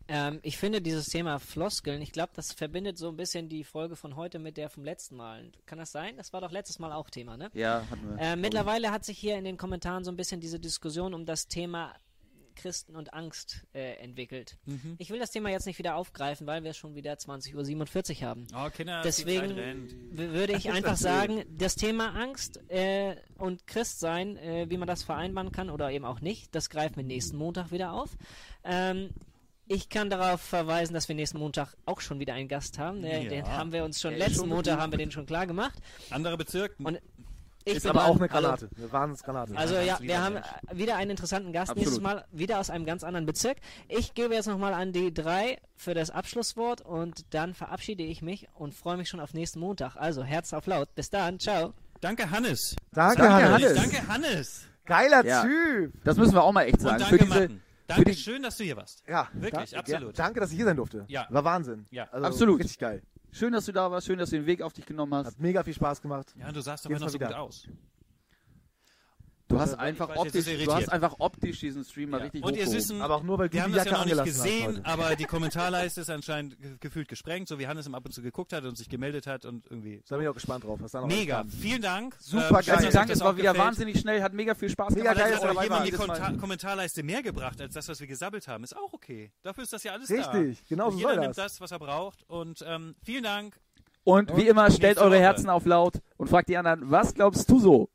Ähm, 0.09 0.41
ich 0.43 0.57
finde 0.57 0.81
dieses 0.81 1.07
Thema 1.07 1.39
Floskeln, 1.39 2.01
ich 2.01 2.13
glaube, 2.13 2.33
das 2.35 2.53
verbindet 2.53 2.99
so 2.99 3.09
ein 3.09 3.17
bisschen 3.17 3.49
die 3.49 3.65
Folge 3.65 3.97
von 3.97 4.17
heute 4.17 4.39
mit 4.39 4.57
der 4.57 4.71
vom 4.71 4.85
letzten 4.85 5.17
Mal. 5.17 5.51
Kann 5.67 5.79
das 5.79 5.93
sein? 5.93 6.17
Das 6.17 6.33
war 6.33 6.41
doch 6.41 6.53
letztes 6.53 6.79
Mal 6.79 6.93
auch 6.93 7.11
Thema, 7.11 7.37
ne? 7.37 7.51
Ja, 7.55 7.85
hatten 7.91 8.17
wir. 8.17 8.19
Äh, 8.19 8.37
mittlerweile 8.37 8.91
hat 8.91 9.05
sich 9.05 9.19
hier 9.19 9.37
in 9.37 9.45
den 9.45 9.57
Kommentaren 9.57 10.05
so 10.05 10.11
ein 10.11 10.17
bisschen 10.17 10.41
diese 10.41 10.61
Diskussion 10.61 11.15
um 11.15 11.27
das 11.27 11.49
Thema 11.49 11.95
Christen 12.57 12.97
und 12.97 13.15
Angst 13.15 13.65
äh, 13.75 13.97
entwickelt. 13.99 14.57
Mhm. 14.65 14.97
Ich 14.99 15.11
will 15.11 15.21
das 15.21 15.31
Thema 15.31 15.51
jetzt 15.51 15.67
nicht 15.67 15.79
wieder 15.79 15.95
aufgreifen, 15.95 16.47
weil 16.47 16.65
wir 16.65 16.73
schon 16.73 16.95
wieder 16.95 17.13
20.47 17.13 18.23
Uhr 18.23 18.29
haben. 18.29 18.47
Oh, 18.55 18.69
Kinder, 18.71 19.03
Deswegen 19.05 19.57
würde 20.11 20.55
ich 20.55 20.71
einfach 20.71 20.97
sagen, 20.97 21.45
das 21.57 21.77
Thema 21.77 22.15
Angst 22.17 22.59
äh, 22.69 23.17
und 23.39 23.67
Christsein, 23.67 24.37
äh, 24.39 24.67
wie 24.69 24.79
man 24.79 24.89
das 24.89 25.05
vereinbaren 25.05 25.53
kann 25.53 25.71
oder 25.71 25.91
eben 25.91 26.05
auch 26.05 26.21
nicht, 26.21 26.55
das 26.55 26.71
greifen 26.71 26.97
wir 26.97 27.05
nächsten 27.05 27.37
Montag 27.37 27.71
wieder 27.71 27.93
auf. 27.93 28.17
Ähm, 28.65 29.11
ich 29.69 29.89
kann 29.89 30.11
darauf 30.11 30.41
verweisen, 30.41 30.95
dass 30.95 31.09
wir 31.09 31.15
nächsten 31.17 31.39
Montag 31.39 31.75
auch 31.87 32.01
schon 32.01 32.19
wieder 32.21 32.35
einen 32.35 32.49
Gast 32.49 32.79
haben. 32.79 33.03
Äh, 33.05 33.25
Ja. 33.25 33.29
Den 33.31 33.47
haben 33.49 33.73
wir 33.73 33.85
uns 33.85 34.01
schon 34.01 34.15
letzten 34.15 34.35
schon 34.41 34.49
Montag 34.51 34.79
haben 34.79 34.93
wir 34.93 34.99
den 34.99 35.11
schon 35.11 35.27
klar 35.27 35.47
gemacht. 35.47 35.79
Anderer 36.11 36.37
Bezirk. 36.37 36.75
Und 36.79 37.01
Ich 37.69 37.75
Ist 37.79 37.87
aber 37.89 38.05
auch 38.07 38.15
eine 38.15 38.31
Also- 38.31 38.43
Granate. 38.47 38.69
Eine 38.77 38.93
Wahnsinnsgranate. 38.93 39.57
Also 39.57 39.75
Ja, 39.75 39.99
wir 40.01 40.23
haben 40.23 40.37
äh, 40.37 40.43
wieder 40.73 40.95
einen 40.95 41.11
interessanten 41.11 41.53
Gast, 41.53 41.71
Absolut. 41.73 41.79
nächstes 41.79 42.01
Mal 42.01 42.25
wieder 42.31 42.61
aus 42.61 42.71
einem 42.71 42.85
ganz 42.87 43.03
anderen 43.03 43.27
Bezirk. 43.27 43.57
Ich 43.89 44.15
gebe 44.15 44.35
jetzt 44.35 44.47
nochmal 44.47 44.73
an 44.73 44.93
die 44.93 45.13
drei 45.13 45.59
für 45.75 45.93
das 45.93 46.11
Abschlusswort 46.11 46.81
und 46.83 47.25
dann 47.35 47.55
verabschiede 47.55 48.05
ich 48.05 48.23
mich 48.23 48.47
und 48.55 48.73
freue 48.73 48.97
mich 48.97 49.09
schon 49.09 49.19
auf 49.19 49.35
nächsten 49.35 49.59
Montag. 49.59 49.97
Also 49.97 50.23
Herz 50.23 50.53
auf 50.53 50.67
laut. 50.69 50.95
Bis 50.95 51.11
dann. 51.11 51.41
Ciao. 51.41 51.75
Danke, 52.01 52.31
Hannes. 52.31 52.77
danke, 52.93 53.23
Danke, 53.23 53.35
Hannes. 53.49 53.65
Hannes. 53.65 53.75
Danke, 53.75 54.09
Hannes. 54.09 54.67
Geiler 54.85 55.25
Ja. 55.27 55.43
Typ. 55.43 55.93
Das 56.05 56.17
müssen 56.19 56.35
wir 56.35 56.45
auch 56.45 56.53
mal 56.53 56.63
echt 56.67 56.75
Und 56.75 56.83
sagen. 56.83 56.99
danke, 57.01 57.19
Für 57.19 57.25
diese, 57.25 57.41
Matten. 57.41 57.63
Danke, 57.87 58.05
die- 58.11 58.15
schön, 58.17 58.43
dass 58.43 58.57
du 58.57 58.65
hier 58.65 58.77
warst. 58.77 59.03
Ja, 59.09 59.29
Wirklich, 59.33 59.71
da- 59.71 59.79
absolut. 59.79 60.17
Ja, 60.19 60.25
danke, 60.25 60.41
dass 60.41 60.51
ich 60.51 60.57
hier 60.57 60.65
sein 60.65 60.77
durfte. 60.77 61.05
Ja. 61.09 61.27
War 61.31 61.45
Wahnsinn. 61.45 61.87
Ja. 61.91 62.05
also, 62.11 62.27
Absolut. 62.27 62.61
Richtig 62.61 62.79
geil. 62.79 63.03
schön, 63.33 63.53
dass 63.53 63.67
du 63.67 63.73
da 63.73 63.91
warst, 63.91 64.07
schön, 64.07 64.19
dass 64.19 64.31
du 64.31 64.37
den 64.37 64.47
Weg 64.47 64.63
auf 64.63 64.73
dich 64.73 64.87
genommen 64.87 65.15
hast. 65.15 65.27
Hat 65.29 65.39
mega 65.41 65.63
viel 65.63 65.75
Spaß 65.75 66.03
gemacht. 66.03 66.35
Ja, 66.39 66.51
du 66.53 66.61
sahst 66.61 66.85
doch 66.87 66.91
noch 66.91 67.09
so 67.09 67.15
wieder. 67.15 67.27
gut 67.29 67.37
aus. 67.37 67.67
Du 69.49 69.61
hast 69.61 69.75
einfach 69.75 70.09
optisch, 70.17 70.45
du 70.45 70.75
hast 70.75 70.89
einfach 70.93 71.15
optisch 71.21 71.61
diesen 71.61 71.85
Stream 71.85 72.11
mal 72.11 72.17
Ja. 72.19 72.25
richtig 72.25 72.43
Und 72.43 72.57
ihr. 72.57 72.67
Süßen, 72.67 73.01
Aber 73.01 73.15
auch 73.17 73.23
nur, 73.23 73.39
weil 73.39 73.49
du 73.49 73.55
wir 73.55 73.63
haben 73.63 73.71
die 73.71 73.77
das 73.77 73.85
ja 73.87 73.93
Jacke 73.93 74.09
noch 74.09 74.15
nicht 74.17 74.25
gesehen, 74.25 74.81
aber 74.85 75.15
die 75.15 75.25
Kommentarleiste 75.25 76.01
ist 76.01 76.11
anscheinend 76.11 76.61
ge- 76.61 76.77
gefühlt 76.81 77.07
gesprengt, 77.07 77.47
so 77.47 77.57
wie 77.61 77.69
Hannes 77.69 77.87
im 77.87 77.95
ab 77.95 78.05
und 78.05 78.13
zu 78.13 78.23
geguckt 78.23 78.53
hat 78.53 78.65
und 78.65 78.77
sich 78.77 78.89
gemeldet 78.89 79.29
hat 79.29 79.45
und 79.45 79.65
irgendwie. 79.71 80.03
Da 80.09 80.17
bin 80.17 80.25
ich 80.25 80.29
auch 80.31 80.35
gespannt 80.35 80.65
drauf, 80.65 80.81
was 80.83 80.91
da 80.91 81.01
noch 81.01 81.07
Mega, 81.07 81.45
vielen 81.61 81.81
Dank. 81.81 82.17
Super 82.19 82.59
Ähm, 82.59 82.67
geil. 82.67 82.91
Dank, 82.93 83.09
es 83.11 83.21
war 83.21 83.29
auch 83.31 83.37
wieder 83.37 83.53
gefällt. 83.53 83.67
wahnsinnig 83.69 84.01
schnell, 84.01 84.21
hat 84.21 84.33
mega 84.33 84.55
viel 84.57 84.69
Spaß 84.69 84.95
Mega 84.97 85.13
gemacht. 85.13 85.19
geil, 85.19 85.33
ihr 85.33 85.39
auch 85.39 85.55
dabei 85.55 85.63
jemand 85.65 85.87
die 86.35 86.39
Kommentarleiste 86.41 87.03
mehr 87.05 87.23
gebracht 87.23 87.61
als 87.61 87.75
das, 87.75 87.89
was 87.89 88.01
wir 88.01 88.09
gesabbelt 88.09 88.49
haben, 88.49 88.65
ist 88.65 88.77
auch 88.77 88.93
okay. 88.93 89.31
Dafür 89.43 89.63
ist 89.63 89.73
das 89.73 89.85
ja 89.85 89.93
alles 89.93 90.11
Richtig, 90.11 90.59
da. 90.59 90.65
genau 90.69 90.87
Und 90.87 90.93
so 90.95 90.99
jeder 90.99 91.11
soll 91.11 91.21
nimmt 91.21 91.39
das. 91.39 91.53
das, 91.53 91.61
was 91.61 91.71
er 91.71 91.79
braucht. 91.79 92.25
Und 92.29 92.65
ähm, 92.67 92.97
vielen 93.05 93.23
Dank. 93.23 93.57
Und 94.03 94.37
wie 94.37 94.47
immer, 94.49 94.71
stellt 94.71 94.99
eure. 94.99 95.19
Herzen 95.19 95.49
auf 95.51 95.67
laut 95.67 95.95
und 96.17 96.29
fragt 96.29 96.49
die 96.49 96.57
anderen, 96.57 96.91
was 96.91 97.15
glaubst 97.15 97.49
du 97.51 97.59
so? 97.61 97.91